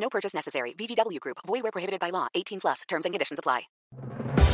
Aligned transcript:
No 0.00 0.08
purchase 0.08 0.34
necessary. 0.34 0.74
VGW 0.74 1.20
Group. 1.20 1.38
Void 1.46 1.62
where 1.62 1.72
prohibited 1.72 2.00
by 2.00 2.10
law. 2.10 2.26
18 2.34 2.60
plus. 2.60 2.82
Terms 2.88 3.04
and 3.04 3.12
conditions 3.12 3.38
apply. 3.38 3.68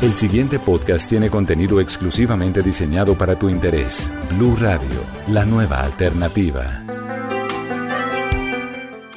El 0.02 0.14
siguiente 0.16 0.58
podcast 0.58 1.08
tiene 1.08 1.30
contenido 1.30 1.80
exclusivamente 1.80 2.62
diseñado 2.62 3.16
para 3.16 3.38
tu 3.38 3.48
interés. 3.48 4.10
Blue 4.36 4.56
Radio, 4.60 5.00
la 5.28 5.44
nueva 5.44 5.80
alternativa. 5.80 6.84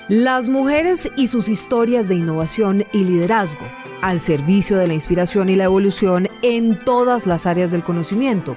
Las 0.08 0.48
mujeres 0.48 1.12
y 1.18 1.28
sus 1.28 1.50
historias 1.50 2.08
de 2.08 2.16
innovación 2.16 2.86
y 2.94 3.04
liderazgo 3.04 3.66
al 4.02 4.22
servicio 4.22 4.78
de 4.78 4.88
la 4.88 4.94
inspiración 4.94 5.50
y 5.50 5.56
la 5.56 5.66
evolución 5.66 6.30
en 6.42 6.80
todas 6.80 7.28
las 7.28 7.46
áreas 7.46 7.72
del 7.72 7.84
conocimiento, 7.84 8.56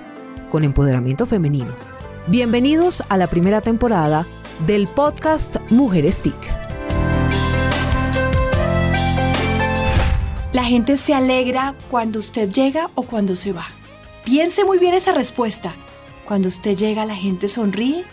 con 0.51 0.63
empoderamiento 0.63 1.27
femenino. 1.27 1.75
Bienvenidos 2.29 3.03
a 3.09 3.17
la 3.17 3.27
primera 3.29 3.61
temporada 3.61 4.27
del 4.67 4.87
podcast 4.87 5.57
Mujeres 5.71 6.21
TIC. 6.21 6.70
La 10.53 10.65
gente 10.65 10.97
se 10.97 11.15
alegra 11.15 11.77
cuando 11.93 12.19
usted 12.19 12.49
llega 12.51 12.91
o 12.97 13.05
cuando 13.05 13.37
se 13.37 13.53
va. 13.53 13.69
Piense 14.25 14.65
muy 14.65 14.79
bien 14.79 14.95
esa 14.95 15.13
respuesta. 15.13 15.73
Cuando 16.25 16.49
usted 16.49 16.77
llega 16.77 17.05
la 17.05 17.15
gente 17.15 17.47
sonríe 17.47 18.05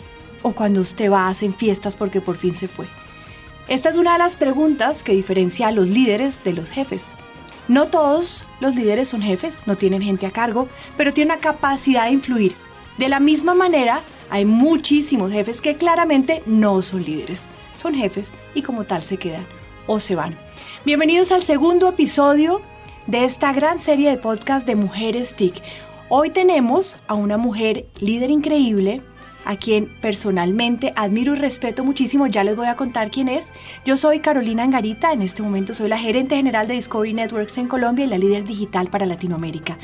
o 0.43 0.51
cuando 0.51 0.81
usted 0.81 1.11
va 1.11 1.29
hacen 1.29 1.51
fiestas 1.51 1.95
porque 1.95 2.21
por 2.21 2.37
fin 2.37 2.53
se 2.53 2.67
fue. 2.67 2.85
Esta 3.67 3.89
es 3.89 3.97
una 3.97 4.13
de 4.13 4.19
las 4.19 4.37
preguntas 4.37 5.01
que 5.01 5.13
diferencia 5.13 5.67
a 5.67 5.71
los 5.71 5.87
líderes 5.87 6.43
de 6.43 6.53
los 6.53 6.69
jefes. 6.69 7.07
No 7.67 7.87
todos 7.87 8.45
los 8.59 8.75
líderes 8.75 9.09
son 9.09 9.23
jefes, 9.23 9.59
no 9.65 9.75
tienen 9.75 10.03
gente 10.03 10.27
a 10.27 10.31
cargo, 10.31 10.67
pero 10.95 11.13
tienen 11.13 11.31
una 11.31 11.41
capacidad 11.41 12.05
de 12.05 12.11
influir. 12.11 12.55
De 12.99 13.09
la 13.09 13.19
misma 13.19 13.55
manera, 13.55 14.03
hay 14.29 14.45
muchísimos 14.45 15.31
jefes 15.31 15.59
que 15.59 15.75
claramente 15.75 16.43
no 16.45 16.83
son 16.83 17.03
líderes, 17.03 17.47
son 17.73 17.95
jefes 17.95 18.31
y 18.53 18.61
como 18.61 18.83
tal 18.83 19.01
se 19.01 19.17
quedan 19.17 19.47
o 19.87 19.99
se 19.99 20.15
van. 20.15 20.46
Bienvenidos 20.87 21.33
al 21.33 21.43
segundo 21.43 21.89
episodio 21.89 22.61
de 23.07 23.25
esta 23.25 23.51
gran 23.51 23.77
serie 23.77 24.09
de 24.09 24.15
podcast 24.15 24.65
de 24.65 24.77
Mujeres 24.77 25.33
TIC. 25.33 25.61
Hoy 26.07 26.29
tenemos 26.29 26.95
a 27.07 27.13
una 27.13 27.37
mujer 27.37 27.87
líder 27.99 28.29
increíble, 28.29 29.01
a 29.43 29.57
quien 29.57 29.91
personalmente 29.99 30.93
admiro 30.95 31.33
y 31.33 31.39
respeto 31.39 31.83
muchísimo. 31.83 32.27
Ya 32.27 32.45
les 32.45 32.55
voy 32.55 32.67
a 32.67 32.77
contar 32.77 33.11
quién 33.11 33.27
es. 33.27 33.47
Yo 33.85 33.97
soy 33.97 34.21
Carolina 34.21 34.63
Angarita, 34.63 35.11
en 35.11 35.23
este 35.23 35.43
momento 35.43 35.73
soy 35.73 35.89
la 35.89 35.97
gerente 35.97 36.37
general 36.37 36.69
de 36.69 36.75
Discovery 36.75 37.11
Networks 37.11 37.57
en 37.57 37.67
Colombia 37.67 38.05
y 38.05 38.07
la 38.07 38.17
líder 38.17 38.45
digital 38.45 38.89
para 38.89 39.05
Latinoamérica. 39.05 39.77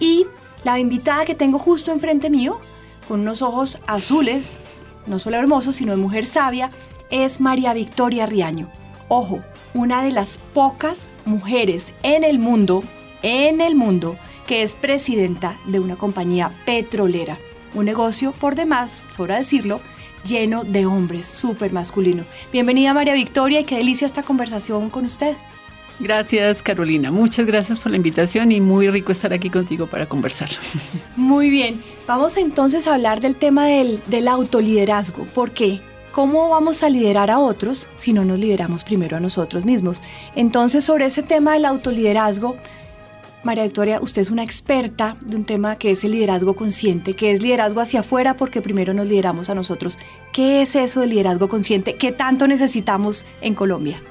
Y 0.00 0.26
la 0.64 0.80
invitada 0.80 1.24
que 1.24 1.36
tengo 1.36 1.60
justo 1.60 1.92
enfrente 1.92 2.30
mío, 2.30 2.58
con 3.06 3.20
unos 3.20 3.42
ojos 3.42 3.78
azules, 3.86 4.56
no 5.06 5.20
solo 5.20 5.36
hermosos, 5.36 5.76
sino 5.76 5.92
de 5.92 5.98
mujer 5.98 6.26
sabia, 6.26 6.70
es 7.12 7.40
María 7.40 7.74
Victoria 7.74 8.26
Riaño. 8.26 8.72
Ojo, 9.06 9.44
una 9.74 10.02
de 10.02 10.10
las 10.10 10.38
pocas 10.52 11.08
mujeres 11.24 11.92
en 12.02 12.24
el 12.24 12.38
mundo, 12.38 12.82
en 13.22 13.60
el 13.60 13.74
mundo, 13.74 14.16
que 14.46 14.62
es 14.62 14.74
presidenta 14.74 15.56
de 15.66 15.80
una 15.80 15.96
compañía 15.96 16.50
petrolera 16.66 17.38
un 17.74 17.84
negocio 17.86 18.32
por 18.32 18.54
demás, 18.54 19.02
sobra 19.10 19.38
decirlo, 19.38 19.80
lleno 20.24 20.64
de 20.64 20.86
hombres, 20.86 21.26
súper 21.26 21.72
masculino. 21.72 22.24
Bienvenida 22.52 22.94
María 22.94 23.14
Victoria 23.14 23.60
y 23.60 23.64
qué 23.64 23.76
delicia 23.76 24.06
esta 24.06 24.22
conversación 24.22 24.90
con 24.90 25.04
usted. 25.04 25.36
Gracias 25.98 26.62
Carolina, 26.62 27.10
muchas 27.10 27.46
gracias 27.46 27.78
por 27.78 27.90
la 27.90 27.96
invitación 27.96 28.50
y 28.50 28.60
muy 28.60 28.90
rico 28.90 29.12
estar 29.12 29.32
aquí 29.32 29.50
contigo 29.50 29.86
para 29.86 30.06
conversar. 30.06 30.50
Muy 31.16 31.50
bien, 31.50 31.82
vamos 32.06 32.36
entonces 32.36 32.86
a 32.86 32.94
hablar 32.94 33.20
del 33.20 33.36
tema 33.36 33.66
del, 33.66 34.02
del 34.06 34.28
autoliderazgo. 34.28 35.24
¿Por 35.26 35.52
qué? 35.52 35.80
¿Cómo 36.12 36.50
vamos 36.50 36.82
a 36.82 36.90
liderar 36.90 37.30
a 37.30 37.38
otros 37.38 37.88
si 37.94 38.12
no 38.12 38.22
nos 38.26 38.38
lideramos 38.38 38.84
primero 38.84 39.16
a 39.16 39.20
nosotros 39.20 39.64
mismos? 39.64 40.02
Entonces, 40.36 40.84
sobre 40.84 41.06
ese 41.06 41.22
tema 41.22 41.54
del 41.54 41.64
autoliderazgo, 41.64 42.58
María 43.44 43.64
Victoria, 43.64 43.98
usted 43.98 44.20
es 44.20 44.30
una 44.30 44.44
experta 44.44 45.16
de 45.22 45.36
un 45.36 45.44
tema 45.44 45.76
que 45.76 45.90
es 45.90 46.04
el 46.04 46.10
liderazgo 46.10 46.54
consciente, 46.54 47.14
que 47.14 47.32
es 47.32 47.42
liderazgo 47.42 47.80
hacia 47.80 48.00
afuera 48.00 48.36
porque 48.36 48.60
primero 48.60 48.92
nos 48.92 49.06
lideramos 49.06 49.48
a 49.48 49.54
nosotros. 49.54 49.98
¿Qué 50.34 50.60
es 50.60 50.76
eso 50.76 51.00
del 51.00 51.10
liderazgo 51.10 51.48
consciente? 51.48 51.96
¿Qué 51.96 52.12
tanto 52.12 52.46
necesitamos 52.46 53.24
en 53.40 53.54
Colombia? 53.54 54.02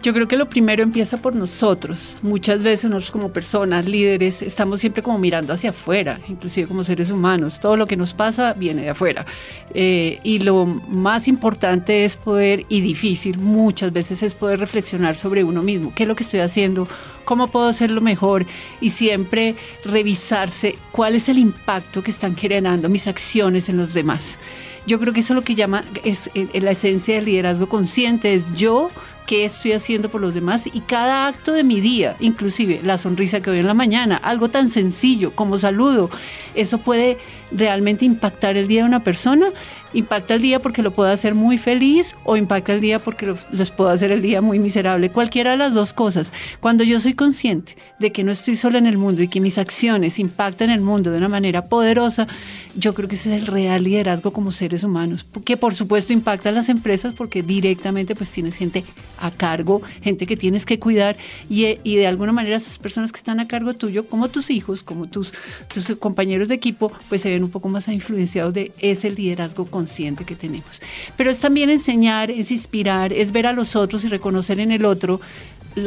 Yo 0.00 0.14
creo 0.14 0.28
que 0.28 0.36
lo 0.36 0.48
primero 0.48 0.84
empieza 0.84 1.16
por 1.16 1.34
nosotros. 1.34 2.16
Muchas 2.22 2.62
veces 2.62 2.88
nosotros 2.88 3.10
como 3.10 3.32
personas, 3.32 3.86
líderes, 3.86 4.42
estamos 4.42 4.78
siempre 4.80 5.02
como 5.02 5.18
mirando 5.18 5.52
hacia 5.52 5.70
afuera, 5.70 6.20
inclusive 6.28 6.68
como 6.68 6.84
seres 6.84 7.10
humanos. 7.10 7.58
Todo 7.58 7.76
lo 7.76 7.86
que 7.88 7.96
nos 7.96 8.14
pasa 8.14 8.52
viene 8.52 8.82
de 8.82 8.90
afuera. 8.90 9.26
Eh, 9.74 10.20
y 10.22 10.38
lo 10.38 10.66
más 10.66 11.26
importante 11.26 12.04
es 12.04 12.16
poder, 12.16 12.64
y 12.68 12.80
difícil 12.80 13.40
muchas 13.40 13.92
veces, 13.92 14.22
es 14.22 14.36
poder 14.36 14.60
reflexionar 14.60 15.16
sobre 15.16 15.42
uno 15.42 15.64
mismo. 15.64 15.92
¿Qué 15.92 16.04
es 16.04 16.08
lo 16.08 16.14
que 16.14 16.22
estoy 16.22 16.40
haciendo? 16.40 16.86
¿Cómo 17.24 17.48
puedo 17.48 17.66
hacerlo 17.66 18.00
mejor? 18.00 18.46
Y 18.80 18.90
siempre 18.90 19.56
revisarse 19.84 20.78
cuál 20.92 21.16
es 21.16 21.28
el 21.28 21.38
impacto 21.38 22.04
que 22.04 22.12
están 22.12 22.36
generando 22.36 22.88
mis 22.88 23.08
acciones 23.08 23.68
en 23.68 23.76
los 23.76 23.94
demás. 23.94 24.38
Yo 24.86 25.00
creo 25.00 25.12
que 25.12 25.20
eso 25.20 25.34
es 25.34 25.36
lo 25.36 25.44
que 25.44 25.56
llama, 25.56 25.84
es, 26.04 26.30
es 26.34 26.62
la 26.62 26.70
esencia 26.70 27.16
del 27.16 27.26
liderazgo 27.26 27.68
consciente, 27.68 28.32
es 28.32 28.46
yo 28.54 28.90
qué 29.28 29.44
estoy 29.44 29.72
haciendo 29.72 30.08
por 30.08 30.22
los 30.22 30.32
demás 30.32 30.66
y 30.66 30.80
cada 30.80 31.28
acto 31.28 31.52
de 31.52 31.62
mi 31.62 31.82
día, 31.82 32.16
inclusive 32.18 32.80
la 32.82 32.96
sonrisa 32.96 33.42
que 33.42 33.50
doy 33.50 33.58
en 33.58 33.66
la 33.66 33.74
mañana, 33.74 34.16
algo 34.16 34.48
tan 34.48 34.70
sencillo 34.70 35.32
como 35.34 35.58
saludo, 35.58 36.08
eso 36.54 36.78
puede 36.78 37.18
realmente 37.52 38.06
impactar 38.06 38.56
el 38.56 38.66
día 38.66 38.80
de 38.80 38.88
una 38.88 39.04
persona 39.04 39.50
impacta 39.92 40.34
el 40.34 40.42
día 40.42 40.60
porque 40.60 40.82
lo 40.82 40.92
puedo 40.92 41.10
hacer 41.10 41.34
muy 41.34 41.58
feliz 41.58 42.14
o 42.24 42.36
impacta 42.36 42.72
el 42.72 42.80
día 42.80 42.98
porque 42.98 43.34
les 43.52 43.70
puedo 43.70 43.90
hacer 43.90 44.12
el 44.12 44.22
día 44.22 44.40
muy 44.40 44.58
miserable. 44.58 45.10
Cualquiera 45.10 45.52
de 45.52 45.56
las 45.56 45.74
dos 45.74 45.92
cosas. 45.92 46.32
Cuando 46.60 46.84
yo 46.84 47.00
soy 47.00 47.14
consciente 47.14 47.76
de 47.98 48.12
que 48.12 48.24
no 48.24 48.32
estoy 48.32 48.56
sola 48.56 48.78
en 48.78 48.86
el 48.86 48.98
mundo 48.98 49.22
y 49.22 49.28
que 49.28 49.40
mis 49.40 49.58
acciones 49.58 50.18
impactan 50.18 50.70
el 50.70 50.80
mundo 50.80 51.10
de 51.10 51.18
una 51.18 51.28
manera 51.28 51.66
poderosa, 51.66 52.26
yo 52.74 52.94
creo 52.94 53.08
que 53.08 53.16
ese 53.16 53.34
es 53.34 53.42
el 53.42 53.48
real 53.48 53.84
liderazgo 53.84 54.32
como 54.32 54.52
seres 54.52 54.84
humanos. 54.84 55.24
Que 55.44 55.56
por 55.56 55.74
supuesto 55.74 56.12
impacta 56.12 56.50
a 56.50 56.52
las 56.52 56.68
empresas 56.68 57.14
porque 57.14 57.42
directamente 57.42 58.14
pues 58.14 58.30
tienes 58.30 58.56
gente 58.56 58.84
a 59.18 59.30
cargo, 59.30 59.82
gente 60.02 60.26
que 60.26 60.36
tienes 60.36 60.66
que 60.66 60.78
cuidar 60.78 61.16
y, 61.48 61.78
y 61.82 61.96
de 61.96 62.06
alguna 62.06 62.32
manera 62.32 62.56
esas 62.56 62.78
personas 62.78 63.12
que 63.12 63.18
están 63.18 63.40
a 63.40 63.48
cargo 63.48 63.74
tuyo, 63.74 64.06
como 64.06 64.28
tus 64.28 64.50
hijos, 64.50 64.82
como 64.82 65.06
tus, 65.08 65.32
tus 65.72 65.96
compañeros 65.98 66.48
de 66.48 66.54
equipo, 66.54 66.92
pues 67.08 67.22
se 67.22 67.30
ven 67.30 67.42
un 67.42 67.50
poco 67.50 67.68
más 67.68 67.88
influenciados 67.88 68.54
de 68.54 68.72
ese 68.78 69.10
liderazgo 69.10 69.66
consciente 69.78 70.24
que 70.24 70.34
tenemos. 70.34 70.82
Pero 71.16 71.30
es 71.30 71.38
también 71.38 71.70
enseñar, 71.70 72.32
es 72.32 72.50
inspirar, 72.50 73.12
es 73.12 73.30
ver 73.30 73.46
a 73.46 73.52
los 73.52 73.76
otros 73.76 74.04
y 74.04 74.08
reconocer 74.08 74.58
en 74.58 74.72
el 74.72 74.84
otro 74.84 75.20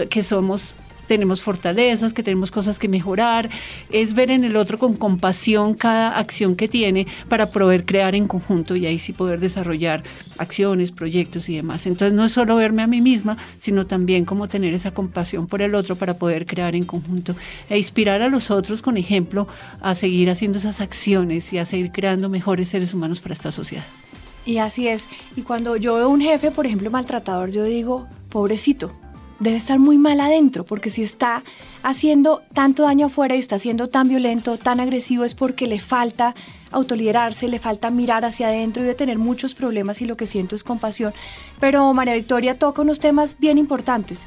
que 0.09 0.23
somos 0.23 0.73
tenemos 1.11 1.41
fortalezas, 1.41 2.13
que 2.13 2.23
tenemos 2.23 2.51
cosas 2.51 2.79
que 2.79 2.87
mejorar, 2.87 3.49
es 3.89 4.13
ver 4.13 4.31
en 4.31 4.45
el 4.45 4.55
otro 4.55 4.79
con 4.79 4.93
compasión 4.93 5.73
cada 5.73 6.17
acción 6.17 6.55
que 6.55 6.69
tiene 6.69 7.05
para 7.27 7.47
poder 7.47 7.85
crear 7.85 8.15
en 8.15 8.29
conjunto 8.29 8.77
y 8.77 8.85
ahí 8.85 8.97
sí 8.97 9.11
poder 9.11 9.41
desarrollar 9.41 10.03
acciones, 10.37 10.93
proyectos 10.93 11.49
y 11.49 11.57
demás. 11.57 11.85
Entonces 11.85 12.13
no 12.13 12.23
es 12.23 12.31
solo 12.31 12.55
verme 12.55 12.81
a 12.81 12.87
mí 12.87 13.01
misma, 13.01 13.35
sino 13.57 13.85
también 13.85 14.23
como 14.23 14.47
tener 14.47 14.73
esa 14.73 14.91
compasión 14.91 15.47
por 15.47 15.61
el 15.61 15.75
otro 15.75 15.97
para 15.97 16.13
poder 16.13 16.45
crear 16.45 16.75
en 16.75 16.85
conjunto 16.85 17.35
e 17.69 17.77
inspirar 17.77 18.21
a 18.21 18.29
los 18.29 18.49
otros 18.49 18.81
con 18.81 18.95
ejemplo 18.95 19.49
a 19.81 19.95
seguir 19.95 20.29
haciendo 20.29 20.59
esas 20.59 20.79
acciones 20.79 21.51
y 21.51 21.57
a 21.57 21.65
seguir 21.65 21.91
creando 21.91 22.29
mejores 22.29 22.69
seres 22.69 22.93
humanos 22.93 23.19
para 23.19 23.33
esta 23.33 23.51
sociedad. 23.51 23.83
Y 24.45 24.59
así 24.59 24.87
es. 24.87 25.07
Y 25.35 25.41
cuando 25.41 25.75
yo 25.75 25.95
veo 25.95 26.07
un 26.07 26.21
jefe, 26.21 26.51
por 26.51 26.65
ejemplo, 26.65 26.89
maltratador, 26.89 27.51
yo 27.51 27.65
digo, 27.65 28.07
pobrecito, 28.29 28.93
debe 29.41 29.57
estar 29.57 29.79
muy 29.79 29.97
mal 29.97 30.19
adentro, 30.21 30.63
porque 30.63 30.91
si 30.91 31.01
está 31.01 31.43
haciendo 31.81 32.43
tanto 32.53 32.83
daño 32.83 33.07
afuera 33.07 33.35
y 33.35 33.39
está 33.39 33.57
siendo 33.57 33.89
tan 33.89 34.07
violento, 34.07 34.57
tan 34.57 34.79
agresivo, 34.79 35.23
es 35.23 35.33
porque 35.33 35.65
le 35.65 35.79
falta 35.79 36.35
autoliderarse, 36.71 37.47
le 37.47 37.59
falta 37.59 37.89
mirar 37.89 38.23
hacia 38.23 38.47
adentro 38.47 38.83
y 38.83 38.85
de 38.85 38.95
tener 38.95 39.17
muchos 39.17 39.55
problemas 39.55 40.01
y 40.01 40.05
lo 40.05 40.15
que 40.15 40.27
siento 40.27 40.55
es 40.55 40.63
compasión. 40.63 41.13
Pero 41.59 41.91
María 41.93 42.13
Victoria 42.13 42.57
toca 42.57 42.83
unos 42.83 42.99
temas 42.99 43.35
bien 43.39 43.57
importantes. 43.57 44.25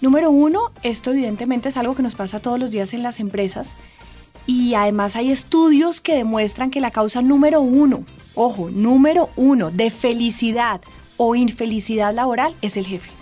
Número 0.00 0.30
uno, 0.30 0.70
esto 0.84 1.10
evidentemente 1.10 1.68
es 1.68 1.76
algo 1.76 1.96
que 1.96 2.04
nos 2.04 2.14
pasa 2.14 2.38
todos 2.38 2.60
los 2.60 2.70
días 2.70 2.94
en 2.94 3.02
las 3.02 3.18
empresas 3.18 3.74
y 4.46 4.74
además 4.74 5.16
hay 5.16 5.32
estudios 5.32 6.00
que 6.00 6.14
demuestran 6.14 6.70
que 6.70 6.80
la 6.80 6.92
causa 6.92 7.22
número 7.22 7.60
uno, 7.60 8.04
ojo, 8.36 8.70
número 8.70 9.30
uno 9.34 9.72
de 9.72 9.90
felicidad 9.90 10.80
o 11.16 11.34
infelicidad 11.34 12.14
laboral 12.14 12.54
es 12.62 12.76
el 12.76 12.86
jefe. 12.86 13.17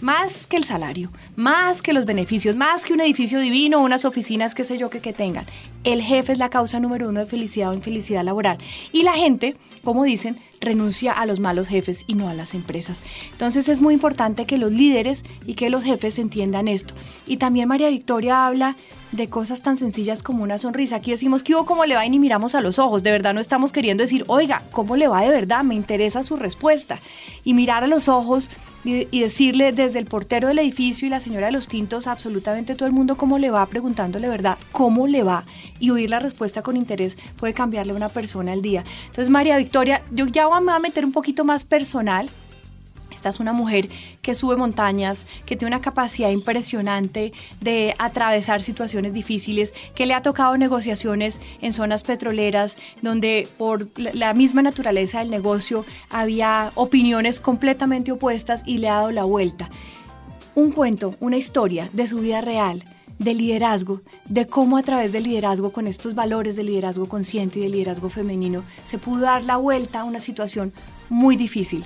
Más 0.00 0.46
que 0.46 0.56
el 0.56 0.64
salario, 0.64 1.10
más 1.36 1.82
que 1.82 1.92
los 1.92 2.04
beneficios, 2.04 2.56
más 2.56 2.84
que 2.84 2.92
un 2.92 3.00
edificio 3.00 3.40
divino, 3.40 3.80
unas 3.80 4.04
oficinas, 4.04 4.54
qué 4.54 4.64
sé 4.64 4.78
yo, 4.78 4.90
que, 4.90 5.00
tengan. 5.12 5.44
El 5.84 6.02
jefe 6.02 6.32
es 6.32 6.38
la 6.38 6.50
causa 6.50 6.78
número 6.78 7.08
uno 7.08 7.20
de 7.20 7.26
felicidad 7.26 7.70
o 7.70 7.74
infelicidad 7.74 8.24
laboral. 8.24 8.58
Y 8.92 9.02
la 9.02 9.14
gente, 9.14 9.56
como 9.82 10.04
dicen, 10.04 10.38
renuncia 10.60 11.12
a 11.12 11.26
los 11.26 11.40
malos 11.40 11.68
jefes 11.68 12.04
y 12.06 12.14
no 12.14 12.28
a 12.28 12.34
las 12.34 12.54
empresas. 12.54 13.00
Entonces 13.32 13.68
es 13.68 13.80
muy 13.80 13.94
importante 13.94 14.46
que 14.46 14.58
los 14.58 14.72
líderes 14.72 15.24
y 15.46 15.54
que 15.54 15.70
los 15.70 15.82
jefes 15.82 16.18
entiendan 16.18 16.68
esto. 16.68 16.94
Y 17.26 17.38
también 17.38 17.68
María 17.68 17.88
Victoria 17.88 18.46
habla 18.46 18.76
de 19.12 19.28
cosas 19.28 19.62
tan 19.62 19.76
sencillas 19.76 20.22
como 20.22 20.44
una 20.44 20.58
sonrisa. 20.58 20.96
Aquí 20.96 21.10
decimos 21.10 21.42
que 21.42 21.54
hubo 21.54 21.66
cómo 21.66 21.84
le 21.84 21.96
va 21.96 22.06
y 22.06 22.10
ni 22.10 22.18
miramos 22.18 22.54
a 22.54 22.60
los 22.60 22.78
ojos. 22.78 23.02
De 23.02 23.10
verdad 23.10 23.34
no 23.34 23.40
estamos 23.40 23.72
queriendo 23.72 24.02
decir, 24.02 24.24
oiga, 24.28 24.62
¿cómo 24.70 24.96
le 24.96 25.08
va 25.08 25.22
de 25.22 25.30
verdad? 25.30 25.64
Me 25.64 25.74
interesa 25.74 26.22
su 26.22 26.36
respuesta. 26.36 26.98
Y 27.42 27.54
mirar 27.54 27.82
a 27.82 27.88
los 27.88 28.08
ojos 28.08 28.50
y, 28.84 29.20
decirle 29.20 29.72
desde 29.72 29.98
el 29.98 30.06
portero 30.06 30.48
del 30.48 30.58
edificio 30.58 31.06
y 31.06 31.10
la 31.10 31.20
señora 31.20 31.46
de 31.46 31.52
los 31.52 31.68
tintos, 31.68 32.06
absolutamente 32.06 32.74
todo 32.74 32.86
el 32.86 32.94
mundo 32.94 33.16
cómo 33.16 33.38
le 33.38 33.50
va, 33.50 33.64
preguntándole 33.66 34.28
verdad, 34.28 34.58
cómo 34.72 35.06
le 35.06 35.22
va 35.22 35.44
y 35.78 35.90
oír 35.90 36.10
la 36.10 36.18
respuesta 36.18 36.62
con 36.62 36.76
interés 36.76 37.16
puede 37.36 37.54
cambiarle 37.54 37.92
a 37.92 37.96
una 37.96 38.08
persona 38.08 38.52
el 38.52 38.62
día. 38.62 38.84
Entonces, 39.06 39.28
María 39.30 39.56
Victoria, 39.56 40.02
yo 40.10 40.26
ya 40.26 40.46
voy 40.46 40.58
a 40.68 40.78
meter 40.78 41.04
un 41.04 41.12
poquito 41.12 41.44
más 41.44 41.64
personal 41.64 42.30
esta 43.10 43.28
es 43.28 43.40
una 43.40 43.52
mujer 43.52 43.88
que 44.22 44.34
sube 44.34 44.56
montañas, 44.56 45.26
que 45.46 45.56
tiene 45.56 45.74
una 45.74 45.82
capacidad 45.82 46.30
impresionante 46.30 47.32
de 47.60 47.94
atravesar 47.98 48.62
situaciones 48.62 49.12
difíciles, 49.12 49.72
que 49.94 50.06
le 50.06 50.14
ha 50.14 50.22
tocado 50.22 50.56
negociaciones 50.56 51.40
en 51.60 51.72
zonas 51.72 52.02
petroleras, 52.02 52.76
donde 53.02 53.48
por 53.58 53.88
la 53.96 54.34
misma 54.34 54.62
naturaleza 54.62 55.20
del 55.20 55.30
negocio 55.30 55.84
había 56.08 56.72
opiniones 56.74 57.40
completamente 57.40 58.12
opuestas 58.12 58.62
y 58.64 58.78
le 58.78 58.88
ha 58.88 58.94
dado 58.94 59.10
la 59.10 59.24
vuelta. 59.24 59.68
Un 60.54 60.72
cuento, 60.72 61.14
una 61.20 61.36
historia 61.36 61.88
de 61.92 62.08
su 62.08 62.18
vida 62.18 62.40
real, 62.40 62.84
de 63.18 63.34
liderazgo, 63.34 64.00
de 64.24 64.46
cómo 64.46 64.78
a 64.78 64.82
través 64.82 65.12
del 65.12 65.24
liderazgo, 65.24 65.72
con 65.72 65.86
estos 65.86 66.14
valores 66.14 66.56
de 66.56 66.64
liderazgo 66.64 67.06
consciente 67.06 67.58
y 67.58 67.62
de 67.62 67.68
liderazgo 67.68 68.08
femenino, 68.08 68.64
se 68.86 68.98
pudo 68.98 69.20
dar 69.20 69.44
la 69.44 69.58
vuelta 69.58 70.00
a 70.00 70.04
una 70.04 70.20
situación 70.20 70.72
muy 71.10 71.36
difícil 71.36 71.84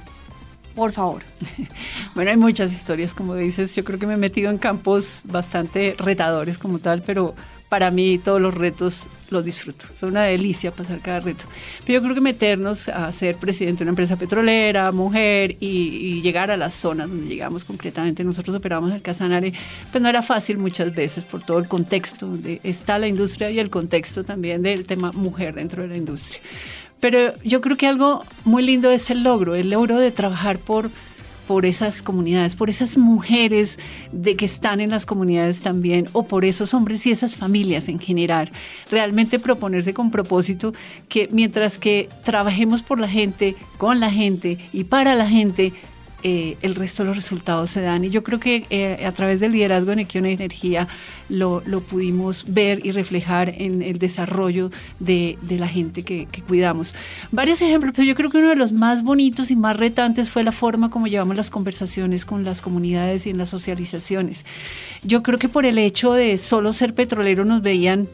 por 0.75 0.93
favor. 0.93 1.23
Bueno, 2.15 2.31
hay 2.31 2.37
muchas 2.37 2.73
historias, 2.73 3.13
como 3.13 3.35
dices. 3.35 3.75
Yo 3.75 3.83
creo 3.83 3.99
que 3.99 4.07
me 4.07 4.15
he 4.15 4.17
metido 4.17 4.49
en 4.49 4.59
campos 4.59 5.23
bastante 5.25 5.97
retadores 5.99 6.59
como 6.59 6.79
tal, 6.79 7.03
pero 7.03 7.35
para 7.69 7.91
mí 7.91 8.19
todos 8.19 8.41
los 8.41 8.55
retos 8.55 9.09
los 9.31 9.45
disfruto. 9.45 9.87
Es 9.93 10.03
una 10.05 10.23
delicia 10.23 10.71
pasar 10.71 11.01
cada 11.01 11.19
reto. 11.19 11.47
Pero 11.85 11.99
yo 11.99 12.03
creo 12.05 12.15
que 12.15 12.21
meternos 12.21 12.89
a 12.89 13.11
ser 13.11 13.35
presidente 13.35 13.79
de 13.79 13.85
una 13.87 13.91
empresa 13.91 14.15
petrolera, 14.15 14.93
mujer 14.93 15.57
y, 15.59 16.23
llegar 16.23 16.53
a 16.53 16.57
las 16.57 16.73
zonas 16.73 17.09
donde 17.09 17.27
llegamos 17.27 17.65
concretamente, 17.65 18.23
nosotros 18.23 18.55
operamos 18.55 18.93
el 18.93 19.03
Casanare, 19.03 19.53
pues 19.91 20.01
no 20.01 20.09
era 20.09 20.23
fácil 20.23 20.57
muchas 20.59 20.95
veces 20.95 21.25
por 21.25 21.43
todo 21.43 21.59
el 21.59 21.67
contexto 21.67 22.29
donde 22.29 22.61
está 22.63 22.97
la 23.01 23.09
industria 23.09 23.51
y 23.51 23.59
el 23.59 23.71
contexto 23.71 24.23
también 24.23 24.63
del 24.63 24.87
tema 24.87 25.11
mujer 25.11 25.57
dentro 25.57 25.83
de 25.83 25.89
la 25.89 25.97
industria. 25.97 26.41
Pero 27.05 27.35
yo 27.45 27.61
creo 27.61 27.77
que 27.77 27.87
algo 27.87 28.25
muy 28.47 28.63
lindo 28.63 28.91
es 28.91 29.11
el 29.11 29.25
logro, 29.25 29.55
el 29.55 29.69
logro 29.69 29.99
de 29.99 30.11
trabajar 30.11 30.59
por, 30.59 30.91
por 31.47 31.67
esas 31.67 32.03
comunidades, 32.03 32.57
por 32.57 32.71
esas 32.71 32.97
mujeres 32.97 33.79
de 34.11 34.37
que 34.37 34.47
están 34.47 34.81
en 34.81 34.89
las 34.89 35.05
comunidades 35.05 35.61
también, 35.61 36.09
o 36.15 36.23
por 36.27 36.47
esos 36.47 36.73
hombres 36.73 37.07
y 37.07 37.11
esas 37.11 37.37
familias 37.37 37.89
en 37.89 37.99
general. 37.99 38.51
Realmente 38.91 39.39
proponerse 39.39 39.93
con 39.93 40.11
propósito 40.11 40.73
que 41.11 41.29
mientras 41.31 41.77
que 41.77 42.09
trabajemos 42.25 42.81
por 42.81 42.99
la 42.99 43.09
gente, 43.09 43.55
con 43.77 44.01
la 44.01 44.11
gente 44.11 44.57
y 44.73 44.85
para 44.85 45.15
la 45.15 45.29
gente, 45.29 45.75
eh, 46.27 46.57
el 46.63 46.75
resto 46.75 47.03
de 47.03 47.09
los 47.09 47.17
resultados 47.17 47.69
se 47.69 47.83
dan. 47.83 48.03
Y 48.03 48.09
yo 48.09 48.25
creo 48.25 48.41
que 48.41 48.65
eh, 48.71 49.05
a 49.05 49.13
través 49.13 49.41
del 49.41 49.53
liderazgo 49.53 49.93
en 49.93 49.99
Equión 49.99 50.25
Energía 50.25 50.89
lo, 51.29 51.61
pudimos 51.83 52.47
ver 52.49 52.85
y 52.85 52.93
reflejar 52.93 53.51
en 53.59 53.83
el 53.83 53.99
desarrollo 53.99 54.71
de, 55.01 55.37
la 55.51 55.69
gente 55.69 56.03
que, 56.03 56.27
cuidamos. 56.49 56.95
Varios 57.31 57.61
ejemplos, 57.61 57.93
pero 57.95 58.09
yo 58.09 58.15
creo 58.15 58.31
que 58.31 58.39
uno 58.39 58.49
de 58.49 58.57
los 58.57 58.73
más 58.73 59.03
bonitos 59.03 59.51
y 59.51 59.57
más 59.57 59.77
retantes 59.77 60.31
fue 60.31 60.43
la 60.45 60.53
forma 60.53 60.89
como 60.89 61.09
llevamos 61.09 61.37
las 61.37 61.51
conversaciones 61.51 62.25
con 62.25 62.43
las 62.43 62.63
comunidades 62.63 63.27
y 63.27 63.31
en 63.31 63.37
las 63.37 63.51
socializaciones. 63.51 64.47
Yo 65.03 65.23
creo 65.23 65.39
que 65.39 65.51
por 65.51 65.67
el 65.67 65.77
hecho 65.77 66.15
de 66.15 66.39
solo 66.39 66.73
ser 66.73 66.95
petrolero 66.95 67.45
nos 67.45 67.61
veían 67.61 68.09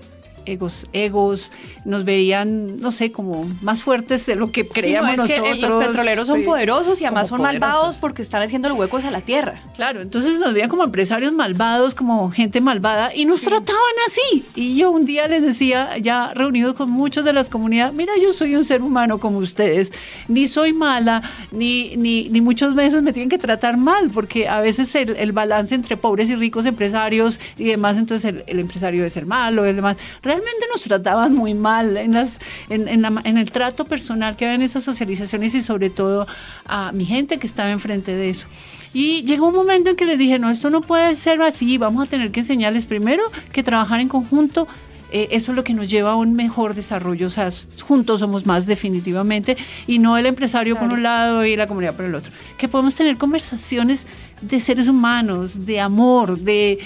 egos, 0.47 0.87
egos, 0.93 1.53
nos 1.85 2.05
veían, 2.05 2.81
no 2.81 2.91
sé, 2.91 3.13
como 3.13 3.49
más 3.63 3.83
fuertes 3.83 4.27
de 4.27 4.37
lo 4.37 4.53
que 4.53 4.67
creíamos 4.67 5.13
es 5.13 5.17
nosotros. 5.19 5.59
Que 5.59 5.67
los 5.67 5.75
petroleros 5.77 6.27
son 6.27 6.45
poderosos 6.45 7.01
y 7.01 7.05
además 7.05 7.29
son 7.29 7.43
malvados 7.43 7.97
porque 7.97 8.23
están 8.23 8.43
haciendo 8.43 8.69
los 8.69 8.79
huecos 8.79 9.05
a 9.05 9.11
la 9.11 9.21
tierra. 9.21 9.63
Claro, 9.77 10.01
entonces 10.01 10.39
nos 10.39 10.53
veían 10.53 10.69
como 10.69 10.85
empresarios 10.85 11.33
malvados, 11.33 11.95
como 11.95 12.31
gente 12.31 12.61
malvada 12.61 13.15
y 13.15 13.25
nos 13.25 13.43
trataban 13.43 13.95
así. 14.07 14.45
Y 14.55 14.77
yo 14.77 14.91
un 14.91 15.05
día 15.05 15.29
les 15.29 15.43
decía, 15.43 15.97
ya 15.99 16.33
reunidos 16.35 16.77
con 16.77 16.91
muchos 16.91 17.25
de 17.25 17.33
las 17.33 17.49
comunidades, 17.49 17.95
mira, 17.95 18.13
yo 18.21 18.33
soy 18.33 18.57
un 18.57 18.65
ser 18.65 18.83
humano 18.83 19.19
como 19.19 19.39
ustedes, 19.39 19.93
ni 20.29 20.47
soy 20.47 20.73
mala, 20.73 21.23
ni, 21.53 21.97
ni, 21.97 22.29
ni 22.29 22.41
muchas 22.41 22.75
veces 22.75 23.03
me 23.03 23.13
tienen 23.13 23.29
que 23.29 23.39
tratar 23.39 23.77
mal, 23.77 24.11
porque 24.11 24.49
a 24.49 24.61
veces 24.61 24.95
el, 24.95 25.17
el 25.17 25.33
balance 25.33 25.75
entre 25.75 25.97
pobres 25.97 26.31
y 26.31 26.37
ricos 26.37 26.67
empresarios 26.67 27.41
y 27.57 27.65
demás, 27.65 27.99
entonces 27.99 28.25
el, 28.25 28.45
el 28.47 28.59
empresario 28.59 29.01
debe 29.01 29.11
ser 29.11 29.27
malo, 29.27 29.65
el 29.65 29.77
demás 29.77 29.97
realmente 30.31 30.67
nos 30.73 30.83
trataban 30.83 31.35
muy 31.35 31.55
mal 31.55 31.97
en, 31.97 32.15
las, 32.15 32.39
en, 32.69 32.87
en, 32.89 33.37
el 33.37 33.51
trato 33.51 33.85
personal 33.85 34.37
que 34.37 34.45
había 34.45 34.55
en 34.55 34.63
esas 34.63 34.85
socializaciones 34.85 35.57
y 35.57 35.63
sobre 35.63 35.91
todo 35.91 36.29
a 36.67 36.93
mi 36.93 37.05
gente 37.05 37.39
que 37.39 37.49
estaba 37.49 37.71
enfrente 37.71 38.15
de 38.15 38.31
eso. 38.31 38.47
Y 38.95 39.25
llegó 39.25 39.49
un 39.49 39.55
momento 39.55 39.91
en 39.91 39.97
que 39.97 40.05
les 40.05 40.19
dije, 40.19 40.39
no, 40.39 40.49
esto 40.49 40.71
no 40.71 40.83
puede 40.83 41.15
ser 41.15 41.43
así, 41.43 41.79
vamos 41.79 42.07
a 42.07 42.11
tener 42.11 42.31
que 42.31 42.41
enseñarles 42.41 42.87
primero 42.87 43.25
que 43.53 43.65
trabajar 43.65 43.99
en 43.99 44.09
conjunto, 44.09 44.69
eh, 45.11 45.29
eso 45.33 45.51
es 45.51 45.57
lo 45.57 45.65
que 45.65 45.75
nos 45.75 45.91
lleva 45.91 46.13
a 46.13 46.17
un 46.17 46.35
mejor 46.35 46.75
desarrollo, 46.75 47.27
o 47.27 47.31
sea, 47.31 47.49
juntos 47.81 48.21
somos 48.21 48.47
más 48.47 48.67
definitivamente, 48.67 49.57
y 49.89 49.99
no 49.99 50.17
el 50.17 50.27
empresario 50.27 50.77
por 50.77 50.93
un 50.93 51.03
lado 51.03 51.45
y 51.45 51.57
la 51.57 51.67
comunidad 51.67 51.95
por 51.95 52.05
el 52.05 52.15
otro, 52.15 52.31
que 52.57 52.69
podemos 52.69 52.95
tener 52.95 53.17
conversaciones 53.17 54.07
de 54.41 54.61
seres 54.61 54.89
humanos, 54.89 55.67
de 55.67 55.81
amor, 55.81 56.39
de, 56.39 56.79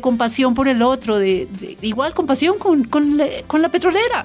compasión 0.00 0.54
por 0.54 0.68
el 0.68 0.82
otro, 0.82 1.18
de, 1.18 1.48
igual 1.82 2.14
compasión 2.14 2.58
con, 2.58 2.84
con, 2.84 3.16
la, 3.16 3.68
petrolera. 3.68 4.24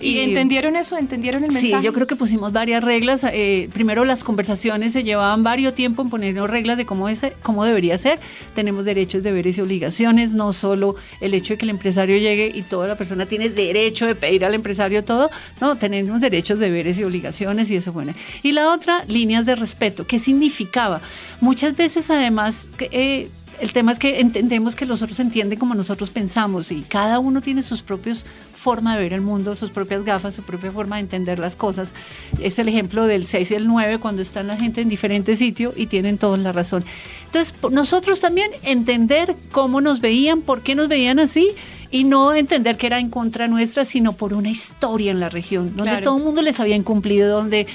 ¿Y, 0.00 0.18
entendieron 0.20 0.76
eso? 0.76 0.96
¿Entendieron 0.96 1.44
el 1.44 1.52
mensaje? 1.52 1.76
Sí, 1.76 1.84
yo 1.84 1.92
creo 1.92 2.06
que 2.06 2.16
pusimos 2.16 2.52
varias 2.52 2.82
reglas. 2.82 3.24
Eh, 3.24 3.68
primero 3.72 4.04
las 4.04 4.24
conversaciones 4.24 4.92
se 4.92 5.04
llevaban 5.04 5.42
varios 5.42 5.74
tiempo 5.74 6.02
en 6.02 6.10
poner 6.10 6.34
reglas 6.34 6.76
de 6.76 6.86
cómo, 6.86 7.08
es, 7.08 7.26
cómo 7.42 7.64
debería 7.64 7.98
ser. 7.98 8.18
Tenemos 8.54 8.84
derechos, 8.84 9.22
deberes 9.22 9.58
y 9.58 9.60
obligaciones, 9.60 10.32
no 10.32 10.52
solo 10.52 10.94
el 11.20 11.34
hecho 11.34 11.54
de 11.54 11.58
que 11.58 11.64
el 11.64 11.70
empresario 11.70 12.18
llegue 12.18 12.50
y 12.54 12.62
toda 12.62 12.88
la 12.88 12.96
persona 12.96 13.26
tiene 13.26 13.48
derecho 13.48 14.06
de 14.06 14.14
pedir 14.14 14.44
al 14.44 14.54
empresario 14.54 15.04
todo, 15.04 15.30
no, 15.60 15.76
tenemos 15.76 16.20
derechos, 16.20 16.58
deberes 16.58 16.98
y 16.98 17.04
obligaciones 17.04 17.70
y 17.70 17.76
eso 17.76 17.92
bueno. 17.92 18.14
Y 18.42 18.52
la 18.52 18.72
otra, 18.72 19.02
líneas 19.08 19.46
de 19.46 19.56
respeto. 19.56 20.06
¿Qué 20.06 20.18
significaba? 20.18 21.00
Muchas 21.40 21.76
veces 21.76 22.10
además 22.10 22.27
además 22.28 22.66
eh, 22.78 23.28
el 23.60 23.72
tema 23.72 23.90
es 23.90 23.98
que 23.98 24.20
entendemos 24.20 24.76
que 24.76 24.86
los 24.86 25.02
otros 25.02 25.18
entienden 25.18 25.58
como 25.58 25.74
nosotros 25.74 26.10
pensamos 26.10 26.70
y 26.70 26.82
cada 26.82 27.18
uno 27.18 27.40
tiene 27.40 27.62
sus 27.62 27.82
propios 27.82 28.24
forma 28.54 28.96
de 28.96 29.02
ver 29.02 29.12
el 29.12 29.20
mundo, 29.20 29.54
sus 29.54 29.70
propias 29.70 30.04
gafas, 30.04 30.34
su 30.34 30.42
propia 30.42 30.70
forma 30.72 30.96
de 30.96 31.02
entender 31.02 31.38
las 31.38 31.56
cosas. 31.56 31.94
Es 32.40 32.58
el 32.58 32.68
ejemplo 32.68 33.06
del 33.06 33.26
6 33.26 33.50
y 33.50 33.54
el 33.54 33.66
9 33.66 33.98
cuando 33.98 34.20
están 34.20 34.46
la 34.46 34.56
gente 34.56 34.80
en 34.80 34.88
diferentes 34.88 35.38
sitios 35.38 35.74
y 35.76 35.86
tienen 35.86 36.18
toda 36.18 36.36
la 36.36 36.52
razón. 36.52 36.84
Entonces, 37.26 37.54
nosotros 37.70 38.20
también 38.20 38.50
entender 38.62 39.34
cómo 39.52 39.80
nos 39.80 40.00
veían, 40.00 40.42
por 40.42 40.62
qué 40.62 40.74
nos 40.74 40.88
veían 40.88 41.18
así 41.18 41.52
y 41.90 42.04
no 42.04 42.34
entender 42.34 42.76
que 42.76 42.86
era 42.86 42.98
en 42.98 43.10
contra 43.10 43.48
nuestra, 43.48 43.84
sino 43.84 44.12
por 44.12 44.34
una 44.34 44.50
historia 44.50 45.10
en 45.10 45.20
la 45.20 45.28
región, 45.28 45.76
donde 45.76 46.02
todo 46.02 46.18
el 46.18 46.24
mundo 46.24 46.42
les 46.42 46.60
había 46.60 46.76
incumplido, 46.76 47.28
donde 47.28 47.66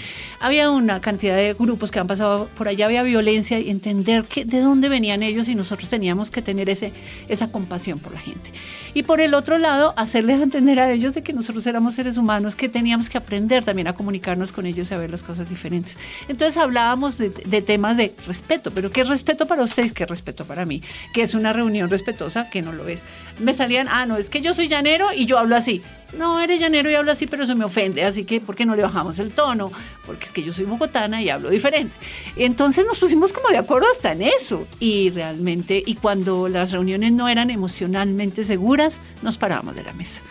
había 0.43 0.69
una 0.69 0.99
cantidad 0.99 1.37
de 1.37 1.53
grupos 1.53 1.89
que 1.89 1.99
han 1.99 2.07
pasado 2.07 2.49
por 2.57 2.67
allá, 2.67 2.87
había 2.87 3.01
violencia 3.01 3.59
y 3.59 3.69
entender 3.69 4.25
que, 4.25 4.43
de 4.43 4.59
dónde 4.59 4.89
venían 4.89 5.23
ellos 5.23 5.47
y 5.47 5.55
nosotros 5.55 5.89
teníamos 5.89 6.31
que 6.31 6.41
tener 6.41 6.69
ese, 6.69 6.91
esa 7.29 7.49
compasión 7.49 7.97
por 7.97 8.11
la 8.11 8.19
gente. 8.19 8.51
Y 8.93 9.03
por 9.03 9.21
el 9.21 9.35
otro 9.35 9.57
lado, 9.57 9.93
hacerles 9.95 10.41
entender 10.41 10.81
a 10.81 10.91
ellos 10.91 11.13
de 11.13 11.23
que 11.23 11.31
nosotros 11.31 11.65
éramos 11.65 11.95
seres 11.95 12.17
humanos, 12.17 12.57
que 12.57 12.67
teníamos 12.67 13.09
que 13.09 13.17
aprender 13.17 13.63
también 13.63 13.87
a 13.87 13.93
comunicarnos 13.93 14.51
con 14.51 14.65
ellos 14.65 14.91
y 14.91 14.93
a 14.93 14.97
ver 14.97 15.11
las 15.11 15.23
cosas 15.23 15.49
diferentes. 15.49 15.97
Entonces 16.27 16.57
hablábamos 16.57 17.17
de, 17.17 17.29
temas 17.61 17.95
de 17.95 18.13
respeto, 18.27 18.71
pero 18.71 18.91
¿qué 18.91 19.05
respeto 19.05 19.47
para 19.47 19.63
ustedes? 19.63 19.93
¿Qué 19.93 20.05
respeto 20.05 20.43
para 20.43 20.65
mí? 20.65 20.81
Que 21.13 21.21
es 21.21 21.35
una 21.35 21.53
reunión 21.53 21.89
respetuosa, 21.89 22.49
que 22.49 22.61
no 22.61 22.73
lo 22.73 22.89
es. 22.89 23.05
Me 23.39 23.53
salían, 23.53 23.87
ah, 23.89 24.05
no, 24.05 24.17
es 24.17 24.29
que 24.29 24.41
yo 24.41 24.53
soy 24.53 24.67
llanero 24.67 25.13
y 25.13 25.25
yo 25.25 25.39
hablo 25.39 25.55
así 25.55 25.81
no, 26.17 26.39
eres 26.39 26.59
llanero 26.59 26.89
y 26.89 26.95
hablo 26.95 27.11
así, 27.11 27.27
pero 27.27 27.45
se 27.45 27.55
me 27.55 27.65
ofende, 27.65 28.03
así 28.03 28.23
que 28.25 28.39
¿por 28.39 28.55
qué 28.55 28.65
no 28.65 28.75
le 28.75 28.83
bajamos 28.83 29.19
el 29.19 29.31
tono? 29.31 29.71
Porque 30.05 30.25
es 30.25 30.31
que 30.31 30.43
yo 30.43 30.51
soy 30.53 30.65
bogotana 30.65 31.21
y 31.21 31.29
hablo 31.29 31.49
diferente. 31.49 31.93
Entonces 32.35 32.85
nos 32.85 32.97
pusimos 32.99 33.33
como 33.33 33.49
de 33.49 33.57
acuerdo 33.57 33.87
hasta 33.91 34.11
en 34.11 34.21
eso. 34.23 34.67
Y 34.79 35.09
realmente, 35.11 35.81
y 35.85 35.95
cuando 35.95 36.47
las 36.49 36.71
reuniones 36.71 37.11
no 37.13 37.27
eran 37.29 37.49
emocionalmente 37.49 38.43
seguras, 38.43 39.01
nos 39.21 39.37
parábamos 39.37 39.75
de 39.75 39.83
la 39.83 39.93
mesa. 39.93 40.21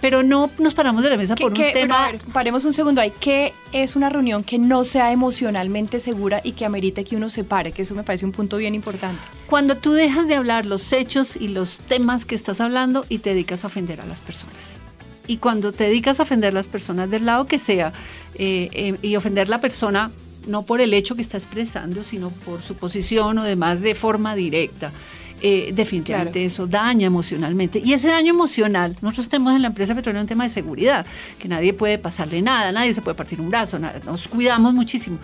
pero 0.00 0.24
no 0.24 0.50
nos 0.58 0.74
paramos 0.74 1.04
de 1.04 1.10
la 1.10 1.16
mesa 1.16 1.36
¿Qué- 1.36 1.44
por 1.44 1.52
un 1.52 1.58
tema. 1.72 2.06
a 2.08 2.10
ver, 2.10 2.20
paremos 2.32 2.64
un 2.64 2.72
segundo 2.72 3.00
ahí. 3.00 3.12
¿Qué 3.20 3.52
es 3.70 3.94
una 3.94 4.08
reunión 4.08 4.42
que 4.42 4.58
no 4.58 4.84
sea 4.84 5.12
emocionalmente 5.12 6.00
segura 6.00 6.40
y 6.42 6.52
que 6.54 6.64
amerite 6.64 7.04
que 7.04 7.14
uno 7.14 7.30
se 7.30 7.44
pare? 7.44 7.70
Que 7.70 7.82
eso 7.82 7.94
me 7.94 8.02
parece 8.02 8.24
un 8.26 8.32
punto 8.32 8.56
bien 8.56 8.74
importante. 8.74 9.22
Cuando 9.46 9.76
tú 9.76 9.92
dejas 9.92 10.26
de 10.26 10.34
hablar 10.34 10.66
los 10.66 10.92
hechos 10.92 11.36
y 11.36 11.46
los 11.46 11.78
temas 11.86 12.24
que 12.24 12.34
estás 12.34 12.60
hablando 12.60 13.06
y 13.08 13.18
te 13.18 13.30
dedicas 13.30 13.62
a 13.62 13.68
ofender 13.68 14.00
a 14.00 14.04
las 14.06 14.20
personas. 14.20 14.81
Y 15.26 15.36
cuando 15.36 15.72
te 15.72 15.84
dedicas 15.84 16.20
a 16.20 16.24
ofender 16.24 16.50
a 16.50 16.54
las 16.54 16.68
personas 16.68 17.10
del 17.10 17.26
lado 17.26 17.46
que 17.46 17.58
sea, 17.58 17.92
eh, 18.34 18.68
eh, 18.72 18.94
y 19.02 19.16
ofender 19.16 19.46
a 19.46 19.50
la 19.50 19.60
persona 19.60 20.10
no 20.46 20.62
por 20.64 20.80
el 20.80 20.94
hecho 20.94 21.14
que 21.14 21.22
está 21.22 21.36
expresando, 21.36 22.02
sino 22.02 22.30
por 22.30 22.62
su 22.62 22.74
posición 22.74 23.38
o 23.38 23.44
demás 23.44 23.80
de 23.80 23.94
forma 23.94 24.34
directa, 24.34 24.92
eh, 25.42 25.72
definitivamente 25.74 26.32
Claro. 26.38 26.46
eso 26.46 26.66
daña 26.66 27.06
emocionalmente. 27.06 27.80
Y 27.84 27.92
ese 27.92 28.08
daño 28.08 28.30
emocional, 28.30 28.96
nosotros 29.02 29.28
tenemos 29.28 29.54
en 29.54 29.62
la 29.62 29.68
empresa 29.68 29.94
petrolera 29.94 30.20
un 30.22 30.28
tema 30.28 30.44
de 30.44 30.50
seguridad, 30.50 31.04
que 31.38 31.48
nadie 31.48 31.72
puede 31.74 31.98
pasarle 31.98 32.40
nada, 32.42 32.70
nadie 32.72 32.92
se 32.92 33.02
puede 33.02 33.16
partir 33.16 33.40
un 33.40 33.50
brazo, 33.50 33.78
nada, 33.78 33.98
nos 34.06 34.28
cuidamos 34.28 34.72
muchísimo. 34.72 35.18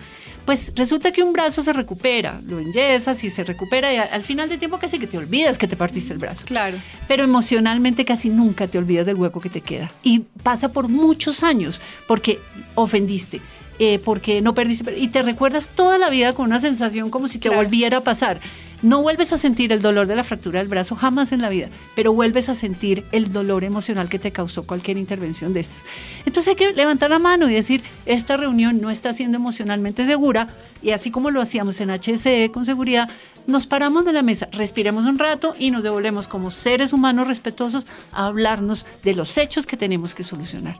Pues 0.45 0.73
resulta 0.75 1.11
que 1.11 1.21
un 1.23 1.31
brazo 1.31 1.63
se 1.63 1.71
recupera, 1.73 2.39
lo 2.47 2.59
enyesas 2.59 3.23
y 3.23 3.29
se 3.29 3.43
recupera 3.43 3.93
y 3.93 3.97
a- 3.97 4.03
al 4.03 4.23
final 4.23 4.49
de 4.49 4.57
tiempo 4.57 4.77
casi 4.79 4.97
que 4.99 5.07
te 5.07 5.17
olvidas 5.17 5.57
que 5.57 5.67
te 5.67 5.75
partiste 5.75 6.11
el 6.11 6.19
brazo. 6.19 6.45
Claro. 6.45 6.77
Pero 7.07 7.23
emocionalmente 7.23 8.03
casi 8.03 8.29
nunca 8.29 8.67
te 8.67 8.77
olvidas 8.77 9.05
del 9.05 9.15
hueco 9.15 9.39
que 9.39 9.49
te 9.49 9.61
queda. 9.61 9.91
Y 10.03 10.23
pasa 10.43 10.71
por 10.73 10.87
muchos 10.89 11.43
años 11.43 11.79
porque 12.07 12.39
ofendiste, 12.75 13.41
eh, 13.77 13.99
porque 14.03 14.41
no 14.41 14.53
perdiste. 14.55 14.97
Y 14.97 15.09
te 15.09 15.21
recuerdas 15.21 15.69
toda 15.73 15.97
la 15.97 16.09
vida 16.09 16.33
con 16.33 16.45
una 16.47 16.59
sensación 16.59 17.09
como 17.09 17.27
si 17.27 17.37
te 17.37 17.49
Claro. 17.49 17.63
volviera 17.63 17.97
a 17.97 18.01
pasar. 18.03 18.39
No 18.81 19.01
vuelves 19.01 19.33
a 19.33 19.37
sentir 19.37 19.73
el 19.73 19.81
dolor 19.81 20.07
de 20.07 20.15
la 20.15 20.23
fractura 20.23 20.59
del 20.59 20.69
brazo 20.69 20.95
jamás 20.95 21.31
en 21.31 21.41
la 21.41 21.49
vida, 21.49 21.67
pero 21.95 22.13
vuelves 22.13 22.47
a 22.47 22.55
sentir 22.55 23.03
el 23.11 23.33
dolor 23.33 23.65
emocional 23.65 24.07
que 24.07 24.19
te 24.19 24.31
causó 24.31 24.65
cualquier 24.65 24.97
intervención 24.97 25.53
de 25.53 25.59
estas. 25.59 25.83
Entonces 26.25 26.49
hay 26.49 26.55
que 26.55 26.73
levantar 26.73 27.09
la 27.09 27.19
mano 27.19 27.49
y 27.49 27.53
decir, 27.53 27.83
esta 28.05 28.37
reunión 28.37 28.79
no 28.79 28.89
está 28.89 29.11
siendo 29.11 29.37
emocionalmente 29.37 30.05
segura 30.05 30.47
y 30.81 30.91
así 30.91 31.11
como 31.11 31.29
lo 31.29 31.41
hacíamos 31.41 31.81
en 31.81 31.89
HSE 31.89 32.51
con 32.53 32.65
seguridad, 32.65 33.09
nos 33.47 33.65
paramos 33.65 34.05
de 34.05 34.13
la 34.13 34.21
mesa, 34.21 34.47
respiremos 34.51 35.05
un 35.05 35.17
rato 35.17 35.55
y 35.57 35.71
nos 35.71 35.83
devolvemos 35.83 36.27
como 36.27 36.51
seres 36.51 36.93
humanos 36.93 37.27
respetuosos 37.27 37.87
a 38.11 38.27
hablarnos 38.27 38.85
de 39.03 39.15
los 39.15 39.37
hechos 39.37 39.65
que 39.65 39.75
tenemos 39.75 40.13
que 40.13 40.23
solucionar. 40.23 40.77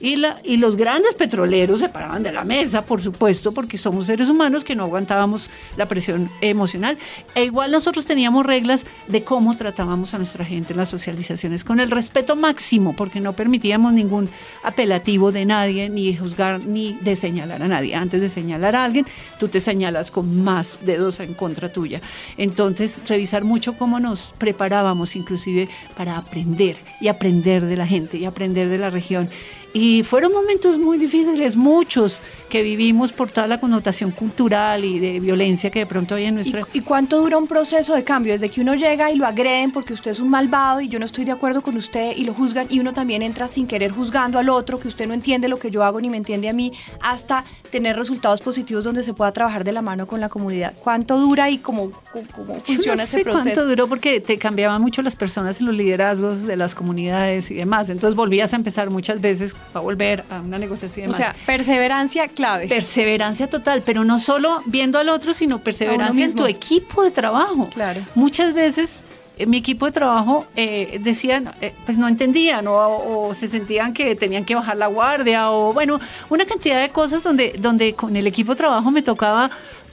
Y, 0.00 0.20
y 0.42 0.56
los 0.56 0.76
grandes 0.76 1.14
petroleros 1.14 1.80
se 1.80 1.88
paraban 1.88 2.22
de 2.22 2.32
la 2.32 2.44
mesa, 2.44 2.84
por 2.84 3.00
supuesto, 3.00 3.52
porque 3.52 3.78
somos 3.78 4.06
seres 4.06 4.28
humanos 4.28 4.64
que 4.64 4.74
no 4.74 4.84
aguantábamos 4.84 5.48
la 5.76 5.86
presión 5.86 6.28
emocional. 6.40 6.98
E 7.38 7.44
igual 7.44 7.70
nosotros 7.70 8.04
teníamos 8.04 8.44
reglas 8.44 8.84
de 9.06 9.22
cómo 9.22 9.54
tratábamos 9.54 10.12
a 10.12 10.18
nuestra 10.18 10.44
gente 10.44 10.72
en 10.72 10.76
las 10.76 10.88
socializaciones, 10.88 11.62
con 11.62 11.78
el 11.78 11.88
respeto 11.88 12.34
máximo, 12.34 12.96
porque 12.96 13.20
no 13.20 13.34
permitíamos 13.34 13.92
ningún 13.92 14.28
apelativo 14.64 15.30
de 15.30 15.44
nadie, 15.44 15.88
ni 15.88 16.16
juzgar, 16.16 16.66
ni 16.66 16.94
de 16.94 17.14
señalar 17.14 17.62
a 17.62 17.68
nadie. 17.68 17.94
Antes 17.94 18.20
de 18.20 18.28
señalar 18.28 18.74
a 18.74 18.82
alguien, 18.82 19.06
tú 19.38 19.46
te 19.46 19.60
señalas 19.60 20.10
con 20.10 20.42
más 20.42 20.80
dedos 20.82 21.20
en 21.20 21.32
contra 21.34 21.72
tuya. 21.72 22.00
Entonces, 22.36 23.00
revisar 23.06 23.44
mucho 23.44 23.78
cómo 23.78 24.00
nos 24.00 24.34
preparábamos 24.36 25.14
inclusive 25.14 25.68
para 25.96 26.18
aprender 26.18 26.78
y 27.00 27.06
aprender 27.06 27.66
de 27.66 27.76
la 27.76 27.86
gente 27.86 28.16
y 28.16 28.24
aprender 28.24 28.68
de 28.68 28.78
la 28.78 28.90
región. 28.90 29.30
Y 29.78 30.02
fueron 30.02 30.32
momentos 30.32 30.76
muy 30.76 30.98
difíciles, 30.98 31.54
muchos 31.56 32.20
que 32.48 32.62
vivimos 32.64 33.12
por 33.12 33.30
toda 33.30 33.46
la 33.46 33.60
connotación 33.60 34.10
cultural 34.10 34.84
y 34.84 34.98
de 34.98 35.20
violencia 35.20 35.70
que 35.70 35.80
de 35.80 35.86
pronto 35.86 36.16
hay 36.16 36.24
en 36.24 36.34
¿Y, 36.34 36.36
nuestra... 36.36 36.62
y 36.72 36.80
cuánto 36.80 37.18
dura 37.20 37.38
un 37.38 37.46
proceso 37.46 37.94
de 37.94 38.02
cambio? 38.02 38.32
Desde 38.32 38.48
que 38.48 38.60
uno 38.60 38.74
llega 38.74 39.12
y 39.12 39.16
lo 39.16 39.24
agreden 39.26 39.70
porque 39.70 39.92
usted 39.92 40.10
es 40.10 40.18
un 40.18 40.30
malvado 40.30 40.80
y 40.80 40.88
yo 40.88 40.98
no 40.98 41.04
estoy 41.04 41.24
de 41.24 41.30
acuerdo 41.32 41.62
con 41.62 41.76
usted 41.76 42.16
y 42.16 42.24
lo 42.24 42.34
juzgan 42.34 42.66
y 42.70 42.80
uno 42.80 42.92
también 42.92 43.22
entra 43.22 43.46
sin 43.46 43.66
querer 43.68 43.92
juzgando 43.92 44.38
al 44.40 44.48
otro, 44.48 44.80
que 44.80 44.88
usted 44.88 45.06
no 45.06 45.14
entiende 45.14 45.46
lo 45.46 45.58
que 45.60 45.70
yo 45.70 45.84
hago 45.84 46.00
ni 46.00 46.10
me 46.10 46.16
entiende 46.16 46.48
a 46.48 46.52
mí, 46.52 46.72
hasta 47.00 47.44
tener 47.70 47.96
resultados 47.96 48.40
positivos 48.40 48.82
donde 48.82 49.02
se 49.02 49.12
pueda 49.14 49.30
trabajar 49.30 49.62
de 49.62 49.72
la 49.72 49.82
mano 49.82 50.06
con 50.06 50.20
la 50.20 50.28
comunidad. 50.30 50.72
¿Cuánto 50.82 51.18
dura 51.20 51.50
y 51.50 51.58
cómo, 51.58 51.92
cómo- 52.34 52.60
funciona 52.64 52.96
no 52.96 53.02
ese 53.02 53.18
sé 53.18 53.22
cuánto 53.24 53.42
proceso? 53.44 53.66
duró 53.68 53.86
porque 53.86 54.20
te 54.20 54.38
cambiaban 54.38 54.80
mucho 54.80 55.02
las 55.02 55.14
personas 55.14 55.60
en 55.60 55.66
los 55.66 55.74
liderazgos 55.76 56.44
de 56.44 56.56
las 56.56 56.74
comunidades 56.74 57.50
y 57.50 57.54
demás. 57.54 57.90
Entonces 57.90 58.16
volvías 58.16 58.54
a 58.54 58.56
empezar 58.56 58.88
muchas 58.88 59.20
veces 59.20 59.54
a 59.74 59.80
volver 59.80 60.24
a 60.30 60.40
una 60.40 60.58
negociación 60.58 61.08
y 61.08 61.10
O 61.10 61.14
sea, 61.14 61.34
perseverancia 61.46 62.28
clave. 62.28 62.68
perseverancia 62.68 63.48
total, 63.48 63.82
pero 63.84 64.04
no 64.04 64.18
solo 64.18 64.62
viendo 64.66 64.98
al 64.98 65.08
otro, 65.08 65.32
sino 65.32 65.58
perseverancia 65.58 66.24
en 66.24 66.34
tu 66.34 66.46
equipo 66.46 67.02
de 67.02 67.10
trabajo. 67.10 67.68
Claro. 67.72 68.02
Muchas 68.14 68.54
veces 68.54 69.04
eh, 69.38 69.46
mi 69.46 69.58
equipo 69.58 69.86
de 69.86 69.92
trabajo 69.92 70.46
eh, 70.56 70.98
decían, 71.00 71.52
eh, 71.60 71.72
pues 71.86 71.96
no 71.96 72.08
entendían 72.08 72.66
o, 72.66 73.28
o 73.28 73.34
se 73.34 73.46
sentían 73.46 73.94
que 73.94 74.16
tenían 74.16 74.44
que 74.44 74.54
bajar 74.54 74.76
la 74.76 74.88
guardia 74.88 75.50
o 75.50 75.72
bueno, 75.72 76.00
una 76.28 76.44
cantidad 76.44 76.80
de 76.80 76.88
cosas 76.90 77.22
donde, 77.22 77.54
donde 77.58 77.92
con 77.94 78.16
el 78.16 78.26
equipo 78.26 78.52
de 78.52 78.58
trabajo 78.58 78.90
me 78.90 79.02
tocaba 79.02 79.50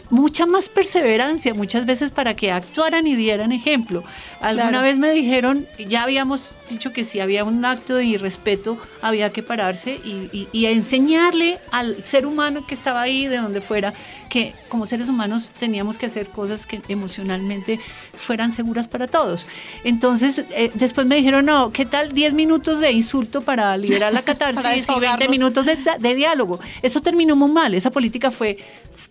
mucha 0.10 0.46
más 0.46 0.70
perseverancia, 0.70 1.54
muchas 1.54 1.86
veces 1.86 2.12
para 2.12 2.36
que 2.36 2.52
actuaran 2.52 3.08
y 3.08 3.16
dieran 3.16 3.52
ejemplo. 3.52 4.04
Alguna 4.40 4.70
Claro. 4.70 4.84
vez 4.84 4.98
me 4.98 5.12
dijeron, 5.12 5.66
ya 5.90 6.04
habíamos 6.04 6.52
dicho 6.70 6.94
que 6.94 7.04
si 7.04 7.20
había 7.20 7.44
un 7.44 7.64
acto 7.66 7.96
de 7.96 8.06
irrespeto, 8.06 8.78
había 9.02 9.32
que 9.32 9.42
pararse 9.44 10.00
y, 10.04 10.30
y- 10.32 10.48
y 10.52 10.66
enseñarle 10.68 11.60
al 11.72 12.04
ser 12.06 12.26
humano 12.26 12.66
que 12.68 12.74
estaba 12.76 13.02
ahí, 13.02 13.28
de 13.28 13.38
donde 13.38 13.62
fuera, 13.62 13.94
que 14.30 14.54
como 14.70 14.86
seres 14.86 15.10
humanos 15.10 15.50
teníamos 15.60 15.98
que 15.98 16.06
hacer 16.08 16.28
cosas 16.28 16.66
que 16.66 16.82
emocionalmente 16.88 17.80
fueran 18.18 18.52
seguras 18.52 18.88
para 18.88 19.08
todos. 19.08 19.48
Entonces, 19.84 20.44
eh, 20.52 20.72
después 20.74 21.08
me 21.08 21.16
dijeron, 21.16 21.46
no, 21.46 21.72
¿qué 21.72 21.86
tal 21.86 22.12
10 22.14 22.34
minutos 22.34 22.80
de 22.80 22.92
insulto 22.92 23.42
para 23.42 23.76
liberar 23.78 24.14
la 24.14 24.22
catarsis 24.24 24.64
y 24.64 24.68
20 24.68 24.82
desahogarnos. 24.82 25.30
minutos 25.30 25.66
de, 25.66 25.78
de 26.00 26.16
diálogo? 26.16 26.60
Eso 26.84 27.02
terminó 27.02 27.36
muy 27.36 27.50
mal, 27.52 27.74
esa 27.74 27.90
política 27.92 28.30
fue 28.32 28.58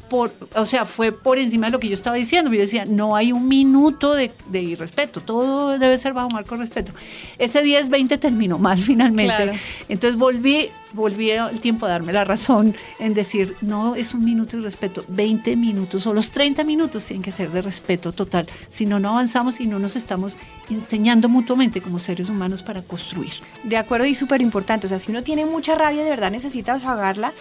por, 0.08 0.32
o 0.54 0.66
sea, 0.66 0.83
fue 0.84 1.12
por 1.12 1.38
encima 1.38 1.66
de 1.66 1.72
lo 1.72 1.80
que 1.80 1.88
yo 1.88 1.94
estaba 1.94 2.16
diciendo. 2.16 2.52
Yo 2.52 2.60
decía, 2.60 2.84
no 2.84 3.16
hay 3.16 3.32
un 3.32 3.48
minuto 3.48 4.14
de, 4.14 4.30
de 4.46 4.62
irrespeto, 4.62 5.20
todo 5.20 5.78
debe 5.78 5.96
ser 5.98 6.12
bajo 6.12 6.30
marco 6.30 6.56
de 6.56 6.62
respeto. 6.62 6.92
Ese 7.38 7.64
10-20 7.64 8.18
terminó 8.18 8.58
mal 8.58 8.78
finalmente. 8.82 9.34
Claro. 9.34 9.52
Entonces 9.88 10.18
volví, 10.18 10.70
volví 10.92 11.30
el 11.30 11.60
tiempo 11.60 11.86
a 11.86 11.88
darme 11.88 12.12
la 12.12 12.24
razón 12.24 12.74
en 12.98 13.14
decir, 13.14 13.56
no 13.60 13.94
es 13.94 14.14
un 14.14 14.24
minuto 14.24 14.56
de 14.56 14.62
respeto, 14.62 15.04
20 15.08 15.56
minutos 15.56 16.06
o 16.06 16.14
los 16.14 16.30
30 16.30 16.64
minutos 16.64 17.04
tienen 17.04 17.22
que 17.22 17.30
ser 17.30 17.50
de 17.50 17.62
respeto 17.62 18.12
total. 18.12 18.46
Si 18.70 18.86
no, 18.86 18.98
no 18.98 19.10
avanzamos 19.10 19.60
y 19.60 19.66
no 19.66 19.78
nos 19.78 19.96
estamos 19.96 20.38
enseñando 20.70 21.28
mutuamente 21.28 21.80
como 21.80 21.98
seres 21.98 22.28
humanos 22.28 22.62
para 22.62 22.82
construir. 22.82 23.32
De 23.64 23.76
acuerdo 23.76 24.06
y 24.06 24.14
súper 24.14 24.40
importante. 24.40 24.86
O 24.86 24.88
sea, 24.88 24.98
si 24.98 25.10
uno 25.10 25.22
tiene 25.22 25.46
mucha 25.46 25.74
rabia, 25.74 26.04
de 26.04 26.10
verdad 26.10 26.30
necesita 26.30 26.74
desahogarla. 26.74 27.32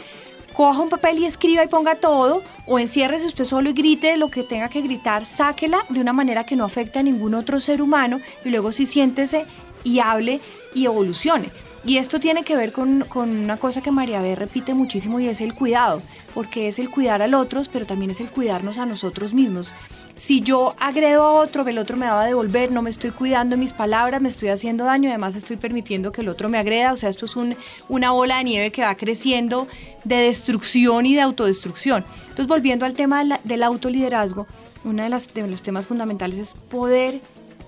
Coja 0.53 0.81
un 0.81 0.89
papel 0.89 1.17
y 1.17 1.25
escriba 1.25 1.63
y 1.63 1.67
ponga 1.67 1.95
todo, 1.95 2.43
o 2.67 2.77
enciérrese 2.77 3.25
usted 3.25 3.45
solo 3.45 3.71
y 3.71 3.73
grite 3.73 4.17
lo 4.17 4.29
que 4.29 4.43
tenga 4.43 4.69
que 4.69 4.81
gritar, 4.81 5.25
sáquela 5.25 5.83
de 5.89 5.99
una 5.99 6.13
manera 6.13 6.45
que 6.45 6.55
no 6.55 6.63
afecte 6.63 6.99
a 6.99 7.03
ningún 7.03 7.33
otro 7.33 7.59
ser 7.59 7.81
humano 7.81 8.19
y 8.45 8.49
luego 8.49 8.71
sí 8.71 8.85
siéntese 8.85 9.45
y 9.83 9.99
hable 9.99 10.41
y 10.75 10.85
evolucione. 10.85 11.49
Y 11.85 11.97
esto 11.97 12.19
tiene 12.19 12.43
que 12.43 12.55
ver 12.55 12.71
con, 12.71 13.01
con 13.05 13.29
una 13.35 13.57
cosa 13.57 13.81
que 13.81 13.91
María 13.91 14.21
B 14.21 14.35
repite 14.35 14.73
muchísimo 14.73 15.19
y 15.19 15.27
es 15.27 15.41
el 15.41 15.55
cuidado, 15.55 16.01
porque 16.35 16.67
es 16.67 16.77
el 16.77 16.89
cuidar 16.89 17.21
al 17.21 17.33
otro, 17.33 17.61
pero 17.73 17.85
también 17.85 18.11
es 18.11 18.21
el 18.21 18.29
cuidarnos 18.29 18.77
a 18.77 18.85
nosotros 18.85 19.33
mismos. 19.33 19.73
Si 20.15 20.41
yo 20.41 20.75
agredo 20.79 21.23
a 21.23 21.31
otro, 21.31 21.67
el 21.67 21.77
otro 21.79 21.97
me 21.97 22.05
va 22.05 22.21
a 22.21 22.25
devolver, 22.25 22.71
no 22.71 22.81
me 22.83 22.89
estoy 22.91 23.09
cuidando 23.11 23.57
mis 23.57 23.73
palabras, 23.73 24.21
me 24.21 24.29
estoy 24.29 24.49
haciendo 24.49 24.85
daño, 24.85 25.09
además 25.09 25.35
estoy 25.35 25.57
permitiendo 25.57 26.11
que 26.11 26.21
el 26.21 26.29
otro 26.29 26.49
me 26.49 26.59
agreda, 26.59 26.93
o 26.93 26.97
sea, 26.97 27.09
esto 27.09 27.25
es 27.25 27.35
un- 27.35 27.55
una 27.89 28.11
bola 28.11 28.37
de 28.37 28.43
nieve 28.43 28.71
que 28.71 28.83
va 28.83 28.95
creciendo 28.95 29.67
de 30.03 30.17
destrucción 30.17 31.05
y 31.07 31.15
de 31.15 31.21
autodestrucción. 31.21 32.05
Entonces, 32.23 32.47
volviendo 32.47 32.85
al 32.85 32.93
tema 32.93 33.19
de 33.19 33.25
la- 33.25 33.39
del 33.43 33.63
autoliderazgo, 33.63 34.45
uno 34.85 35.01
de, 35.03 35.09
las- 35.09 35.33
de 35.33 35.47
los 35.47 35.63
temas 35.63 35.87
fundamentales 35.87 36.37
es 36.37 36.53
poder 36.53 37.19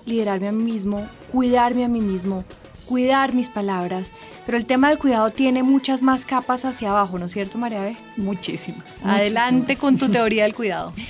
liderarme 0.06 0.48
a 0.48 0.52
mí 0.52 0.62
mismo, 0.62 1.04
cuidarme 1.32 1.84
a 1.84 1.88
mí 1.88 2.00
mismo, 2.00 2.44
cuidar 2.86 3.34
mis 3.34 3.48
palabras, 3.48 4.12
pero 4.46 4.56
el 4.56 4.66
tema 4.66 4.88
del 4.90 4.98
cuidado 4.98 5.30
tiene 5.30 5.64
muchas 5.64 6.00
más 6.00 6.24
capas 6.24 6.64
hacia 6.64 6.90
abajo, 6.90 7.18
¿no 7.18 7.26
es 7.26 7.32
cierto, 7.32 7.58
María 7.58 7.80
B? 7.82 7.96
Muchísimas. 8.16 8.98
Adelante 9.02 9.72
muchísimas. 9.74 9.80
con 9.80 9.96
tu 9.98 10.08
teoría 10.08 10.44
del 10.44 10.54
cuidado. 10.54 10.92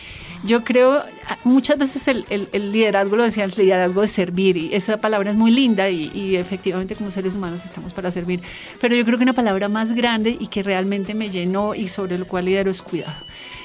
Yo 0.47 0.63
creo, 0.65 1.03
muchas 1.45 1.79
veces 1.79 2.07
el, 2.09 2.25
el- 2.31 2.49
el 2.53 2.71
liderazgo, 2.71 3.17
lo 3.17 3.25
decía, 3.25 3.45
el 3.45 3.53
liderazgo 3.57 4.03
de 4.03 4.07
servir, 4.07 4.57
y 4.57 4.75
esa 4.75 4.99
palabra 4.99 5.31
es 5.31 5.37
muy 5.37 5.51
linda 5.51 5.89
y, 5.91 6.11
y 6.15 6.37
efectivamente 6.37 6.95
como 6.95 7.11
seres 7.11 7.35
humanos 7.37 7.65
estamos 7.65 7.93
para 7.93 8.11
servir, 8.11 8.41
pero 8.81 8.95
yo 8.95 9.05
creo 9.05 9.19
que 9.19 9.25
una 9.25 9.33
palabra 9.33 9.69
más 9.69 9.93
grande 9.95 10.37
y 10.39 10.47
que 10.49 10.63
realmente 10.63 11.15
me 11.15 11.31
llenó 11.31 11.75
y 11.75 11.89
sobre 11.89 12.17
lo 12.19 12.27
cual 12.27 12.45
lidero 12.45 12.71
es 12.71 12.81
cuidado. 12.83 13.17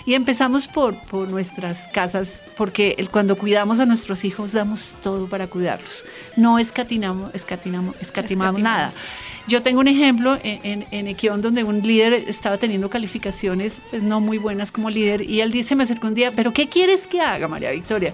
Y 0.05 0.13
empezamos 0.15 0.67
por, 0.67 0.95
por 1.03 1.29
nuestras 1.29 1.87
casas, 1.89 2.41
porque 2.57 2.95
el- 2.97 3.09
cuando 3.09 3.37
cuidamos 3.37 3.79
a 3.79 3.85
nuestros 3.85 4.23
hijos 4.23 4.51
damos 4.51 4.97
todo 5.01 5.27
para 5.27 5.47
cuidarlos. 5.47 6.05
No 6.35 6.59
escatinamos, 6.59 7.33
escatinamos, 7.35 7.95
escatimamos 8.01 8.61
nada. 8.61 8.89
Yo 9.47 9.63
tengo 9.63 9.79
un 9.79 9.87
ejemplo 9.87 10.37
en, 10.43 10.85
en, 10.91 11.07
Equión 11.07 11.41
donde 11.41 11.63
un 11.63 11.81
líder 11.81 12.13
estaba 12.13 12.57
teniendo 12.57 12.89
calificaciones 12.89 13.81
pues 13.89 14.03
no 14.03 14.21
muy 14.21 14.37
buenas 14.37 14.71
como 14.71 14.89
líder 14.89 15.27
y 15.27 15.41
él 15.41 15.51
dice, 15.51 15.75
me 15.75 15.83
acercó 15.83 16.07
un 16.07 16.13
día, 16.13 16.31
pero 16.31 16.53
¿qué 16.53 16.69
quieres 16.69 17.07
que 17.07 17.21
haga, 17.21 17.47
María 17.47 17.71
Victoria? 17.71 18.13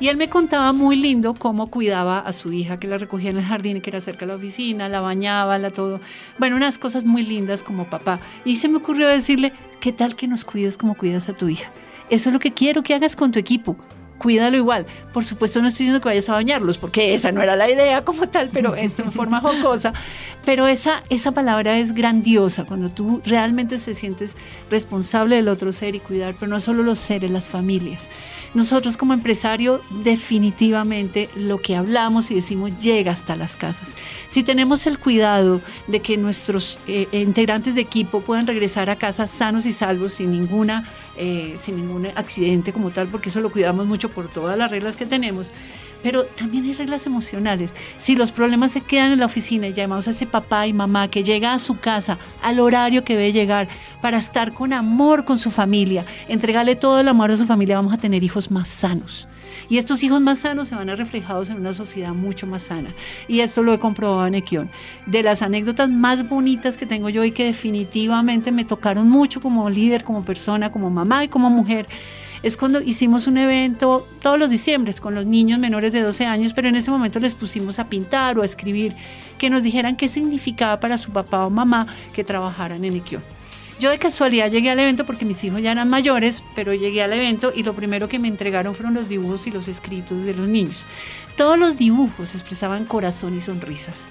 Y 0.00 0.06
él 0.08 0.16
me 0.16 0.28
contaba 0.28 0.72
muy 0.72 0.94
lindo 0.96 1.34
cómo 1.34 1.68
cuidaba 1.68 2.20
a 2.20 2.32
su 2.32 2.52
hija, 2.52 2.78
que 2.78 2.86
la 2.86 2.96
recogía 2.96 3.30
en 3.30 3.38
el 3.38 3.44
jardín 3.44 3.78
y 3.78 3.80
que 3.80 3.90
era 3.90 4.00
cerca 4.00 4.20
de 4.20 4.26
la 4.28 4.36
oficina, 4.36 4.88
la 4.88 5.00
bañaba, 5.00 5.58
la 5.58 5.70
todo. 5.70 6.00
Bueno, 6.38 6.54
unas 6.54 6.78
cosas 6.78 7.04
muy 7.04 7.22
lindas 7.22 7.64
como 7.64 7.84
papá. 7.90 8.20
Y 8.44 8.56
se 8.56 8.68
me 8.68 8.76
ocurrió 8.76 9.08
decirle, 9.08 9.52
¿qué 9.80 9.92
tal 9.92 10.16
que 10.16 10.28
nos 10.28 10.44
cuides 10.44 10.76
como 10.78 10.96
cuidas 10.96 11.28
a 11.28 11.34
tu 11.34 11.48
hija? 11.48 11.72
Eso 12.10 12.28
es 12.30 12.32
lo 12.32 12.40
que 12.40 12.52
quiero 12.52 12.82
que 12.82 12.94
hagas 12.94 13.16
con 13.16 13.32
tu 13.32 13.38
equipo 13.38 13.76
cuídalo 14.18 14.56
igual. 14.56 14.86
Por 15.12 15.24
supuesto 15.24 15.62
no 15.62 15.68
estoy 15.68 15.84
diciendo 15.84 16.00
que 16.00 16.08
vayas 16.08 16.28
a 16.28 16.34
bañarlos, 16.34 16.78
porque 16.78 17.14
esa 17.14 17.32
no 17.32 17.42
era 17.42 17.56
la 17.56 17.70
idea 17.70 18.04
como 18.04 18.28
tal, 18.28 18.50
pero 18.52 18.74
esto 18.74 19.02
en 19.02 19.12
forma 19.12 19.40
jocosa. 19.40 19.92
Pero 20.44 20.66
esa, 20.66 21.02
esa 21.08 21.32
palabra 21.32 21.78
es 21.78 21.92
grandiosa, 21.92 22.64
cuando 22.64 22.88
tú 22.88 23.20
realmente 23.24 23.78
se 23.78 23.94
sientes 23.94 24.34
responsable 24.70 25.36
del 25.36 25.48
otro 25.48 25.72
ser 25.72 25.94
y 25.94 26.00
cuidar, 26.00 26.34
pero 26.38 26.50
no 26.50 26.60
solo 26.60 26.82
los 26.82 26.98
seres, 26.98 27.30
las 27.30 27.46
familias. 27.46 28.10
Nosotros 28.54 28.96
como 28.96 29.12
empresario 29.12 29.80
definitivamente 29.90 31.28
lo 31.34 31.58
que 31.58 31.76
hablamos 31.76 32.30
y 32.30 32.34
decimos 32.34 32.72
llega 32.78 33.12
hasta 33.12 33.36
las 33.36 33.56
casas. 33.56 33.94
Si 34.28 34.42
tenemos 34.42 34.86
el 34.86 34.98
cuidado 34.98 35.60
de 35.86 36.00
que 36.00 36.16
nuestros 36.16 36.78
eh, 36.86 37.08
integrantes 37.12 37.74
de 37.74 37.80
equipo 37.80 38.20
puedan 38.20 38.46
regresar 38.46 38.90
a 38.90 38.96
casa 38.96 39.26
sanos 39.26 39.66
y 39.66 39.72
salvos 39.72 40.12
sin 40.12 40.32
ninguna 40.32 40.88
eh, 41.18 41.56
sin 41.58 41.76
ningún 41.76 42.06
accidente 42.14 42.72
como 42.72 42.90
tal, 42.90 43.08
porque 43.08 43.28
eso 43.28 43.40
lo 43.40 43.50
cuidamos 43.50 43.86
mucho 43.86 44.08
por 44.08 44.28
todas 44.28 44.56
las 44.56 44.70
reglas 44.70 44.96
que 44.96 45.04
tenemos. 45.04 45.52
Pero 46.02 46.24
también 46.24 46.64
hay 46.64 46.74
reglas 46.74 47.06
emocionales. 47.06 47.74
Si 47.96 48.14
los 48.14 48.30
problemas 48.30 48.70
se 48.70 48.80
quedan 48.80 49.12
en 49.12 49.18
la 49.18 49.26
oficina 49.26 49.66
y 49.66 49.72
llamamos 49.72 50.06
a 50.06 50.12
ese 50.12 50.26
papá 50.26 50.66
y 50.68 50.72
mamá 50.72 51.08
que 51.08 51.24
llega 51.24 51.54
a 51.54 51.58
su 51.58 51.78
casa 51.80 52.18
al 52.40 52.60
horario 52.60 53.02
que 53.02 53.16
debe 53.16 53.32
llegar 53.32 53.68
para 54.00 54.18
estar 54.18 54.52
con 54.52 54.72
amor 54.72 55.24
con 55.24 55.38
su 55.38 55.50
familia, 55.50 56.04
entregarle 56.28 56.76
todo 56.76 57.00
el 57.00 57.08
amor 57.08 57.32
a 57.32 57.36
su 57.36 57.46
familia, 57.46 57.76
vamos 57.76 57.94
a 57.94 57.98
tener 57.98 58.22
hijos 58.22 58.50
más 58.50 58.68
sanos. 58.68 59.28
Y 59.68 59.78
estos 59.78 60.02
hijos 60.02 60.20
más 60.20 60.40
sanos 60.40 60.68
se 60.68 60.74
van 60.74 60.90
a 60.90 60.96
reflejados 60.96 61.50
en 61.50 61.58
una 61.58 61.72
sociedad 61.72 62.14
mucho 62.14 62.46
más 62.46 62.62
sana. 62.62 62.90
Y 63.26 63.40
esto 63.40 63.62
lo 63.62 63.72
he 63.72 63.78
comprobado 63.78 64.26
en 64.26 64.34
Equión. 64.34 64.70
De 65.06 65.22
las 65.22 65.42
anécdotas 65.42 65.90
más 65.90 66.28
bonitas 66.28 66.76
que 66.76 66.86
tengo 66.86 67.08
yo 67.08 67.24
y 67.24 67.32
que 67.32 67.44
definitivamente 67.44 68.50
me 68.50 68.64
tocaron 68.64 69.08
mucho 69.08 69.40
como 69.40 69.68
líder, 69.68 70.04
como 70.04 70.24
persona, 70.24 70.72
como 70.72 70.90
mamá 70.90 71.24
y 71.24 71.28
como 71.28 71.50
mujer, 71.50 71.86
es 72.42 72.56
cuando 72.56 72.80
hicimos 72.80 73.26
un 73.26 73.36
evento 73.36 74.06
todos 74.22 74.38
los 74.38 74.50
diciembres 74.50 75.00
con 75.00 75.14
los 75.14 75.26
niños 75.26 75.58
menores 75.58 75.92
de 75.92 76.02
12 76.02 76.24
años, 76.24 76.52
pero 76.54 76.68
en 76.68 76.76
ese 76.76 76.90
momento 76.90 77.18
les 77.18 77.34
pusimos 77.34 77.78
a 77.78 77.88
pintar 77.88 78.38
o 78.38 78.42
a 78.42 78.44
escribir, 78.44 78.94
que 79.38 79.50
nos 79.50 79.62
dijeran 79.62 79.96
qué 79.96 80.08
significaba 80.08 80.80
para 80.80 80.98
su 80.98 81.10
papá 81.10 81.44
o 81.44 81.50
mamá 81.50 81.86
que 82.12 82.24
trabajaran 82.24 82.84
en 82.84 82.94
Equión. 82.94 83.37
Yo 83.78 83.90
de 83.90 83.98
casualidad 83.98 84.50
llegué 84.50 84.70
al 84.70 84.80
evento 84.80 85.06
porque 85.06 85.24
mis 85.24 85.42
hijos 85.44 85.62
ya 85.62 85.70
eran 85.70 85.88
mayores, 85.88 86.42
pero 86.56 86.74
llegué 86.74 87.00
al 87.02 87.12
evento 87.12 87.52
y 87.54 87.62
lo 87.62 87.74
primero 87.74 88.08
que 88.08 88.18
me 88.18 88.26
entregaron 88.26 88.74
fueron 88.74 88.94
los 88.94 89.08
dibujos 89.08 89.46
y 89.46 89.52
los 89.52 89.68
escritos 89.68 90.24
de 90.24 90.34
los 90.34 90.48
niños. 90.48 90.84
Todos 91.36 91.56
los 91.56 91.78
dibujos 91.78 92.34
expresaban 92.34 92.86
corazón 92.86 93.36
y 93.36 93.40
sonrisas. 93.40 94.08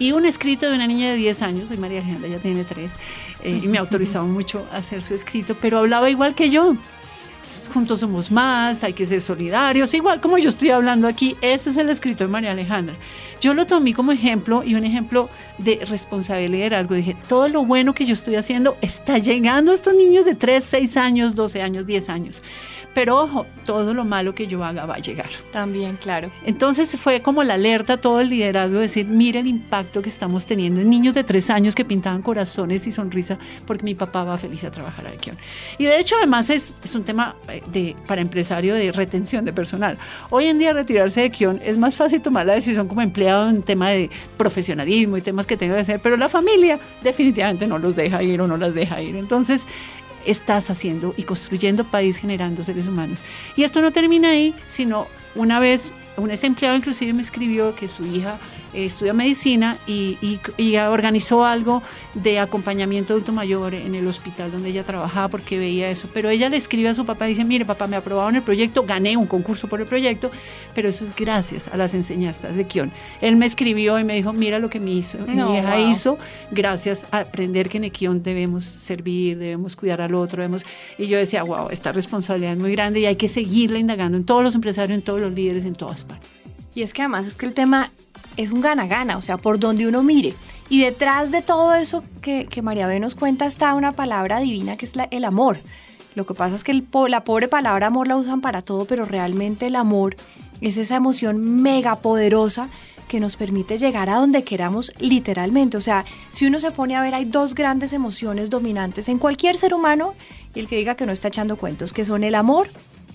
Y 0.00 0.10
un 0.10 0.26
escrito 0.26 0.68
de 0.68 0.74
una 0.74 0.88
niña 0.88 1.10
de 1.12 1.16
10 1.16 1.42
años, 1.42 1.68
soy 1.68 1.76
María 1.76 2.00
Alejandra, 2.00 2.28
ya 2.28 2.38
tiene 2.38 2.64
3, 2.64 2.90
eh, 3.44 3.60
y 3.62 3.68
me 3.68 3.78
autorizaba 3.78 4.24
mucho 4.26 4.66
a 4.72 4.78
hacer 4.78 5.00
su 5.00 5.14
escrito, 5.14 5.56
pero 5.60 5.78
hablaba 5.78 6.10
igual 6.10 6.34
que 6.34 6.50
yo 6.50 6.76
juntos 7.72 8.00
somos 8.00 8.30
más, 8.30 8.84
hay 8.84 8.92
que 8.92 9.04
ser 9.04 9.20
solidarios, 9.20 9.94
igual 9.94 10.20
como 10.20 10.38
yo 10.38 10.48
estoy 10.48 10.70
hablando 10.70 11.06
aquí, 11.06 11.36
ese 11.40 11.70
es 11.70 11.76
el 11.76 11.90
escrito 11.90 12.24
de 12.24 12.28
María 12.28 12.52
Alejandra. 12.52 12.96
Yo 13.40 13.54
lo 13.54 13.66
tomé 13.66 13.94
como 13.94 14.12
ejemplo 14.12 14.62
y 14.64 14.74
un 14.74 14.84
ejemplo 14.84 15.28
de 15.58 15.84
responsabilidad 15.84 16.48
y 16.48 16.52
liderazgo. 16.52 16.94
Dije, 16.94 17.16
todo 17.28 17.48
lo 17.48 17.64
bueno 17.64 17.94
que 17.94 18.04
yo 18.04 18.14
estoy 18.14 18.36
haciendo 18.36 18.76
está 18.80 19.18
llegando 19.18 19.72
a 19.72 19.74
estos 19.74 19.94
niños 19.94 20.24
de 20.24 20.34
3, 20.34 20.64
6 20.64 20.96
años, 20.96 21.34
12 21.34 21.62
años, 21.62 21.86
10 21.86 22.08
años. 22.08 22.42
Pero 22.94 23.18
ojo, 23.18 23.46
todo 23.66 23.92
lo 23.92 24.04
malo 24.04 24.34
que 24.34 24.46
yo 24.46 24.62
haga 24.64 24.86
va 24.86 24.94
a 24.94 24.98
llegar. 24.98 25.30
También, 25.50 25.96
claro. 25.96 26.30
Entonces 26.46 26.96
fue 26.96 27.20
como 27.20 27.42
la 27.42 27.54
alerta, 27.54 27.96
todo 27.96 28.20
el 28.20 28.28
liderazgo, 28.28 28.78
decir, 28.78 29.06
mira 29.06 29.40
el 29.40 29.48
impacto 29.48 30.00
que 30.00 30.08
estamos 30.08 30.46
teniendo 30.46 30.80
en 30.80 30.88
niños 30.88 31.14
de 31.14 31.24
tres 31.24 31.50
años 31.50 31.74
que 31.74 31.84
pintaban 31.84 32.22
corazones 32.22 32.86
y 32.86 32.92
sonrisa 32.92 33.38
porque 33.66 33.82
mi 33.82 33.94
papá 33.94 34.24
va 34.24 34.38
feliz 34.38 34.64
a 34.64 34.70
trabajar 34.70 35.06
a 35.06 35.10
Kion. 35.12 35.36
Y 35.78 35.84
de 35.84 35.98
hecho, 35.98 36.16
además 36.16 36.50
es, 36.50 36.74
es, 36.84 36.94
un 36.94 37.02
tema 37.02 37.34
eh, 37.48 37.62
de, 37.72 37.96
para 38.06 38.20
empresario 38.20 38.74
de 38.74 38.92
retención 38.92 39.44
de 39.44 39.52
personal. 39.52 39.98
Hoy 40.30 40.46
en 40.46 40.58
día 40.58 40.72
retirarse 40.72 41.22
de 41.22 41.30
Kion 41.30 41.60
es 41.64 41.76
más 41.76 41.96
fácil 41.96 42.20
tomar 42.20 42.46
la 42.46 42.54
decisión 42.54 42.86
como 42.86 43.02
empleado 43.02 43.50
en 43.50 43.62
tema 43.62 43.90
de 43.90 44.10
profesionalismo 44.36 45.16
y 45.16 45.22
temas 45.22 45.46
que 45.46 45.56
tenga 45.56 45.74
que 45.74 45.80
hacer, 45.80 46.00
pero 46.00 46.16
la 46.16 46.28
familia 46.28 46.78
definitivamente 47.02 47.66
no 47.66 47.78
los 47.78 47.96
deja 47.96 48.22
ir 48.22 48.40
o 48.40 48.46
no 48.46 48.56
las 48.56 48.74
deja 48.74 49.00
ir. 49.02 49.16
Entonces, 49.16 49.66
estás 50.26 50.70
haciendo 50.70 51.14
y 51.16 51.24
construyendo 51.24 51.84
país 51.84 52.16
generando 52.16 52.62
seres 52.62 52.88
humanos. 52.88 53.22
Y 53.56 53.64
esto 53.64 53.80
no 53.80 53.90
termina 53.90 54.30
ahí, 54.30 54.54
sino 54.66 55.06
una 55.34 55.58
vez 55.58 55.92
un 56.16 56.30
ex 56.30 56.44
empleado 56.44 56.76
inclusive 56.76 57.12
me 57.12 57.22
escribió 57.22 57.74
que 57.74 57.88
su 57.88 58.04
hija 58.06 58.38
eh, 58.74 58.84
estudia 58.84 59.12
medicina 59.12 59.78
y, 59.86 60.18
y, 60.56 60.76
organizó 60.76 61.44
algo 61.44 61.82
de 62.14 62.38
acompañamiento 62.38 63.12
adulto 63.12 63.32
mayor 63.32 63.74
en 63.74 63.94
el 63.94 64.06
hospital 64.06 64.50
donde 64.50 64.70
ella 64.70 64.84
trabajaba 64.84 65.28
porque 65.28 65.58
veía 65.58 65.90
eso. 65.90 66.08
Pero 66.12 66.28
ella 66.28 66.48
le 66.48 66.56
escribe 66.56 66.88
a 66.88 66.94
su 66.94 67.06
papá 67.06 67.26
y 67.26 67.30
dice, 67.30 67.44
mire 67.44 67.64
papá, 67.64 67.86
me 67.86 67.96
aprobaron 67.96 68.36
el 68.36 68.42
proyecto, 68.42 68.84
gané 68.84 69.16
un 69.16 69.26
concurso 69.26 69.68
por 69.68 69.80
el 69.80 69.86
proyecto, 69.86 70.30
pero 70.74 70.88
eso 70.88 71.04
es 71.04 71.14
gracias 71.14 71.68
a 71.68 71.76
las 71.76 71.94
enseñanzas 71.94 72.56
de 72.56 72.66
Kion. 72.66 72.92
Él 73.20 73.36
me 73.36 73.46
escribió 73.46 73.98
y 73.98 74.04
me 74.04 74.14
dijo, 74.14 74.32
mira 74.32 74.58
lo 74.58 74.68
que 74.68 74.80
me 74.80 74.90
hizo, 74.90 75.18
mi 75.26 75.58
hija 75.58 75.80
hizo, 75.80 76.18
gracias 76.50 77.06
a 77.10 77.20
aprender 77.20 77.68
que 77.68 77.78
en 77.78 77.90
Kion 77.90 78.22
debemos 78.22 78.64
servir, 78.64 79.38
debemos 79.38 79.76
cuidar 79.76 80.00
al 80.00 80.14
otro, 80.14 80.42
debemos... 80.42 80.64
Y 80.98 81.06
yo 81.06 81.18
decía, 81.18 81.42
wow, 81.42 81.68
esta 81.70 81.92
responsabilidad 81.92 82.52
es 82.52 82.58
muy 82.58 82.72
grande 82.72 83.00
y 83.00 83.06
hay 83.06 83.16
que 83.16 83.28
seguirla 83.28 83.78
indagando 83.78 84.16
en 84.18 84.24
todos 84.24 84.42
los 84.42 84.54
empresarios, 84.54 84.96
en 84.96 85.02
todos 85.02 85.20
los 85.20 85.32
líderes, 85.32 85.64
en 85.64 85.74
todas 85.74 86.04
partes. 86.04 86.28
Y 86.74 86.82
es 86.82 86.92
que 86.92 87.02
además 87.02 87.26
es 87.26 87.36
que 87.36 87.46
el 87.46 87.54
tema 87.54 87.92
es 88.36 88.50
un 88.50 88.60
gana-gana, 88.60 89.16
o 89.16 89.22
sea, 89.22 89.36
por 89.36 89.58
donde 89.58 89.86
uno 89.86 90.02
mire. 90.02 90.34
Y 90.68 90.80
detrás 90.80 91.30
de 91.30 91.42
todo 91.42 91.74
eso 91.74 92.02
que, 92.22 92.48
María 92.62 92.86
B 92.86 92.98
nos 93.00 93.14
cuenta 93.14 93.46
está 93.46 93.74
una 93.74 93.92
palabra 93.92 94.40
divina 94.40 94.76
que 94.76 94.86
es 94.86 94.92
el 95.10 95.24
amor. 95.24 95.58
Lo 96.14 96.26
que 96.26 96.34
pasa 96.34 96.54
es 96.54 96.64
que 96.64 96.82
la 97.08 97.24
pobre 97.24 97.48
palabra 97.48 97.88
amor 97.88 98.08
la 98.08 98.16
usan 98.16 98.40
para 98.40 98.62
todo, 98.62 98.84
pero 98.84 99.04
realmente 99.04 99.66
el 99.66 99.76
amor 99.76 100.16
es 100.60 100.76
esa 100.76 100.96
emoción 100.96 101.62
mega 101.62 101.96
poderosa 101.96 102.68
que 103.08 103.20
nos 103.20 103.36
permite 103.36 103.78
llegar 103.78 104.08
a 104.08 104.16
donde 104.16 104.44
queramos 104.44 104.92
literalmente. 104.98 105.76
O 105.76 105.80
sea, 105.80 106.04
si 106.32 106.46
uno 106.46 106.60
se 106.60 106.70
pone 106.70 106.96
a 106.96 107.02
ver, 107.02 107.14
hay 107.14 107.24
dos 107.24 107.54
grandes 107.54 107.92
emociones 107.92 108.48
dominantes 108.48 109.08
en 109.08 109.18
cualquier 109.18 109.58
ser 109.58 109.74
humano, 109.74 110.14
y 110.54 110.60
el 110.60 110.68
que 110.68 110.76
diga 110.76 110.94
que 110.94 111.04
no 111.04 111.12
está 111.12 111.28
echando 111.28 111.56
cuentos, 111.56 111.92
que 111.92 112.04
son 112.04 112.24
el 112.24 112.34
amor 112.34 112.68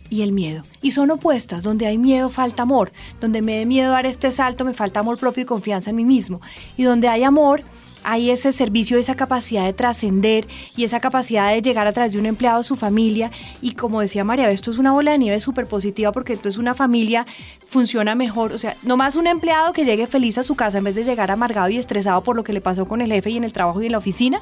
y 0.10 0.22
el 0.22 0.32
miedo. 0.32 0.64
Y 0.82 0.92
son 0.92 1.12
opuestas, 1.12 1.64
donde 1.64 1.86
hay 1.86 1.98
miedo 1.98 2.30
falta 2.30 2.64
amor, 2.64 2.92
donde 3.22 3.42
me 3.42 3.58
dé 3.58 3.66
miedo 3.66 3.92
dar 3.92 4.06
este 4.06 4.32
salto 4.32 4.66
me 4.66 4.74
falta 4.74 5.00
amor 5.00 5.18
propio 5.18 5.44
y 5.44 5.46
confianza 5.46 5.90
en 5.90 5.96
mí 5.96 6.06
mismo. 6.06 6.42
Y 6.78 6.84
donde 6.84 7.08
hay 7.08 7.24
amor, 7.24 7.64
hay 8.04 8.32
ese 8.32 8.52
servicio, 8.54 8.98
esa 8.98 9.16
capacidad 9.16 9.66
de 9.66 9.74
trascender 9.74 10.48
y 10.76 10.84
esa 10.84 11.00
capacidad 11.00 11.52
de 11.52 11.62
llegar 11.62 11.88
a 11.88 11.92
través 11.92 12.14
de 12.14 12.20
un 12.20 12.26
empleado 12.26 12.60
a 12.60 12.64
su 12.64 12.76
familia. 12.76 13.32
Y 13.62 13.74
como 13.74 14.02
decía 14.02 14.24
María, 14.24 14.50
esto 14.52 14.72
es 14.72 14.78
una 14.78 14.92
bola 14.92 15.12
de 15.12 15.18
nieve 15.18 15.40
súper 15.40 15.68
positiva 15.68 16.12
porque 16.12 16.34
esto 16.34 16.50
es 16.50 16.58
una 16.58 16.74
familia, 16.74 17.26
funciona 17.68 18.16
mejor. 18.16 18.54
O 18.54 18.58
sea, 18.58 18.76
no 18.84 18.98
más 18.98 19.16
un 19.16 19.28
empleado 19.28 19.74
que 19.74 19.86
llegue 19.86 20.08
feliz 20.08 20.38
a 20.38 20.44
su 20.44 20.56
casa 20.56 20.78
en 20.78 20.86
vez 20.86 20.96
de 20.96 21.04
llegar 21.04 21.32
amargado 21.32 21.70
y 21.70 21.78
estresado 21.78 22.24
por 22.24 22.36
lo 22.36 22.44
que 22.44 22.54
le 22.54 22.62
pasó 22.62 22.88
con 22.88 23.02
el 23.02 23.12
jefe 23.12 23.32
y 23.32 23.38
en 23.38 23.44
el 23.44 23.54
trabajo 23.54 23.82
y 23.82 23.88
en 23.88 23.92
la 23.92 23.98
oficina. 23.98 24.42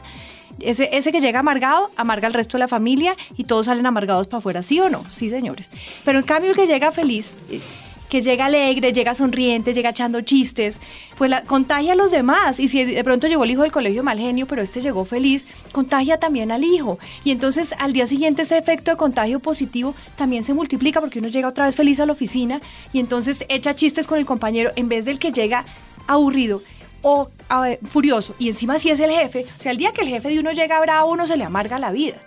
Ese, 0.60 0.90
ese 0.92 1.12
que 1.12 1.20
llega 1.20 1.40
amargado, 1.40 1.92
amarga 1.96 2.28
al 2.28 2.34
resto 2.34 2.58
de 2.58 2.60
la 2.60 2.68
familia 2.68 3.16
y 3.38 3.44
todos 3.44 3.68
salen 3.68 3.86
amargados 3.86 4.28
para 4.28 4.40
afuera, 4.40 4.64
¿sí 4.64 4.80
o 4.80 4.90
no? 4.90 5.04
Sí, 5.10 5.30
señores. 5.30 5.70
Pero 6.04 6.20
en 6.20 6.26
cambio 6.26 6.52
el 6.52 6.56
que 6.56 6.68
llega 6.68 6.92
feliz 6.92 7.38
eh, 7.50 7.62
que 8.10 8.22
llega 8.22 8.46
alegre, 8.46 8.94
llega 8.94 9.14
sonriente, 9.14 9.74
llega 9.74 9.90
echando 9.90 10.22
chistes, 10.22 10.80
pues 11.18 11.30
la, 11.30 11.44
contagia 11.44 11.94
a 11.94 11.96
los 11.96 12.12
demás. 12.12 12.60
Y 12.60 12.68
si 12.68 12.86
de 12.86 13.04
pronto 13.04 13.28
llegó 13.28 13.44
el 13.44 13.52
hijo 13.52 13.64
del 13.64 13.72
colegio 13.72 14.04
mal 14.04 14.18
genio, 14.18 14.48
pero 14.48 14.62
este 14.62 14.82
llegó 14.82 15.06
feliz, 15.06 15.46
contagia 15.72 16.20
también 16.20 16.52
al 16.52 16.64
hijo. 16.64 17.00
Y 17.24 17.32
entonces 17.32 17.74
al 17.80 17.94
día 17.94 18.08
siguiente 18.08 18.44
ese 18.44 18.58
efecto 18.58 18.92
de 18.92 18.98
contagio 18.98 19.40
positivo 19.40 19.94
también 20.16 20.44
se 20.44 20.54
multiplica 20.54 21.02
porque 21.02 21.20
uno 21.20 21.28
llega 21.28 21.50
otra 21.50 21.66
vez 21.66 21.76
feliz 21.76 22.00
a 22.00 22.06
la 22.06 22.14
oficina 22.14 22.62
y 22.94 23.00
entonces 23.00 23.46
echa 23.50 23.76
chistes 23.76 24.08
con 24.08 24.18
el 24.18 24.26
compañero 24.26 24.72
en 24.76 24.88
vez 24.88 25.06
del 25.06 25.20
que 25.20 25.32
llega 25.32 25.66
aburrido 26.08 26.62
o 27.08 27.30
furioso. 27.90 28.36
Y 28.40 28.50
encima 28.50 28.80
si 28.80 28.90
es 28.90 29.00
el 29.00 29.12
jefe, 29.12 29.46
o 29.58 29.62
sea, 29.62 29.72
el 29.72 29.78
día 29.78 29.92
que 29.92 30.02
el 30.02 30.10
jefe 30.10 30.30
de 30.30 30.40
uno 30.40 30.52
llega 30.52 30.80
bravo, 30.82 31.12
uno 31.12 31.26
se 31.26 31.38
le 31.38 31.46
amarga 31.46 31.80
la 31.80 31.92
vida. 31.92 32.18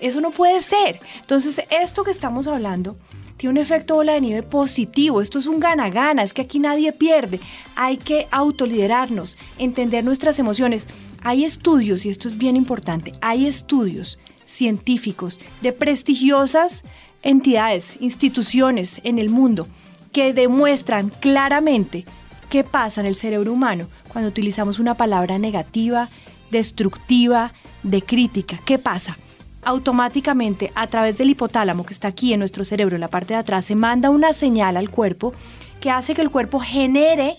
Eso 0.00 0.20
no 0.20 0.30
puede 0.30 0.60
ser. 0.60 1.00
Entonces, 1.20 1.62
esto 1.70 2.04
que 2.04 2.10
estamos 2.10 2.46
hablando 2.46 2.96
tiene 3.38 3.52
un 3.52 3.56
efecto 3.56 3.94
bola 3.94 4.12
de 4.12 4.20
nieve 4.20 4.42
positivo. 4.42 5.22
Esto 5.22 5.38
es 5.38 5.46
un 5.46 5.58
gana-gana, 5.58 6.22
es 6.22 6.34
que 6.34 6.42
aquí 6.42 6.58
nadie 6.58 6.92
pierde. 6.92 7.40
Hay 7.76 7.96
que 7.96 8.28
autoliderarnos, 8.30 9.36
entender 9.58 10.04
nuestras 10.04 10.38
emociones. 10.38 10.86
Hay 11.22 11.44
estudios, 11.44 12.04
y 12.04 12.10
esto 12.10 12.28
es 12.28 12.36
bien 12.36 12.56
importante, 12.56 13.12
hay 13.20 13.46
estudios 13.46 14.18
científicos 14.46 15.40
de 15.60 15.72
prestigiosas 15.72 16.84
entidades, 17.22 17.96
instituciones 18.00 19.00
en 19.02 19.18
el 19.18 19.28
mundo 19.30 19.66
que 20.12 20.32
demuestran 20.32 21.08
claramente 21.08 22.04
¿Qué 22.48 22.62
pasa 22.62 23.00
en 23.00 23.06
el 23.06 23.16
cerebro 23.16 23.52
humano 23.52 23.88
cuando 24.16 24.30
utilizamos 24.30 24.78
una 24.78 24.94
palabra 24.94 25.38
negativa, 25.38 26.08
destructiva, 26.50 27.52
de 27.82 28.00
crítica? 28.00 28.58
¿Qué 28.64 28.78
pasa? 28.78 29.18
Automáticamente, 29.62 30.72
a 30.74 30.86
través 30.86 31.18
del 31.18 31.28
hipotálamo 31.28 31.84
que 31.84 31.92
está 31.92 32.08
aquí 32.08 32.32
en 32.32 32.38
nuestro 32.38 32.64
cerebro, 32.64 32.94
en 32.94 33.02
la 33.02 33.08
parte 33.08 33.34
de 33.34 33.40
atrás, 33.40 33.66
se 33.66 33.74
manda 33.74 34.08
una 34.08 34.32
señal 34.32 34.78
al 34.78 34.88
cuerpo 34.88 35.34
que 35.82 35.90
hace 35.90 36.14
que 36.14 36.22
el 36.22 36.30
cuerpo 36.30 36.60
genere 36.60 37.34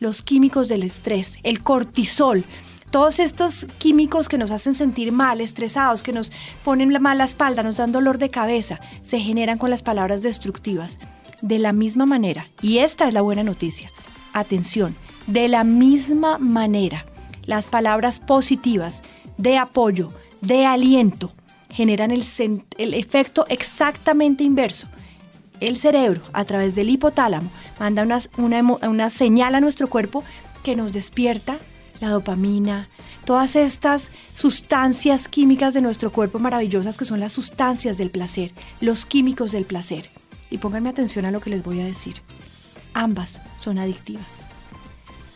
los 0.00 0.22
químicos 0.22 0.70
del 0.70 0.84
estrés, 0.84 1.36
el 1.42 1.62
cortisol, 1.62 2.46
todos 2.90 3.20
estos 3.20 3.66
químicos 3.76 4.30
que 4.30 4.38
nos 4.38 4.50
hacen 4.50 4.74
sentir 4.74 5.12
mal, 5.12 5.42
estresados, 5.42 6.02
que 6.02 6.14
nos 6.14 6.32
ponen 6.64 6.94
la 6.94 7.00
mala 7.00 7.24
espalda, 7.24 7.62
nos 7.62 7.76
dan 7.76 7.92
dolor 7.92 8.16
de 8.16 8.30
cabeza, 8.30 8.80
se 9.04 9.20
generan 9.20 9.58
con 9.58 9.68
las 9.68 9.82
palabras 9.82 10.22
destructivas. 10.22 10.98
De 11.42 11.58
la 11.58 11.74
misma 11.74 12.06
manera, 12.06 12.46
y 12.62 12.78
esta 12.78 13.06
es 13.06 13.12
la 13.12 13.20
buena 13.20 13.42
noticia, 13.42 13.92
atención, 14.32 14.96
de 15.26 15.48
la 15.48 15.64
misma 15.64 16.38
manera, 16.38 17.06
las 17.46 17.68
palabras 17.68 18.20
positivas 18.20 19.02
de 19.36 19.58
apoyo, 19.58 20.10
de 20.40 20.66
aliento, 20.66 21.32
generan 21.70 22.10
el, 22.10 22.24
efecto 22.94 23.46
exactamente 23.48 24.44
inverso. 24.44 24.86
El 25.60 25.76
cerebro, 25.76 26.20
a 26.32 26.44
través 26.44 26.74
del 26.74 26.90
hipotálamo, 26.90 27.50
manda 27.80 28.02
una, 28.02 28.20
una, 28.36 28.88
una 28.88 29.10
señal 29.10 29.54
a 29.54 29.60
nuestro 29.60 29.88
cuerpo 29.88 30.22
que 30.62 30.76
nos 30.76 30.92
despierta 30.92 31.56
la 32.00 32.10
dopamina, 32.10 32.88
todas 33.24 33.56
estas 33.56 34.10
sustancias 34.34 35.26
químicas 35.28 35.74
de 35.74 35.80
nuestro 35.80 36.12
cuerpo 36.12 36.38
maravillosas 36.38 36.98
que 36.98 37.04
son 37.04 37.20
las 37.20 37.32
sustancias 37.32 37.96
del 37.96 38.10
placer, 38.10 38.52
los 38.80 39.04
químicos 39.06 39.52
del 39.52 39.64
placer. 39.64 40.10
Y 40.50 40.58
pónganme 40.58 40.90
atención 40.90 41.24
a 41.24 41.30
lo 41.30 41.40
que 41.40 41.50
les 41.50 41.64
voy 41.64 41.80
a 41.80 41.84
decir. 41.84 42.16
Ambas 42.92 43.40
son 43.58 43.78
adictivas. 43.78 44.46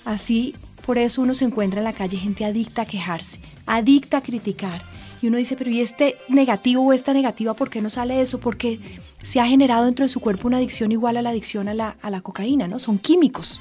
Así, 0.09 0.55
por 0.87 0.97
eso 0.97 1.21
uno 1.21 1.35
se 1.35 1.45
encuentra 1.45 1.81
en 1.81 1.85
la 1.85 1.93
calle 1.93 2.17
gente 2.17 2.47
adicta 2.47 2.81
a 2.81 2.87
quejarse, 2.87 3.39
adicta 3.67 4.17
a 4.17 4.23
criticar. 4.23 4.81
Y 5.21 5.27
uno 5.27 5.37
dice, 5.37 5.55
pero 5.55 5.71
¿y 5.71 5.83
este 5.83 6.17
negativo 6.31 6.83
o 6.83 6.95
esta 6.95 7.13
negativa 7.13 7.53
por 7.53 7.69
qué 7.69 7.83
no 7.83 7.91
sale 7.91 8.23
eso? 8.23 8.41
Porque 8.41 8.81
se 9.21 9.39
ha 9.39 9.47
generado 9.47 9.85
dentro 9.85 10.07
de 10.07 10.09
su 10.09 10.21
cuerpo 10.21 10.49
una 10.49 10.57
adicción 10.57 10.93
igual 10.93 11.19
a 11.19 11.23
la 11.23 11.29
adicción 11.29 11.69
a 11.69 11.75
la, 11.75 11.97
a 12.01 12.09
la 12.09 12.23
cocaína, 12.23 12.69
¿no? 12.69 12.79
Son 12.79 12.99
químicos. 12.99 13.61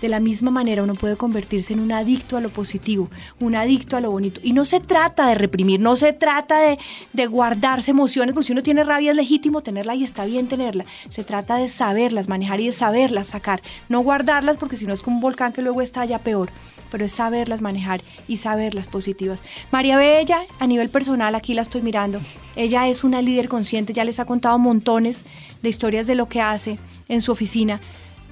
De 0.00 0.08
la 0.08 0.20
misma 0.20 0.50
manera 0.50 0.82
uno 0.82 0.94
puede 0.94 1.16
convertirse 1.16 1.72
en 1.72 1.80
un 1.80 1.92
adicto 1.92 2.36
a 2.36 2.40
lo 2.40 2.50
positivo, 2.50 3.10
un 3.38 3.54
adicto 3.54 3.96
a 3.96 4.00
lo 4.00 4.10
bonito. 4.10 4.40
Y 4.42 4.52
no 4.52 4.64
se 4.64 4.80
trata 4.80 5.28
de 5.28 5.34
reprimir, 5.34 5.80
no 5.80 5.96
se 5.96 6.12
trata 6.12 6.60
de, 6.60 6.78
de 7.12 7.26
guardarse 7.26 7.90
emociones, 7.90 8.34
porque 8.34 8.46
si 8.46 8.52
uno 8.52 8.62
tiene 8.62 8.84
rabia 8.84 9.10
es 9.10 9.16
legítimo 9.16 9.62
tenerla 9.62 9.94
y 9.94 10.04
está 10.04 10.24
bien 10.24 10.48
tenerla. 10.48 10.84
Se 11.08 11.24
trata 11.24 11.56
de 11.56 11.68
saberlas 11.68 12.28
manejar 12.28 12.60
y 12.60 12.66
de 12.66 12.72
saberlas 12.72 13.28
sacar, 13.28 13.60
no 13.88 14.00
guardarlas 14.00 14.56
porque 14.56 14.76
si 14.76 14.86
no 14.86 14.94
es 14.94 15.02
como 15.02 15.16
un 15.16 15.22
volcán 15.22 15.52
que 15.52 15.62
luego 15.62 15.82
estalla 15.82 16.18
peor 16.18 16.50
pero 16.90 17.04
es 17.04 17.12
saberlas 17.12 17.60
manejar 17.60 18.00
y 18.28 18.38
saberlas 18.38 18.88
positivas. 18.88 19.42
María 19.70 19.96
Bella, 19.96 20.42
a 20.58 20.66
nivel 20.66 20.90
personal, 20.90 21.34
aquí 21.34 21.54
la 21.54 21.62
estoy 21.62 21.82
mirando, 21.82 22.20
ella 22.56 22.88
es 22.88 23.04
una 23.04 23.22
líder 23.22 23.48
consciente, 23.48 23.92
ya 23.92 24.04
les 24.04 24.20
ha 24.20 24.24
contado 24.24 24.58
montones 24.58 25.24
de 25.62 25.68
historias 25.68 26.06
de 26.06 26.14
lo 26.14 26.28
que 26.28 26.40
hace 26.40 26.78
en 27.08 27.20
su 27.20 27.32
oficina, 27.32 27.80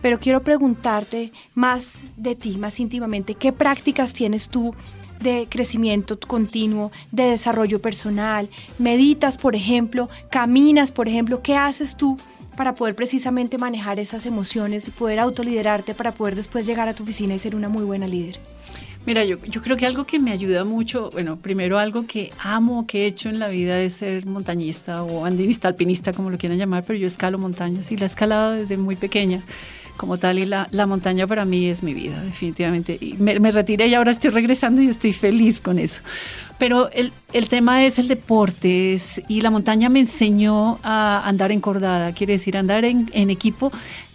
pero 0.03 0.19
quiero 0.19 0.43
preguntarte 0.43 1.33
más 1.55 2.03
de 2.17 2.35
ti, 2.35 2.59
más 2.59 2.79
íntimamente, 2.81 3.35
¿qué 3.35 3.53
prácticas 3.53 4.13
tienes 4.13 4.49
tú 4.49 4.75
de 5.21 5.47
crecimiento 5.49 6.19
continuo, 6.19 6.93
de 7.11 7.25
desarrollo 7.25 7.81
personal? 7.81 8.49
¿Meditas, 8.79 9.39
por 9.39 9.55
ejemplo? 9.55 10.09
¿Caminas, 10.31 10.93
por 10.93 11.09
ejemplo? 11.09 11.43
¿Qué 11.43 11.57
haces 11.57 11.97
tú 11.97 12.19
para 12.57 12.73
poder 12.73 12.95
precisamente 12.95 13.59
manejar 13.59 14.01
esas 14.01 14.27
emociones 14.27 14.89
y 14.89 14.91
poder 14.91 15.21
autoliderarte 15.21 15.95
para 15.95 16.13
poder 16.13 16.35
después 16.35 16.67
llegar 16.67 16.89
a 16.89 16.95
tu 16.95 17.05
oficina 17.05 17.35
y 17.35 17.39
ser 17.39 17.55
una 17.55 17.69
muy 17.69 17.85
buena 17.85 18.07
líder? 18.07 18.41
Mira, 19.07 19.25
yo, 19.25 19.39
yo, 19.47 19.63
creo 19.63 19.77
que 19.77 19.87
algo 19.87 20.05
que 20.05 20.19
me 20.19 20.33
ayuda 20.33 20.65
mucho, 20.65 21.11
bueno, 21.13 21.37
primero 21.37 21.79
algo 21.79 22.07
que 22.07 22.31
amo, 22.43 22.87
que 22.87 23.05
he 23.05 23.07
hecho 23.07 23.31
en 23.31 23.39
la 23.39 23.49
vida 23.49 23.81
es 23.81 23.95
ser 23.95 24.27
montañista 24.27 25.03
o 25.03 25.25
andinista, 25.25 25.67
alpinista, 25.67 26.13
como 26.13 26.29
lo 26.31 26.37
quieran 26.37 26.59
llamar, 26.59 26.85
pero 26.87 26.99
yo 26.99 27.07
escalo 27.07 27.39
montañas 27.39 27.91
y 27.91 27.97
la 27.97 28.03
he 28.03 28.07
escalado 28.07 28.53
desde 28.53 28.77
muy 28.77 28.97
pequeña 28.97 29.43
como 29.99 30.17
tal 30.17 30.39
y 30.39 30.47
la, 30.47 30.69
la, 30.71 30.87
montaña 30.87 31.27
para 31.27 31.45
mí 31.45 31.67
es 31.67 31.83
mi 31.83 31.93
vida, 31.93 32.23
definitivamente. 32.23 32.97
Y 32.99 33.17
me, 33.19 33.39
me, 33.41 33.51
retiré 33.51 33.89
y 33.89 33.95
ahora 33.95 34.13
estoy 34.13 34.31
regresando 34.31 34.81
y 34.81 34.87
estoy 34.87 35.13
feliz 35.13 35.61
con 35.61 35.79
eso. 35.79 36.01
Pero 36.57 36.91
el, 36.93 37.13
el 37.33 37.49
tema 37.49 37.85
es 37.85 37.99
el 37.99 38.09
deporte 38.09 38.99
y 39.29 39.41
la 39.41 39.51
montaña 39.51 39.89
me 39.89 40.01
enseñó 40.01 40.79
a 40.83 41.23
andar 41.29 41.53
encordada, 41.53 42.13
quiere 42.13 42.35
decir 42.35 42.57
andar 42.57 42.85
en 42.85 43.31
equipo, 43.31 43.71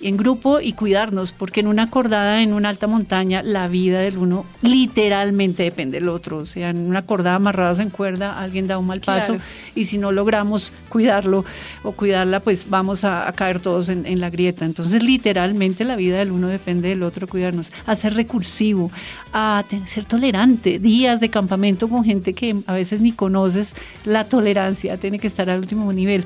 en 0.07 0.17
grupo 0.17 0.59
y 0.59 0.73
cuidarnos, 0.73 1.31
porque 1.31 1.59
en 1.59 1.67
una 1.67 1.89
cordada, 1.89 2.41
en 2.41 2.53
una 2.53 2.69
alta 2.69 2.87
montaña, 2.87 3.41
la 3.43 3.67
vida 3.67 3.99
del 3.99 4.17
uno 4.17 4.45
literalmente 4.61 5.63
depende 5.63 5.99
del 5.99 6.09
otro. 6.09 6.37
O 6.37 6.45
sea, 6.45 6.69
en 6.69 6.77
una 6.77 7.01
cordada 7.03 7.35
amarrados 7.35 7.79
en 7.79 7.89
cuerda, 7.89 8.39
alguien 8.39 8.67
da 8.67 8.77
un 8.77 8.87
mal 8.87 9.01
paso 9.01 9.33
claro. 9.33 9.49
y 9.75 9.85
si 9.85 9.97
no 9.97 10.11
logramos 10.11 10.71
cuidarlo 10.89 11.45
o 11.83 11.91
cuidarla, 11.93 12.39
pues 12.39 12.69
vamos 12.69 13.03
a, 13.03 13.27
a 13.27 13.33
caer 13.33 13.59
todos 13.59 13.89
en, 13.89 14.05
en, 14.05 14.19
la 14.19 14.29
grieta. 14.29 14.65
Entonces, 14.65 15.03
literalmente 15.03 15.83
la 15.85 15.95
vida 15.95 16.17
del 16.17 16.31
uno 16.31 16.47
depende 16.47 16.89
del 16.89 17.03
otro, 17.03 17.27
cuidarnos, 17.27 17.71
a 17.85 17.95
ser 17.95 18.13
recursivo, 18.15 18.91
a 19.33 19.63
ser 19.87 20.05
tolerante, 20.05 20.79
días 20.79 21.19
de 21.19 21.29
campamento 21.29 21.89
con 21.89 22.03
gente 22.03 22.33
que 22.33 22.55
a 22.67 22.73
veces 22.73 23.01
ni 23.01 23.11
conoces, 23.11 23.73
la 24.05 24.25
tolerancia 24.25 24.97
tiene 24.97 25.19
que 25.19 25.27
estar 25.27 25.49
al 25.49 25.59
último 25.59 25.91
nivel 25.91 26.25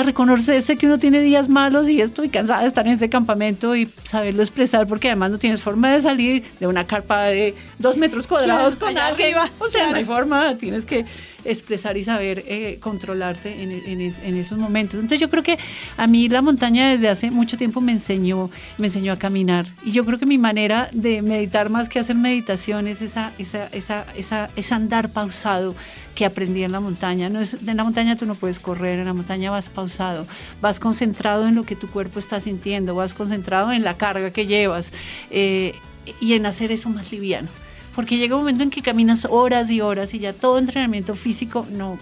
a 0.00 0.02
reconocerse 0.02 0.76
que 0.76 0.86
uno 0.86 0.98
tiene 0.98 1.20
días 1.20 1.48
malos 1.48 1.88
y 1.88 2.00
estoy 2.00 2.28
cansada 2.28 2.62
de 2.62 2.68
estar 2.68 2.86
en 2.86 2.94
ese 2.94 3.08
campamento 3.08 3.74
y 3.76 3.88
saberlo 4.04 4.42
expresar 4.42 4.86
porque 4.86 5.08
además 5.08 5.30
no 5.30 5.38
tienes 5.38 5.60
forma 5.60 5.92
de 5.92 6.02
salir 6.02 6.44
de 6.60 6.66
una 6.66 6.84
carpa 6.86 7.24
de 7.24 7.54
dos 7.78 7.96
metros 7.96 8.26
cuadrados 8.26 8.76
claro, 8.76 8.94
con 8.94 9.02
alguien. 9.02 9.36
O 9.58 9.68
sea, 9.68 9.80
claro. 9.80 9.90
no 9.90 9.96
hay 9.96 10.04
forma, 10.04 10.54
tienes 10.56 10.86
que 10.86 11.04
expresar 11.44 11.96
y 11.96 12.02
saber 12.02 12.44
eh, 12.46 12.78
controlarte 12.80 13.62
en, 13.62 13.70
en, 13.70 14.36
esos 14.36 14.58
momentos. 14.58 14.94
Entonces 14.94 15.20
yo 15.20 15.30
creo 15.30 15.42
que 15.42 15.58
a 15.96 16.06
mí 16.06 16.28
la 16.28 16.42
montaña 16.42 16.90
desde 16.90 17.08
hace 17.08 17.30
mucho 17.30 17.56
tiempo 17.56 17.80
me 17.80 17.92
enseñó, 17.92 18.50
me 18.78 18.86
enseñó 18.86 19.12
a 19.12 19.18
caminar 19.18 19.66
y 19.84 19.92
yo 19.92 20.04
creo 20.04 20.18
que 20.18 20.26
mi 20.26 20.38
manera 20.38 20.88
de 20.92 21.22
meditar 21.22 21.70
más 21.70 21.88
que 21.88 21.98
hacer 21.98 22.16
meditación 22.16 22.86
es 22.86 23.02
esa, 23.02 23.32
esa, 23.38 23.66
esa, 23.72 24.06
esa, 24.16 24.50
esa 24.56 24.76
andar 24.76 25.10
pausado 25.10 25.74
que 26.14 26.24
aprendí 26.24 26.62
en 26.62 26.72
la 26.72 26.80
montaña. 26.80 27.28
No 27.28 27.40
es, 27.40 27.54
en 27.66 27.76
la 27.76 27.84
montaña 27.84 28.16
tú 28.16 28.26
no 28.26 28.34
puedes 28.34 28.60
correr, 28.60 28.98
en 28.98 29.06
la 29.06 29.14
montaña 29.14 29.50
vas 29.50 29.68
pausado, 29.68 30.26
vas 30.60 30.80
concentrado 30.80 31.48
en 31.48 31.54
lo 31.54 31.64
que 31.64 31.76
tu 31.76 31.88
cuerpo 31.88 32.18
está 32.18 32.40
sintiendo, 32.40 32.94
vas 32.94 33.14
concentrado 33.14 33.72
en 33.72 33.82
la 33.82 33.96
carga 33.96 34.30
que 34.30 34.46
llevas 34.46 34.92
eh, 35.30 35.74
y 36.20 36.34
en 36.34 36.46
hacer 36.46 36.72
eso 36.72 36.90
más 36.90 37.10
liviano 37.12 37.48
porque 37.94 38.16
llega 38.16 38.36
un 38.36 38.42
momento 38.42 38.62
en 38.62 38.70
que 38.70 38.82
caminas 38.82 39.26
horas 39.30 39.70
y 39.70 39.80
horas 39.80 40.14
y 40.14 40.18
ya 40.18 40.32
todo 40.32 40.58
entrenamiento 40.58 41.14
físico 41.14 41.66
no, 41.72 41.98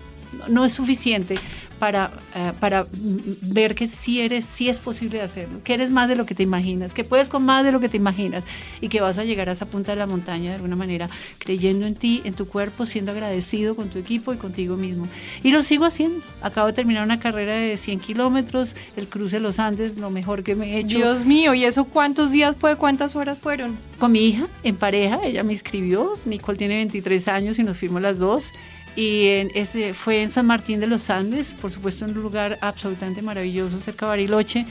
no 0.48 0.64
es 0.64 0.72
suficiente 0.72 1.38
para, 1.83 2.12
uh, 2.37 2.57
para 2.61 2.87
ver 2.92 3.75
que 3.75 3.88
sí 3.88 4.21
eres, 4.21 4.45
sí 4.45 4.68
es 4.68 4.79
posible 4.79 5.21
hacerlo, 5.21 5.61
que 5.64 5.75
eres 5.75 5.90
más 5.90 6.09
de 6.09 6.14
lo 6.14 6.25
que 6.27 6.33
te 6.33 6.45
imaginas, 6.45 6.92
que 6.92 7.03
puedes 7.03 7.29
con 7.29 7.45
más 7.45 7.64
de 7.64 7.73
lo 7.73 7.81
que 7.81 7.88
te 7.88 7.97
imaginas 7.97 8.45
y 8.81 8.87
que 8.87 9.01
vas 9.01 9.18
a 9.18 9.25
llegar 9.25 9.49
a 9.49 9.53
esa 9.53 9.66
punta 9.66 9.90
de 9.90 9.97
la 9.97 10.07
montaña 10.07 10.51
de 10.51 10.55
alguna 10.55 10.77
manera, 10.77 11.11
creyendo 11.40 11.85
en 11.88 11.97
ti, 11.97 12.23
en 12.25 12.35
tu 12.35 12.47
cuerpo, 12.47 12.87
siendo 12.87 13.11
agradecido 13.11 13.75
con 13.75 13.90
tu 13.90 13.99
equipo 13.99 14.33
y 14.33 14.37
contigo 14.37 14.77
mismo. 14.77 15.09
Y 15.42 15.51
lo 15.51 15.64
sigo 15.64 15.85
haciendo. 15.85 16.25
Acabo 16.40 16.68
de 16.68 16.73
terminar 16.73 17.05
una 17.05 17.18
carrera 17.18 17.55
de 17.55 17.77
100 17.77 17.99
kilómetros, 17.99 18.77
el 18.97 19.09
cruce 19.09 19.38
de 19.38 19.42
los 19.42 19.59
Andes, 19.59 19.99
lo 19.99 20.11
mejor 20.11 20.45
que 20.45 20.55
me 20.55 20.77
he 20.77 20.79
hecho. 20.79 20.97
Dios 20.97 21.25
mío, 21.25 21.53
¿y 21.53 21.64
eso 21.64 21.83
cuántos 21.83 22.31
días 22.31 22.55
fue? 22.55 22.77
¿Cuántas 22.77 23.16
horas 23.16 23.40
fueron? 23.40 23.77
Con 23.99 24.12
mi 24.12 24.25
hija, 24.29 24.47
en 24.62 24.77
pareja, 24.77 25.18
ella 25.25 25.42
me 25.42 25.55
inscribió, 25.55 26.16
Nicole 26.27 26.59
tiene 26.59 26.77
23 26.77 27.27
años 27.27 27.59
y 27.59 27.64
nos 27.64 27.77
fuimos 27.77 28.01
las 28.01 28.18
dos 28.18 28.53
y 28.94 29.28
en 29.28 29.50
ese, 29.55 29.94
fue 29.94 30.22
en 30.22 30.31
San 30.31 30.46
Martín 30.46 30.81
de 30.81 30.87
los 30.87 31.09
Andes, 31.11 31.55
por 31.55 31.70
supuesto 31.70 32.05
en 32.05 32.16
un 32.16 32.22
lugar 32.22 32.59
absolutamente 32.61 33.22
maravilloso 33.22 33.78
cerca 33.81 34.07
de 34.07 34.11
Bariloche. 34.11 34.66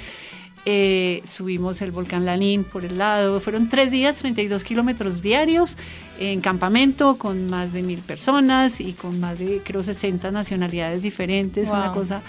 Eh, 0.65 1.23
subimos 1.25 1.81
el 1.81 1.89
volcán 1.89 2.23
Lanín 2.23 2.63
por 2.63 2.85
el 2.85 2.99
lado, 2.99 3.39
fueron 3.39 3.67
tres 3.67 3.89
días, 3.89 4.17
32 4.17 4.63
kilómetros 4.63 5.23
diarios 5.23 5.75
en 6.19 6.39
campamento 6.39 7.17
con 7.17 7.49
más 7.49 7.73
de 7.73 7.81
mil 7.81 7.97
personas 7.99 8.79
y 8.79 8.93
con 8.93 9.19
más 9.19 9.39
de 9.39 9.59
creo 9.63 9.81
60 9.81 10.29
nacionalidades 10.29 11.01
diferentes, 11.01 11.67
wow. 11.67 11.77
una 11.77 11.91
cosa 11.91 12.21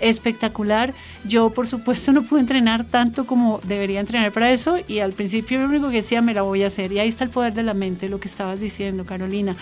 espectacular. 0.00 0.94
Yo, 1.24 1.50
por 1.50 1.68
supuesto, 1.68 2.12
no 2.12 2.24
pude 2.24 2.40
entrenar 2.40 2.84
tanto 2.84 3.24
como 3.24 3.60
debería 3.62 4.00
entrenar 4.00 4.32
para 4.32 4.50
eso 4.50 4.78
y 4.88 4.98
al 4.98 5.12
principio 5.12 5.60
lo 5.60 5.66
único 5.66 5.88
que 5.88 5.96
decía, 5.96 6.20
me 6.20 6.34
la 6.34 6.42
voy 6.42 6.64
a 6.64 6.66
hacer. 6.66 6.90
Y 6.90 6.98
ahí 6.98 7.08
está 7.08 7.22
el 7.22 7.30
poder 7.30 7.54
de 7.54 7.62
la 7.62 7.74
mente, 7.74 8.08
lo 8.08 8.18
que 8.18 8.26
estabas 8.28 8.58
diciendo, 8.58 9.04
Carolina 9.04 9.56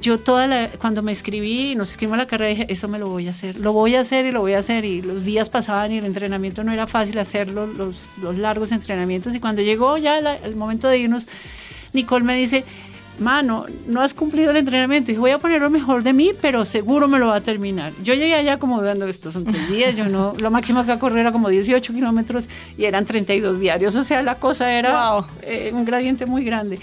yo 0.00 0.18
toda 0.18 0.46
la, 0.46 0.70
cuando 0.78 1.02
me 1.02 1.12
escribí, 1.12 1.74
nos 1.74 1.90
escribimos 1.92 2.18
la 2.18 2.26
carrera, 2.26 2.50
dije, 2.50 2.66
eso 2.68 2.88
me 2.88 2.98
lo 2.98 3.08
voy 3.08 3.28
a 3.28 3.30
hacer, 3.30 3.58
lo 3.58 3.72
voy 3.72 3.94
a 3.94 4.00
hacer 4.00 4.26
y 4.26 4.30
lo 4.30 4.40
voy 4.40 4.52
a 4.52 4.58
hacer. 4.58 4.84
Y 4.84 5.02
los 5.02 5.24
días 5.24 5.48
pasaban 5.48 5.92
y 5.92 5.98
el 5.98 6.04
entrenamiento 6.04 6.64
no 6.64 6.72
era 6.72 6.86
fácil 6.86 7.18
hacerlo, 7.18 7.66
los, 7.66 8.08
los 8.20 8.36
largos 8.38 8.72
entrenamientos. 8.72 9.34
Y 9.34 9.40
cuando 9.40 9.62
llegó 9.62 9.96
ya 9.96 10.20
la, 10.20 10.36
el 10.36 10.56
momento 10.56 10.88
de 10.88 10.98
irnos, 10.98 11.28
Nicole 11.92 12.24
me 12.24 12.36
dice, 12.36 12.64
mano, 13.18 13.66
no 13.86 14.02
has 14.02 14.14
cumplido 14.14 14.50
el 14.50 14.58
entrenamiento. 14.58 15.12
Y 15.12 15.16
voy 15.16 15.30
a 15.30 15.38
poner 15.38 15.60
lo 15.60 15.70
mejor 15.70 16.02
de 16.02 16.12
mí, 16.12 16.32
pero 16.40 16.64
seguro 16.64 17.08
me 17.08 17.18
lo 17.18 17.28
va 17.28 17.36
a 17.36 17.40
terminar. 17.40 17.92
Yo 18.02 18.14
llegué 18.14 18.34
allá 18.34 18.58
como 18.58 18.82
dando, 18.82 19.06
estos 19.06 19.34
son 19.34 19.44
tres 19.44 19.68
días, 19.70 19.96
yo 19.96 20.06
no, 20.06 20.34
lo 20.40 20.50
máximo 20.50 20.84
que 20.84 20.92
a 20.92 20.98
correr 20.98 21.20
era 21.20 21.32
como 21.32 21.48
18 21.48 21.92
kilómetros 21.92 22.48
y 22.76 22.84
eran 22.84 23.04
32 23.04 23.58
diarios. 23.58 23.94
O 23.96 24.04
sea, 24.04 24.22
la 24.22 24.38
cosa 24.38 24.72
era 24.72 25.24
eh, 25.42 25.72
un 25.74 25.84
gradiente 25.84 26.26
muy 26.26 26.44
grande 26.44 26.78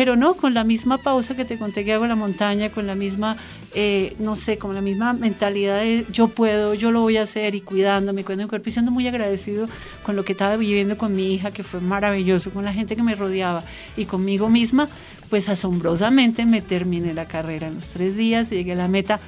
pero 0.00 0.16
no 0.16 0.32
con 0.32 0.54
la 0.54 0.64
misma 0.64 0.96
pausa 0.96 1.36
que 1.36 1.44
te 1.44 1.58
conté 1.58 1.84
que 1.84 1.92
hago 1.92 2.04
en 2.04 2.08
la 2.08 2.16
montaña, 2.16 2.70
con 2.70 2.86
la 2.86 2.94
misma, 2.94 3.36
eh, 3.74 4.16
no 4.18 4.34
sé, 4.34 4.56
con 4.56 4.74
la 4.74 4.80
misma 4.80 5.12
mentalidad 5.12 5.80
de 5.80 6.06
yo 6.10 6.28
puedo, 6.28 6.72
yo 6.72 6.90
lo 6.90 7.02
voy 7.02 7.18
a 7.18 7.22
hacer 7.24 7.54
y 7.54 7.60
cuidándome, 7.60 8.24
cuidando 8.24 8.44
mi 8.44 8.48
cuerpo 8.48 8.70
y 8.70 8.72
siendo 8.72 8.92
muy 8.92 9.06
agradecido 9.06 9.68
con 10.02 10.16
lo 10.16 10.24
que 10.24 10.32
estaba 10.32 10.56
viviendo 10.56 10.96
con 10.96 11.14
mi 11.14 11.34
hija, 11.34 11.50
que 11.50 11.64
fue 11.64 11.82
maravilloso, 11.82 12.50
con 12.50 12.64
la 12.64 12.72
gente 12.72 12.96
que 12.96 13.02
me 13.02 13.14
rodeaba 13.14 13.62
y 13.94 14.06
conmigo 14.06 14.48
misma, 14.48 14.88
pues 15.28 15.50
asombrosamente 15.50 16.46
me 16.46 16.62
terminé 16.62 17.12
la 17.12 17.26
carrera 17.26 17.66
en 17.66 17.74
los 17.74 17.88
tres 17.88 18.16
días, 18.16 18.48
llegué 18.48 18.72
a 18.72 18.76
la 18.76 18.88
meta 18.88 19.20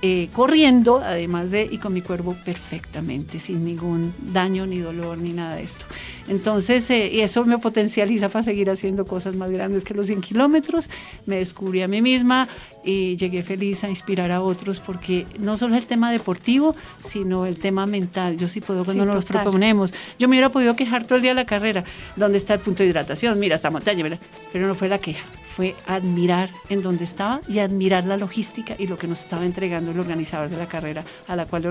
eh, 0.00 0.28
corriendo, 0.32 0.98
además 0.98 1.50
de, 1.50 1.66
y 1.68 1.78
con 1.78 1.92
mi 1.92 2.02
cuerpo 2.02 2.36
perfectamente, 2.44 3.40
sin 3.40 3.64
ningún 3.64 4.14
daño, 4.32 4.64
ni 4.64 4.78
dolor, 4.78 5.18
ni 5.18 5.32
nada 5.32 5.56
de 5.56 5.64
esto. 5.64 5.84
Entonces, 6.28 6.88
eh, 6.90 7.22
eso 7.22 7.44
me 7.44 7.58
potencializa 7.58 8.28
para 8.28 8.44
seguir 8.44 8.70
haciendo 8.70 9.06
cosas 9.06 9.34
más 9.34 9.50
grandes 9.50 9.82
que 9.82 9.94
los 9.94 10.06
100 10.06 10.20
kilómetros. 10.20 10.88
Me 11.26 11.36
descubrí 11.36 11.82
a 11.82 11.88
mí 11.88 12.00
misma 12.00 12.48
y 12.84 13.16
llegué 13.16 13.42
feliz 13.42 13.82
a 13.82 13.88
inspirar 13.88 14.30
a 14.30 14.40
otros 14.40 14.78
porque 14.78 15.26
no 15.40 15.56
solo 15.56 15.74
el 15.76 15.86
tema 15.86 16.12
deportivo, 16.12 16.76
sino 17.00 17.44
el 17.44 17.58
tema 17.58 17.86
mental. 17.86 18.36
Yo 18.36 18.46
sí 18.46 18.60
puedo 18.60 18.84
cuando 18.84 19.04
nos 19.04 19.24
proponemos. 19.24 19.92
Yo 20.18 20.28
me 20.28 20.36
hubiera 20.36 20.50
podido 20.50 20.76
quejar 20.76 21.04
todo 21.04 21.16
el 21.16 21.22
día 21.22 21.32
de 21.32 21.36
la 21.36 21.46
carrera. 21.46 21.82
¿Dónde 22.14 22.38
está 22.38 22.54
el 22.54 22.60
punto 22.60 22.84
de 22.84 22.90
hidratación? 22.90 23.38
Mira, 23.40 23.56
esta 23.56 23.70
montaña, 23.70 24.04
pero 24.52 24.68
no 24.68 24.74
fue 24.76 24.88
la 24.88 24.98
queja 24.98 25.24
fue 25.58 25.74
admirar 25.88 26.50
en 26.68 26.82
dónde 26.82 27.02
estaba 27.02 27.40
y 27.48 27.58
admirar 27.58 28.04
la 28.04 28.16
logística 28.16 28.76
y 28.78 28.86
lo 28.86 28.96
que 28.96 29.08
nos 29.08 29.24
estaba 29.24 29.44
entregando 29.44 29.90
el 29.90 29.98
organizador 29.98 30.48
de 30.50 30.56
la 30.56 30.68
carrera, 30.68 31.02
a 31.26 31.34
la 31.34 31.46
cual 31.46 31.64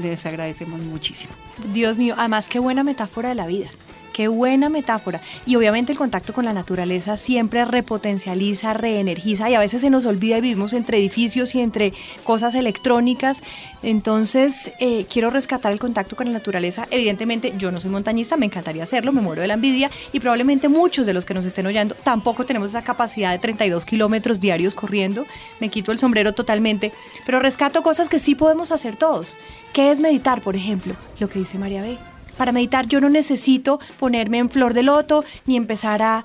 les 0.00 0.26
agradecemos 0.26 0.78
muchísimo. 0.78 1.32
Dios 1.72 1.98
mío, 1.98 2.14
además 2.16 2.48
qué 2.48 2.60
buena 2.60 2.84
metáfora 2.84 3.30
de 3.30 3.34
la 3.34 3.48
vida. 3.48 3.68
Qué 4.16 4.28
buena 4.28 4.70
metáfora. 4.70 5.20
Y 5.44 5.56
obviamente 5.56 5.92
el 5.92 5.98
contacto 5.98 6.32
con 6.32 6.46
la 6.46 6.54
naturaleza 6.54 7.18
siempre 7.18 7.66
repotencializa, 7.66 8.72
reenergiza 8.72 9.50
y 9.50 9.54
a 9.54 9.58
veces 9.58 9.82
se 9.82 9.90
nos 9.90 10.06
olvida 10.06 10.38
y 10.38 10.40
vivimos 10.40 10.72
entre 10.72 10.96
edificios 10.96 11.54
y 11.54 11.60
entre 11.60 11.92
cosas 12.24 12.54
electrónicas. 12.54 13.42
Entonces, 13.82 14.72
eh, 14.80 15.04
quiero 15.12 15.28
rescatar 15.28 15.70
el 15.70 15.78
contacto 15.78 16.16
con 16.16 16.28
la 16.28 16.32
naturaleza. 16.32 16.88
Evidentemente, 16.90 17.52
yo 17.58 17.70
no 17.70 17.78
soy 17.78 17.90
montañista, 17.90 18.38
me 18.38 18.46
encantaría 18.46 18.84
hacerlo, 18.84 19.12
me 19.12 19.20
muero 19.20 19.42
de 19.42 19.48
la 19.48 19.54
envidia 19.54 19.90
y 20.14 20.18
probablemente 20.18 20.70
muchos 20.70 21.04
de 21.04 21.12
los 21.12 21.26
que 21.26 21.34
nos 21.34 21.44
estén 21.44 21.66
oyendo 21.66 21.94
tampoco 21.94 22.46
tenemos 22.46 22.70
esa 22.70 22.82
capacidad 22.82 23.32
de 23.32 23.38
32 23.38 23.84
kilómetros 23.84 24.40
diarios 24.40 24.72
corriendo. 24.72 25.26
Me 25.60 25.68
quito 25.68 25.92
el 25.92 25.98
sombrero 25.98 26.32
totalmente, 26.32 26.90
pero 27.26 27.38
rescato 27.38 27.82
cosas 27.82 28.08
que 28.08 28.18
sí 28.18 28.34
podemos 28.34 28.72
hacer 28.72 28.96
todos. 28.96 29.36
¿Qué 29.74 29.90
es 29.90 30.00
meditar, 30.00 30.40
por 30.40 30.56
ejemplo? 30.56 30.94
Lo 31.20 31.28
que 31.28 31.38
dice 31.38 31.58
María 31.58 31.82
B 31.82 31.98
para 32.36 32.52
meditar 32.52 32.86
yo 32.86 33.00
no 33.00 33.08
necesito 33.08 33.80
ponerme 33.98 34.38
en 34.38 34.50
flor 34.50 34.74
de 34.74 34.82
loto 34.82 35.24
ni 35.46 35.56
empezar 35.56 36.02
a, 36.02 36.24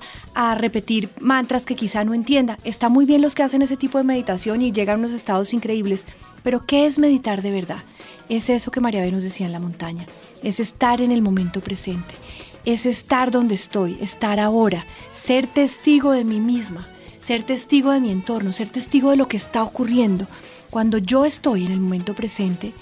repetir 0.56 1.10
mantras 1.20 1.64
que 1.64 1.76
quizá 1.76 2.04
no 2.04 2.14
entienda. 2.14 2.56
Está 2.64 2.88
muy 2.88 3.04
bien 3.04 3.22
los 3.22 3.34
que 3.34 3.42
hacen 3.42 3.62
ese 3.62 3.76
tipo 3.76 3.98
de 3.98 4.04
meditación 4.04 4.62
y 4.62 4.72
llegan 4.72 4.96
a 4.96 4.98
unos 5.00 5.12
estados 5.12 5.52
increíbles. 5.52 6.04
Pero 6.42 6.64
¿qué 6.64 6.86
es 6.86 6.98
meditar 6.98 7.42
de 7.42 7.50
verdad? 7.50 7.84
Es 8.28 8.48
eso 8.48 8.70
que 8.70 8.80
María 8.80 9.02
B 9.02 9.12
nos 9.12 9.22
decía 9.22 9.46
en 9.46 9.52
la 9.52 9.58
montaña. 9.58 10.06
Es 10.42 10.58
estar 10.58 11.00
en 11.00 11.12
el 11.12 11.22
momento 11.22 11.60
presente. 11.60 12.14
Es 12.64 12.86
estar 12.86 13.30
donde 13.30 13.54
estoy, 13.54 13.98
estar 14.00 14.40
ahora, 14.40 14.86
ser 15.14 15.46
testigo 15.46 16.12
de 16.12 16.24
mí 16.24 16.40
misma, 16.40 16.86
ser 17.20 17.42
testigo 17.42 17.90
de 17.90 18.00
mi 18.00 18.10
entorno, 18.10 18.52
ser 18.52 18.70
testigo 18.70 19.10
de 19.10 19.16
lo 19.16 19.28
que 19.28 19.36
está 19.36 19.62
ocurriendo. 19.62 20.26
Cuando 20.70 20.98
yo 20.98 21.24
estoy 21.24 21.66
en 21.66 21.72
el 21.72 21.80
momento 21.80 22.14
presente, 22.14 22.72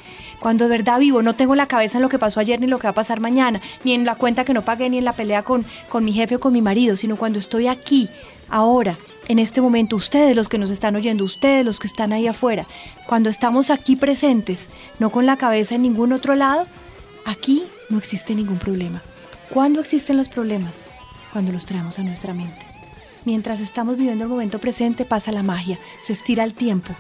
cuando 0.41 0.65
de 0.65 0.71
verdad 0.71 0.99
vivo, 0.99 1.23
no 1.23 1.37
tengo 1.37 1.55
la 1.55 1.69
cabeza 1.69 1.99
en 1.99 2.03
lo 2.03 2.09
que 2.09 2.19
pasó 2.19 2.41
ayer 2.41 2.61
ni 2.61 2.67
lo 2.67 2.79
que 2.79 2.87
va 2.87 2.91
a 2.91 2.95
pasar 2.95 3.21
mañana, 3.21 3.61
ni 3.85 3.93
en 3.93 4.05
la 4.05 4.17
cuenta 4.17 4.45
que 4.45 4.55
no 4.55 4.63
pagué, 4.63 4.89
ni 4.89 4.99
en 4.99 5.05
la 5.05 5.13
pelea 5.13 5.43
con, 5.43 5.65
con 5.89 6.05
mi 6.05 6.13
jefe 6.13 6.37
o 6.37 6.41
con 6.41 6.53
mi 6.53 6.63
marido, 6.63 6.97
sino 6.97 7.17
cuando 7.17 7.39
estoy 7.39 7.69
aquí, 7.69 8.09
ahora, 8.49 8.99
en 9.29 9.39
este 9.39 9.61
momento, 9.61 9.97
ustedes 9.97 10.35
los 10.35 10.49
que 10.49 10.59
nos 10.59 10.71
están 10.71 10.97
oyendo, 10.97 11.25
ustedes 11.25 11.65
los 11.65 11.79
que 11.79 11.87
están 11.87 12.13
ahí 12.13 12.27
afuera, 12.27 12.67
cuando 13.07 13.31
estamos 13.31 13.71
aquí 13.71 13.97
presentes, 13.97 14.69
no 14.99 15.11
con 15.11 15.27
la 15.27 15.37
cabeza 15.37 15.75
en 15.75 15.83
ningún 15.83 16.13
otro 16.13 16.35
lado, 16.35 16.67
aquí 17.25 17.65
no 17.91 17.99
existe 17.99 18.35
ningún 18.35 18.59
problema. 18.59 19.03
¿Cuándo 19.51 19.81
existen 19.81 20.17
los 20.17 20.29
problemas? 20.29 20.87
Cuando 21.33 21.53
los 21.53 21.67
traemos 21.67 21.99
a 21.99 22.03
nuestra 22.03 22.35
mente. 22.35 22.67
Mientras 23.25 23.61
estamos 23.61 23.97
viviendo 23.97 24.25
el 24.25 24.31
momento 24.31 24.59
presente 24.59 25.05
pasa 25.05 25.31
la 25.31 25.43
magia, 25.43 25.79
se 26.01 26.15
estira 26.15 26.43
el 26.43 26.55
tiempo, 26.55 26.95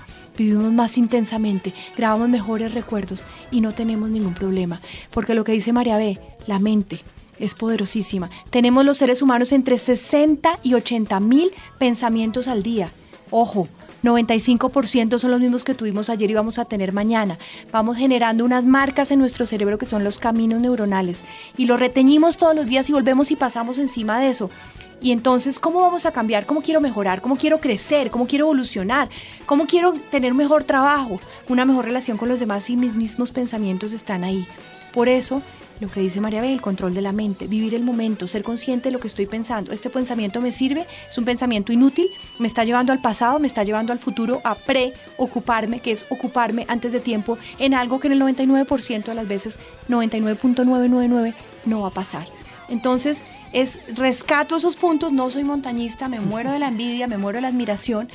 vivimos 0.45 0.73
más 0.73 0.99
intensamente, 0.99 1.73
grabamos 1.97 2.29
mejores 2.29 2.75
recuerdos 2.75 3.25
y 3.51 3.61
no 3.61 3.73
tenemos 3.73 4.11
ningún 4.11 4.35
problema. 4.35 4.81
Porque 5.11 5.35
lo 5.35 5.45
que 5.45 5.53
dice 5.53 5.73
María 5.73 5.97
B, 5.97 6.19
la 6.47 6.59
mente 6.59 7.01
es 7.39 7.55
poderosísima. 7.55 8.31
Tenemos 8.51 8.85
los 8.85 8.99
seres 8.99 9.23
humanos 9.23 9.53
entre 9.53 9.79
60 9.79 10.59
y 10.63 10.75
80 10.75 11.21
mil 11.21 11.51
pensamientos 11.79 12.49
al 12.49 12.63
día. 12.63 12.91
Ojo, 13.31 13.69
95% 14.03 15.19
son 15.19 15.31
los 15.31 15.41
mismos 15.41 15.65
que 15.65 15.75
tuvimos 15.75 16.11
ayer 16.11 16.31
y 16.31 16.35
vamos 16.35 16.59
a 16.59 16.65
tener 16.65 16.93
mañana. 16.93 17.39
Vamos 17.73 17.97
generando 17.97 18.45
unas 18.45 18.67
marcas 18.67 19.11
en 19.11 19.19
nuestro 19.19 19.47
cerebro 19.47 19.79
que 19.79 19.87
son 19.87 20.05
los 20.05 20.19
caminos 20.19 20.61
neuronales 20.61 21.21
y 21.57 21.67
lo 21.67 21.77
reteñimos 21.77 22.37
todos 22.37 22.55
los 22.55 22.67
días 22.67 22.89
y 22.89 22.93
volvemos 22.93 23.31
y 23.31 23.37
pasamos 23.37 23.79
encima 23.79 24.21
de 24.21 24.31
eso. 24.31 24.51
Y 25.03 25.13
entonces, 25.13 25.59
¿cómo 25.59 25.81
vamos 25.81 26.05
a 26.05 26.13
cambiar? 26.13 26.45
¿Cómo 26.45 26.61
quiero 26.61 26.81
mejorar? 26.81 27.23
¿Cómo 27.23 27.37
quiero 27.37 27.59
crecer? 27.59 28.11
¿Cómo 28.11 28.27
quiero 28.27 28.47
evolucionar? 28.47 29.09
¿Cómo 29.47 29.67
quiero 29.67 29.95
tener 30.11 30.35
mejor 30.35 30.65
trabajo? 30.65 31.21
Una 31.49 31.65
mejor 31.65 31.87
relación 31.87 32.19
con 32.19 32.29
los 32.29 32.41
demás 32.41 32.69
y 32.69 32.77
mis 32.77 32.97
mismos 32.97 33.31
pensamientos 33.31 33.93
están 33.93 34.25
ahí. 34.25 34.47
Por 34.93 35.09
eso, 35.09 35.41
lo 35.81 35.91
que 35.91 36.01
dice 36.01 36.21
María 36.21 36.43
B, 36.43 36.53
el 36.53 36.61
control 36.61 36.95
de 36.95 37.01
la 37.01 37.13
mente, 37.13 37.47
vivir 37.47 37.75
el 37.75 37.83
momento, 37.83 38.29
ser 38.29 38.43
consciente 38.43 38.89
de 38.89 38.93
lo 38.93 39.01
que 39.01 39.09
estoy 39.09 39.27
pensando. 39.27 39.73
Este 39.73 39.89
pensamiento 39.89 40.41
me 40.41 40.53
sirve, 40.53 40.87
es 41.09 41.17
un 41.17 41.25
pensamiento 41.25 41.73
inútil, 41.73 42.09
me 42.39 42.47
está 42.47 42.65
llevando 42.65 42.93
al 42.93 43.01
pasado, 43.01 43.39
me 43.39 43.47
está 43.47 43.65
llevando 43.65 43.93
al 43.93 43.99
futuro 43.99 44.41
a 44.45 44.55
preocuparme, 44.55 45.81
que 45.81 45.93
es 45.93 46.05
ocuparme 46.11 46.67
antes 46.69 46.93
de 46.93 47.01
tiempo 47.01 47.39
en 47.59 47.75
algo 47.75 47.99
que 47.99 48.09
en 48.09 48.13
el 48.13 48.21
99% 48.21 49.05
de 49.05 49.15
las 49.15 49.27
veces, 49.27 49.59
99.999, 49.89 51.35
no 51.65 51.81
va 51.81 51.89
a 51.89 51.93
pasar. 51.93 52.27
Entonces, 52.69 53.25
es 53.53 53.81
rescato 53.97 54.57
esos 54.57 54.77
puntos, 54.77 55.13
no 55.13 55.31
soy 55.31 55.45
montañista, 55.45 56.09
me 56.09 56.21
muero 56.21 56.53
de 56.53 56.61
la 56.61 56.69
envidia, 56.69 57.09
me 57.09 57.19
muero 57.19 57.39
de 57.39 57.43
la 57.43 57.49
admiración, 57.49 58.09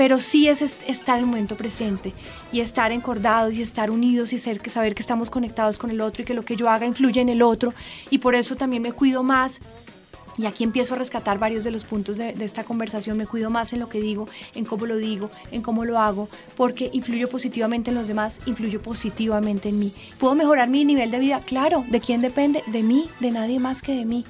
pero 0.00 0.18
sí 0.18 0.48
es 0.48 0.62
estar 0.62 1.18
en 1.18 1.24
el 1.24 1.26
momento 1.26 1.58
presente 1.58 2.14
y 2.52 2.60
estar 2.60 2.90
encordados 2.90 3.52
y 3.52 3.60
estar 3.60 3.90
unidos 3.90 4.32
y 4.32 4.38
ser, 4.38 4.58
saber 4.70 4.94
que 4.94 5.02
estamos 5.02 5.28
conectados 5.28 5.76
con 5.76 5.90
el 5.90 6.00
otro 6.00 6.22
y 6.22 6.24
que 6.24 6.32
lo 6.32 6.42
que 6.42 6.56
yo 6.56 6.70
haga 6.70 6.86
influye 6.86 7.20
en 7.20 7.28
el 7.28 7.42
otro 7.42 7.74
y 8.08 8.16
por 8.16 8.34
eso 8.34 8.56
también 8.56 8.82
me 8.82 8.92
cuido 8.92 9.22
más 9.22 9.60
y 10.38 10.46
aquí 10.46 10.64
empiezo 10.64 10.94
a 10.94 10.96
rescatar 10.96 11.38
varios 11.38 11.64
de 11.64 11.70
los 11.70 11.84
puntos 11.84 12.16
de, 12.16 12.34
esta 12.40 12.64
conversación. 12.64 13.18
Me 13.18 13.26
cuido 13.26 13.50
más 13.50 13.74
en 13.74 13.80
lo 13.80 13.90
que 13.90 14.00
digo, 14.00 14.26
en 14.54 14.64
cómo 14.64 14.86
lo 14.86 14.96
digo, 14.96 15.28
en 15.52 15.60
cómo 15.60 15.84
lo 15.84 15.98
hago, 15.98 16.30
porque 16.56 16.88
influyo 16.94 17.28
positivamente 17.28 17.90
en 17.90 17.96
los 17.96 18.08
demás, 18.08 18.40
influyo 18.46 18.80
positivamente 18.80 19.68
en 19.68 19.78
mí. 19.78 19.92
¿Puedo 20.18 20.34
mejorar 20.34 20.70
mi 20.70 20.86
nivel 20.86 21.10
de 21.10 21.18
vida? 21.18 21.42
Claro. 21.44 21.84
¿De 21.90 22.00
quién 22.00 22.22
depende? 22.22 22.62
De 22.68 22.82
mí, 22.82 23.10
de 23.20 23.32
nadie 23.32 23.58
más 23.58 23.82
que 23.82 23.94
de 23.94 24.06
mí. 24.06 24.24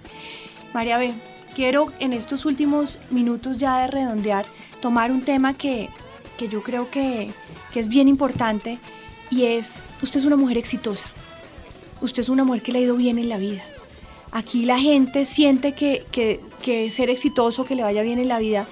María 0.75 0.99
B., 0.99 1.15
quiero 1.55 1.93
en 2.01 2.13
estos 2.13 2.45
últimos 2.45 2.99
minutos 3.11 3.59
ya 3.59 3.83
de 3.83 3.87
redondear, 3.87 4.47
tomar 4.81 5.11
un 5.13 5.23
tema 5.23 5.55
que, 5.55 5.89
yo 6.51 6.63
creo 6.63 6.91
que, 6.91 7.33
que 7.73 7.81
es 7.81 7.89
bien 7.89 8.09
importante 8.09 8.79
y 9.31 9.45
es, 9.45 9.81
usted 10.03 10.21
es 10.21 10.27
una 10.27 10.37
mujer 10.37 10.59
exitosa. 10.59 11.11
Usted 12.01 12.23
es 12.23 12.29
una 12.31 12.45
mujer 12.45 12.63
que 12.63 12.73
le 12.73 12.79
ha 12.79 12.83
ido 12.83 12.97
bien 12.97 13.19
en 13.19 13.29
la 13.29 13.37
vida 13.37 13.63
Aquí 14.33 14.65
la 14.65 14.79
gente 14.79 15.25
siente 15.25 15.73
que, 15.73 16.05
que, 16.63 16.91
ser 16.91 17.11
exitoso, 17.11 17.65
que 17.65 17.75
le 17.75 17.83
vaya 17.83 18.03
bien 18.03 18.19
en 18.21 18.29
la 18.29 18.39
vida, 18.39 18.67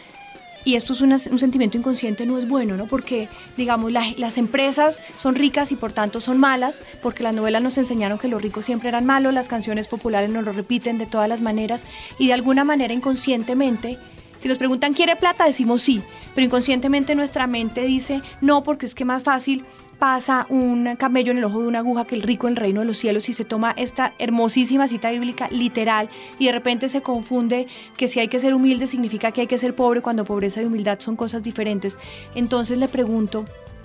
y 0.64 0.76
esto 0.76 0.92
es 0.92 1.00
un 1.00 1.38
sentimiento 1.38 1.78
inconsciente, 1.78 2.26
no 2.26 2.38
es 2.38 2.46
bueno, 2.46 2.76
¿no? 2.76 2.86
Porque, 2.86 3.28
digamos, 3.56 3.90
las 3.90 4.38
empresas 4.38 5.00
son 5.16 5.34
ricas 5.34 5.72
y 5.72 5.76
por 5.76 5.92
tanto 5.92 6.20
son 6.20 6.38
malas, 6.38 6.80
porque 7.02 7.22
las 7.22 7.34
novelas 7.34 7.62
nos 7.62 7.78
enseñaron 7.78 8.18
que 8.18 8.28
los 8.28 8.42
ricos 8.42 8.66
siempre 8.66 8.88
eran 8.88 9.04
malos, 9.04 9.32
las 9.34 9.48
canciones 9.48 9.88
populares 9.88 10.30
nos 10.30 10.44
lo 10.44 10.52
repiten 10.52 10.98
de 10.98 11.06
todas 11.06 11.28
las 11.28 11.40
maneras, 11.40 11.84
y 12.18 12.28
de 12.28 12.34
alguna 12.34 12.64
manera 12.64 12.92
inconscientemente, 12.92 13.98
si 14.38 14.48
nos 14.48 14.58
preguntan, 14.58 14.94
¿quiere 14.94 15.16
plata? 15.16 15.44
Decimos 15.44 15.82
sí, 15.82 16.02
pero 16.34 16.44
inconscientemente 16.44 17.14
nuestra 17.14 17.46
mente 17.46 17.82
dice 17.82 18.22
no, 18.40 18.62
porque 18.62 18.86
es 18.86 18.94
que 18.94 19.04
más 19.04 19.22
fácil 19.22 19.64
pasa 19.98 20.46
un 20.48 20.94
camello 20.96 21.32
en 21.32 21.38
el 21.38 21.44
ojo 21.44 21.60
de 21.60 21.66
una 21.66 21.80
aguja 21.80 22.06
que 22.06 22.14
el 22.14 22.22
rico 22.22 22.46
en 22.46 22.52
el 22.52 22.56
reino 22.56 22.80
de 22.80 22.86
los 22.86 22.98
cielos 22.98 23.28
y 23.28 23.32
se 23.32 23.44
toma 23.44 23.72
esta 23.76 24.14
hermosísima 24.18 24.86
cita 24.86 25.10
bíblica 25.10 25.48
literal 25.50 26.08
y 26.38 26.46
de 26.46 26.52
repente 26.52 26.88
se 26.88 27.02
confunde 27.02 27.66
que 27.96 28.06
si 28.06 28.20
hay 28.20 28.28
que 28.28 28.40
ser 28.40 28.54
humilde 28.54 28.86
significa 28.86 29.32
que 29.32 29.42
hay 29.42 29.46
que 29.48 29.58
ser 29.58 29.74
pobre 29.74 30.00
cuando 30.00 30.24
pobreza 30.24 30.62
y 30.62 30.66
humildad 30.66 31.00
son 31.00 31.16
cosas 31.16 31.42
diferentes. 31.42 31.98
Entonces 32.34 32.78
le 32.78 32.88
pregunto, 32.88 33.44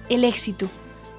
el 0.09 0.23
éxito, 0.23 0.69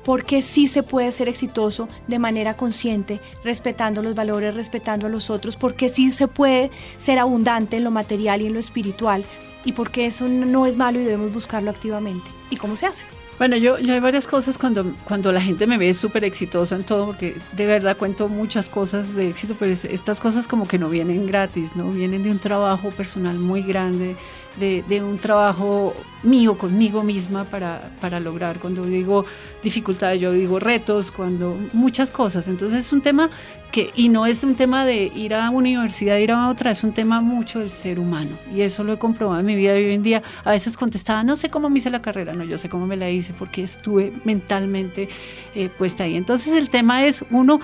porque 0.04 0.42
sí 0.42 0.68
se 0.68 0.82
puede 0.82 1.10
ser 1.12 1.28
exitoso 1.28 1.88
de 2.06 2.18
manera 2.18 2.54
consciente, 2.54 3.20
respetando 3.42 4.02
los 4.02 4.14
valores, 4.14 4.54
respetando 4.54 5.06
a 5.06 5.10
los 5.10 5.30
otros, 5.30 5.56
porque 5.56 5.88
sí 5.88 6.10
se 6.10 6.28
puede 6.28 6.70
ser 6.98 7.18
abundante 7.18 7.76
en 7.76 7.84
lo 7.84 7.90
material 7.90 8.42
y 8.42 8.46
en 8.46 8.54
lo 8.54 8.60
espiritual, 8.60 9.24
y 9.64 9.72
porque 9.72 10.06
eso 10.06 10.28
no 10.28 10.66
es 10.66 10.76
malo 10.76 11.00
y 11.00 11.04
debemos 11.04 11.32
buscarlo 11.32 11.70
activamente. 11.70 12.30
¿Y 12.50 12.56
cómo 12.56 12.76
se 12.76 12.86
hace? 12.86 13.06
Bueno, 13.36 13.56
yo, 13.56 13.78
yo 13.80 13.94
hay 13.94 14.00
varias 14.00 14.28
cosas 14.28 14.58
cuando, 14.58 14.94
cuando 15.04 15.32
la 15.32 15.40
gente 15.40 15.66
me 15.66 15.76
ve 15.76 15.92
súper 15.92 16.22
exitosa 16.22 16.76
en 16.76 16.84
todo, 16.84 17.06
porque 17.06 17.36
de 17.52 17.66
verdad 17.66 17.96
cuento 17.96 18.28
muchas 18.28 18.68
cosas 18.68 19.12
de 19.12 19.28
éxito, 19.28 19.56
pero 19.58 19.72
estas 19.72 20.20
cosas 20.20 20.46
como 20.46 20.68
que 20.68 20.78
no 20.78 20.88
vienen 20.88 21.26
gratis, 21.26 21.74
¿no? 21.74 21.90
Vienen 21.90 22.22
de 22.22 22.30
un 22.30 22.38
trabajo 22.38 22.90
personal 22.90 23.36
muy 23.40 23.62
grande, 23.62 24.14
de, 24.56 25.02
un 25.02 25.18
trabajo 25.18 25.94
mío 26.22 26.56
conmigo 26.56 27.02
misma 27.02 27.44
para, 27.44 27.90
para 28.00 28.20
lograr. 28.20 28.58
Cuando 28.58 28.84
digo 28.84 29.24
dificultades, 29.62 30.20
yo 30.20 30.32
digo 30.32 30.58
retos, 30.58 31.10
cuando 31.10 31.56
muchas 31.72 32.10
cosas. 32.10 32.48
Entonces 32.48 32.86
es 32.86 32.92
un 32.92 33.02
tema 33.02 33.30
que, 33.72 33.90
y 33.94 34.08
no 34.08 34.26
es 34.26 34.44
un 34.44 34.54
tema 34.54 34.84
de 34.84 35.10
ir 35.14 35.34
a 35.34 35.50
una 35.50 35.68
universidad, 35.68 36.18
ir 36.18 36.32
a 36.32 36.48
otra, 36.48 36.70
es 36.70 36.84
un 36.84 36.92
tema 36.92 37.20
mucho 37.20 37.58
del 37.58 37.70
ser 37.70 37.98
humano. 37.98 38.30
Y 38.54 38.62
eso 38.62 38.84
lo 38.84 38.92
he 38.92 38.98
comprobado 38.98 39.40
en 39.40 39.46
mi 39.46 39.56
vida 39.56 39.72
hoy 39.72 39.92
en 39.92 40.02
día. 40.02 40.22
A 40.44 40.52
veces 40.52 40.76
contestaba, 40.76 41.24
no 41.24 41.36
sé 41.36 41.50
cómo 41.50 41.68
me 41.68 41.78
hice 41.78 41.90
la 41.90 42.00
carrera, 42.00 42.32
no, 42.34 42.44
yo 42.44 42.56
sé 42.56 42.68
cómo 42.68 42.86
me 42.86 42.96
la 42.96 43.10
hice 43.10 43.34
porque 43.36 43.62
estuve 43.62 44.12
mentalmente 44.24 45.08
eh, 45.54 45.68
puesta 45.68 46.04
ahí. 46.04 46.16
Entonces 46.16 46.54
el 46.54 46.70
tema 46.70 47.04
es, 47.04 47.24
uno, 47.30 47.60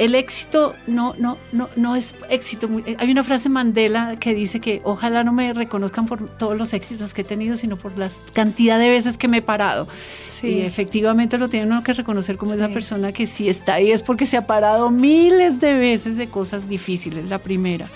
el 0.00 0.14
éxito 0.14 0.74
no, 0.86 1.14
no, 1.18 1.36
no, 1.52 1.68
no 1.76 1.94
es 1.94 2.16
éxito. 2.30 2.70
Hay 2.96 3.10
una 3.10 3.22
frase 3.22 3.50
Mandela 3.50 4.16
que 4.18 4.32
dice 4.32 4.58
que 4.58 4.80
ojalá 4.82 5.24
no 5.24 5.32
me 5.34 5.52
reconozcan 5.52 6.06
por 6.06 6.26
todos 6.38 6.56
los 6.56 6.72
éxitos 6.72 7.12
que 7.12 7.20
he 7.20 7.24
tenido, 7.24 7.54
sino 7.54 7.76
por 7.76 7.98
la 7.98 8.08
cantidad 8.32 8.78
de 8.78 8.88
veces 8.88 9.18
que 9.18 9.28
me 9.28 9.36
he 9.36 9.42
parado. 9.42 9.88
Y 10.42 10.60
efectivamente 10.60 11.36
lo 11.36 11.50
tiene 11.50 11.66
uno 11.66 11.82
que 11.84 11.92
reconocer 11.92 12.38
como 12.38 12.54
esa 12.54 12.70
persona 12.70 13.12
que 13.12 13.26
si 13.26 13.50
está 13.50 13.74
ahí 13.74 13.92
es 13.92 14.00
porque 14.00 14.24
se 14.24 14.38
ha 14.38 14.46
parado 14.46 14.90
miles 14.90 15.60
de 15.60 15.74
veces 15.74 16.16
de 16.16 16.28
cosas 16.28 16.66
difíciles, 16.66 17.28
la 17.28 17.38
primera. 17.38 17.86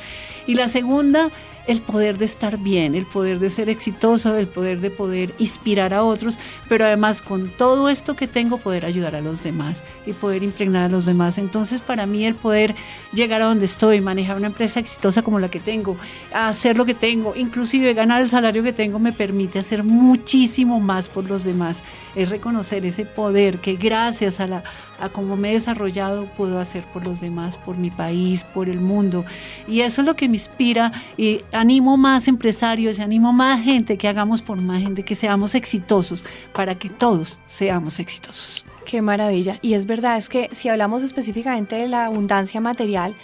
Y 0.47 0.57
la 0.57 0.69
segunda 0.69 1.31
el 1.67 1.81
poder 1.81 2.19
de 2.19 2.25
estar 2.25 2.59
bien, 2.59 2.95
el 2.95 3.07
poder 3.07 3.39
de 3.39 3.51
ser 3.51 3.69
exitoso, 3.69 4.37
el 4.37 4.49
poder 4.49 4.81
de 4.81 4.91
poder 4.91 5.35
inspirar 5.39 5.95
a 5.95 6.03
otros, 6.03 6.39
pero 6.69 6.85
además 6.85 7.23
con 7.23 7.49
todo 7.49 7.89
esto 7.89 8.15
que 8.17 8.29
tengo 8.29 8.59
poder 8.59 8.85
ayudar 8.85 9.17
a 9.17 9.21
los 9.21 9.43
demás 9.43 9.83
y 10.07 10.13
poder 10.13 10.43
impregnar 10.43 10.85
a 10.85 10.89
los 10.89 11.07
demás. 11.07 11.39
Entonces 11.39 11.81
para 11.81 12.07
mí 12.07 12.25
el 12.27 12.35
poder 12.35 12.75
llegar 13.13 13.43
a 13.43 13.47
donde 13.47 13.65
estoy, 13.65 14.01
manejar 14.01 14.37
una 14.37 14.49
empresa 14.49 14.81
exitosa 14.81 15.23
como 15.23 15.39
la 15.39 15.51
que 15.51 15.61
tengo, 15.61 15.97
hacer 16.33 16.77
lo 16.77 16.85
que 16.85 16.95
tengo, 16.95 17.35
inclusive 17.37 17.95
ganar 17.95 18.23
el 18.23 18.31
salario 18.31 18.63
que 18.63 18.73
tengo 18.73 18.99
me 18.99 19.13
permite 19.13 19.59
hacer 19.59 19.85
muchísimo 19.85 20.81
más 20.81 21.09
por 21.09 21.25
los 21.25 21.45
demás. 21.45 21.83
Es 22.15 22.29
reconocer 22.29 22.85
ese 22.85 23.05
poder 23.05 23.59
que 23.59 23.77
gracias 23.77 24.41
a 24.41 24.47
la 24.47 24.63
a 24.99 25.09
cómo 25.09 25.37
me 25.37 25.51
he 25.51 25.53
desarrollado 25.55 26.27
puedo 26.37 26.61
hacer 26.61 26.85
por 26.85 27.05
los 27.05 27.21
demás, 27.21 27.59
por 27.59 27.77
mi 27.77 27.91
país, 27.91 28.45
por 28.45 28.69
el 28.69 28.81
mundo. 28.81 29.25
Y 29.67 29.81
eso 29.81 30.03
es 30.03 30.07
lo 30.07 30.17
que 30.17 30.29
me 30.29 30.37
inspira 30.37 30.93
y 31.17 31.43
animo 31.53 31.97
más 31.97 32.29
empresarios 32.29 32.99
y 32.99 33.03
animo 33.03 33.33
más 33.33 33.63
gente 33.63 33.97
que 33.97 34.09
hagamos 34.09 34.43
por 34.43 34.61
más 34.61 34.83
gente, 34.83 35.03
que 35.03 35.15
seamos 35.15 35.55
exitosos, 35.55 36.25
para 36.53 36.75
que 36.75 36.89
todos 36.89 37.41
seamos 37.47 38.01
exitosos. 38.01 38.65
Qué 38.85 39.01
maravilla. 39.01 39.59
Y 39.63 39.75
es 39.75 39.87
verdad, 39.87 40.19
es 40.19 40.29
que 40.29 40.51
si 40.53 40.69
hablamos 40.69 41.03
específicamente 41.03 41.77
de 41.77 41.89
la 41.89 42.07
abundancia 42.07 42.61
material, 42.61 43.15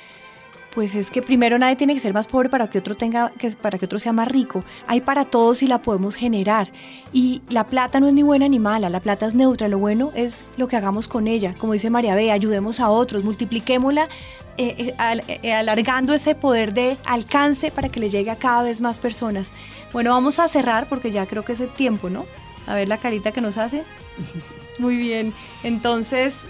pues 0.74 0.94
es 0.94 1.10
que 1.10 1.20
primero 1.22 1.58
nadie 1.58 1.76
tiene 1.76 1.94
que 1.94 2.00
ser 2.00 2.14
más 2.14 2.28
pobre 2.28 2.48
para 2.48 2.70
que 2.70 2.78
otro 2.78 2.96
tenga 2.96 3.32
que 3.38 3.50
para 3.50 3.78
que 3.78 3.86
otro 3.86 3.98
sea 3.98 4.12
más 4.12 4.28
rico. 4.28 4.64
Hay 4.86 5.00
para 5.00 5.24
todos 5.24 5.62
y 5.62 5.66
la 5.66 5.82
podemos 5.82 6.14
generar. 6.14 6.70
Y 7.12 7.42
la 7.48 7.66
plata 7.66 7.98
no 8.00 8.06
es 8.06 8.14
ni 8.14 8.22
buena 8.22 8.48
ni 8.48 8.58
mala, 8.58 8.88
la 8.88 9.00
plata 9.00 9.26
es 9.26 9.34
neutra, 9.34 9.68
lo 9.68 9.78
bueno 9.78 10.12
es 10.14 10.44
lo 10.56 10.68
que 10.68 10.76
hagamos 10.76 11.08
con 11.08 11.26
ella. 11.26 11.54
Como 11.58 11.72
dice 11.72 11.90
María 11.90 12.14
B, 12.14 12.30
ayudemos 12.30 12.80
a 12.80 12.90
otros, 12.90 13.24
multipliquémosla 13.24 14.08
eh, 14.56 14.94
eh, 14.98 15.40
eh, 15.42 15.54
alargando 15.54 16.14
ese 16.14 16.34
poder 16.34 16.72
de 16.72 16.98
alcance 17.04 17.70
para 17.70 17.88
que 17.88 17.98
le 17.98 18.10
llegue 18.10 18.30
a 18.30 18.36
cada 18.36 18.62
vez 18.62 18.80
más 18.80 18.98
personas. 18.98 19.50
Bueno, 19.92 20.10
vamos 20.10 20.38
a 20.38 20.46
cerrar 20.46 20.88
porque 20.88 21.10
ya 21.10 21.26
creo 21.26 21.44
que 21.44 21.52
es 21.52 21.60
el 21.60 21.70
tiempo, 21.70 22.10
¿no? 22.10 22.26
A 22.66 22.74
ver 22.74 22.88
la 22.88 22.98
carita 22.98 23.32
que 23.32 23.40
nos 23.40 23.58
hace. 23.58 23.82
Muy 24.78 24.96
bien. 24.96 25.34
Entonces, 25.64 26.46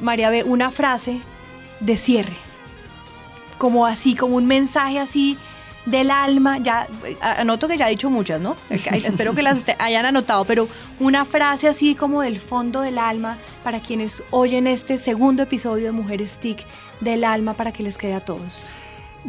María 0.00 0.30
B, 0.30 0.42
una 0.42 0.70
frase 0.70 1.20
de 1.80 1.96
cierre 1.96 2.51
como 3.62 3.86
así, 3.86 4.16
como 4.16 4.38
un 4.38 4.46
mensaje 4.46 4.98
así 4.98 5.38
del 5.86 6.10
alma, 6.10 6.58
ya 6.58 6.88
anoto 7.20 7.68
que 7.68 7.76
ya 7.76 7.86
he 7.86 7.90
dicho 7.90 8.10
muchas, 8.10 8.40
¿no? 8.40 8.56
Espero 8.70 9.36
que 9.36 9.42
las 9.42 9.62
hayan 9.78 10.04
anotado, 10.04 10.44
pero 10.44 10.66
una 10.98 11.24
frase 11.24 11.68
así 11.68 11.94
como 11.94 12.22
del 12.22 12.40
fondo 12.40 12.80
del 12.80 12.98
alma 12.98 13.38
para 13.62 13.78
quienes 13.78 14.24
oyen 14.32 14.66
este 14.66 14.98
segundo 14.98 15.44
episodio 15.44 15.84
de 15.84 15.92
Mujeres 15.92 16.38
TIC 16.38 16.58
del 16.98 17.22
alma 17.22 17.54
para 17.54 17.70
que 17.70 17.84
les 17.84 17.98
quede 17.98 18.14
a 18.14 18.20
todos. 18.20 18.66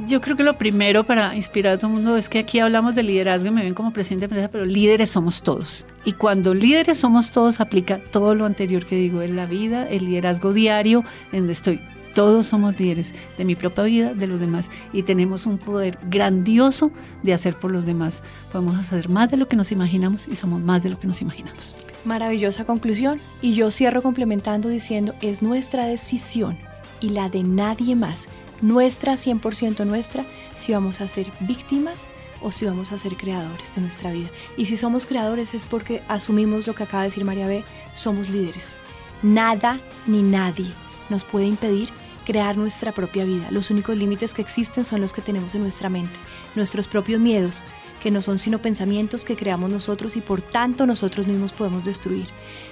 Yo 0.07 0.19
creo 0.19 0.35
que 0.35 0.41
lo 0.41 0.57
primero 0.57 1.03
para 1.03 1.35
inspirar 1.35 1.73
a 1.73 1.77
todo 1.77 1.91
el 1.91 1.93
mundo 1.93 2.17
es 2.17 2.27
que 2.27 2.39
aquí 2.39 2.57
hablamos 2.57 2.95
de 2.95 3.03
liderazgo 3.03 3.49
y 3.49 3.51
me 3.51 3.61
ven 3.61 3.75
como 3.75 3.93
presidente 3.93 4.21
de 4.21 4.33
empresa, 4.33 4.49
pero 4.51 4.65
líderes 4.65 5.11
somos 5.11 5.43
todos. 5.43 5.85
Y 6.05 6.13
cuando 6.13 6.55
líderes 6.55 6.97
somos 6.97 7.29
todos, 7.29 7.59
aplica 7.59 7.99
todo 7.99 8.33
lo 8.33 8.47
anterior 8.47 8.83
que 8.87 8.95
digo 8.95 9.21
en 9.21 9.35
la 9.35 9.45
vida, 9.45 9.87
el 9.87 10.05
liderazgo 10.05 10.53
diario, 10.53 11.05
en 11.31 11.41
donde 11.41 11.53
estoy 11.53 11.81
todos 12.13 12.47
somos 12.47 12.79
líderes 12.79 13.13
de 13.37 13.45
mi 13.45 13.55
propia 13.55 13.83
vida, 13.83 14.13
de 14.13 14.27
los 14.27 14.39
demás, 14.39 14.69
y 14.91 15.03
tenemos 15.03 15.45
un 15.45 15.57
poder 15.57 15.97
grandioso 16.09 16.91
de 17.23 17.33
hacer 17.33 17.57
por 17.59 17.71
los 17.71 17.85
demás. 17.85 18.23
Podemos 18.51 18.77
hacer 18.77 19.09
más 19.09 19.31
de 19.31 19.37
lo 19.37 19.47
que 19.47 19.55
nos 19.55 19.71
imaginamos 19.71 20.27
y 20.27 20.35
somos 20.35 20.61
más 20.61 20.83
de 20.83 20.89
lo 20.89 20.99
que 20.99 21.07
nos 21.07 21.21
imaginamos. 21.21 21.75
Maravillosa 22.05 22.65
conclusión. 22.65 23.19
Y 23.41 23.53
yo 23.53 23.71
cierro 23.71 24.01
complementando 24.01 24.69
diciendo, 24.69 25.15
es 25.21 25.41
nuestra 25.41 25.85
decisión 25.85 26.57
y 26.99 27.09
la 27.09 27.29
de 27.29 27.43
nadie 27.43 27.95
más, 27.95 28.27
nuestra 28.61 29.13
100% 29.13 29.85
nuestra, 29.85 30.25
si 30.55 30.71
vamos 30.71 31.01
a 31.01 31.07
ser 31.07 31.27
víctimas 31.41 32.09
o 32.41 32.51
si 32.51 32.65
vamos 32.65 32.91
a 32.91 32.97
ser 32.97 33.15
creadores 33.15 33.73
de 33.73 33.81
nuestra 33.81 34.11
vida. 34.11 34.29
Y 34.57 34.65
si 34.65 34.75
somos 34.75 35.05
creadores 35.05 35.53
es 35.53 35.65
porque 35.65 36.01
asumimos 36.07 36.67
lo 36.67 36.75
que 36.75 36.83
acaba 36.83 37.03
de 37.03 37.09
decir 37.09 37.25
María 37.25 37.47
B, 37.47 37.63
somos 37.93 38.29
líderes. 38.29 38.75
Nada 39.21 39.79
ni 40.05 40.21
nadie 40.21 40.73
nos 41.09 41.23
puede 41.23 41.45
impedir 41.45 41.89
crear 42.25 42.57
nuestra 42.57 42.91
propia 42.91 43.25
vida. 43.25 43.49
Los 43.51 43.69
únicos 43.69 43.97
límites 43.97 44.33
que 44.33 44.41
existen 44.41 44.85
son 44.85 45.01
los 45.01 45.13
que 45.13 45.21
tenemos 45.21 45.55
en 45.55 45.61
nuestra 45.61 45.89
mente, 45.89 46.17
nuestros 46.55 46.87
propios 46.87 47.19
miedos, 47.19 47.63
que 48.01 48.11
no 48.11 48.21
son 48.21 48.37
sino 48.37 48.61
pensamientos 48.61 49.23
que 49.23 49.35
creamos 49.35 49.69
nosotros 49.69 50.17
y 50.17 50.21
por 50.21 50.41
tanto 50.41 50.85
nosotros 50.85 51.27
mismos 51.27 51.53
podemos 51.53 51.83
destruir. 51.83 52.27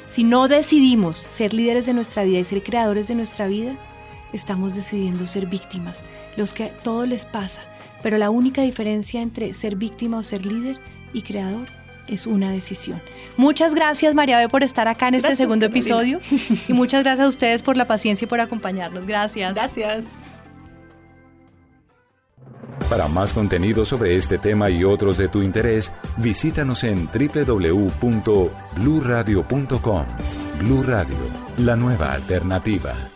Si 0.09 0.23
no 0.23 0.47
decidimos 0.47 1.17
ser 1.17 1.53
líderes 1.53 1.85
de 1.85 1.93
nuestra 1.93 2.23
vida 2.23 2.39
y 2.39 2.43
ser 2.43 2.63
creadores 2.63 3.07
de 3.07 3.15
nuestra 3.15 3.47
vida, 3.47 3.77
estamos 4.33 4.73
decidiendo 4.73 5.27
ser 5.27 5.45
víctimas, 5.45 6.03
los 6.35 6.53
que 6.53 6.67
todo 6.83 7.05
les 7.05 7.25
pasa. 7.25 7.61
Pero 8.03 8.17
la 8.17 8.29
única 8.29 8.61
diferencia 8.61 9.21
entre 9.21 9.53
ser 9.53 9.75
víctima 9.75 10.17
o 10.17 10.23
ser 10.23 10.45
líder 10.45 10.79
y 11.13 11.21
creador 11.21 11.80
es 12.11 12.27
una 12.27 12.51
decisión. 12.51 13.01
Muchas 13.37 13.73
gracias 13.73 14.13
María 14.13 14.37
B 14.37 14.49
por 14.49 14.61
estar 14.63 14.87
acá 14.87 15.07
en 15.07 15.15
este 15.15 15.35
segundo 15.35 15.65
episodio 15.65 16.19
y 16.67 16.73
muchas 16.73 17.03
gracias 17.03 17.25
a 17.25 17.29
ustedes 17.29 17.63
por 17.63 17.77
la 17.77 17.87
paciencia 17.87 18.25
y 18.25 18.27
por 18.27 18.41
acompañarnos. 18.41 19.07
Gracias. 19.07 19.55
Gracias. 19.55 20.05
Para 22.89 23.07
más 23.07 23.31
contenido 23.31 23.85
sobre 23.85 24.17
este 24.17 24.37
tema 24.37 24.69
y 24.69 24.83
otros 24.83 25.17
de 25.17 25.29
tu 25.29 25.41
interés, 25.41 25.93
visítanos 26.17 26.83
en 26.83 27.07
www.bluradio.com. 27.07 30.05
Blu 30.59 30.83
Radio, 30.83 31.15
la 31.57 31.77
nueva 31.77 32.11
alternativa. 32.11 33.10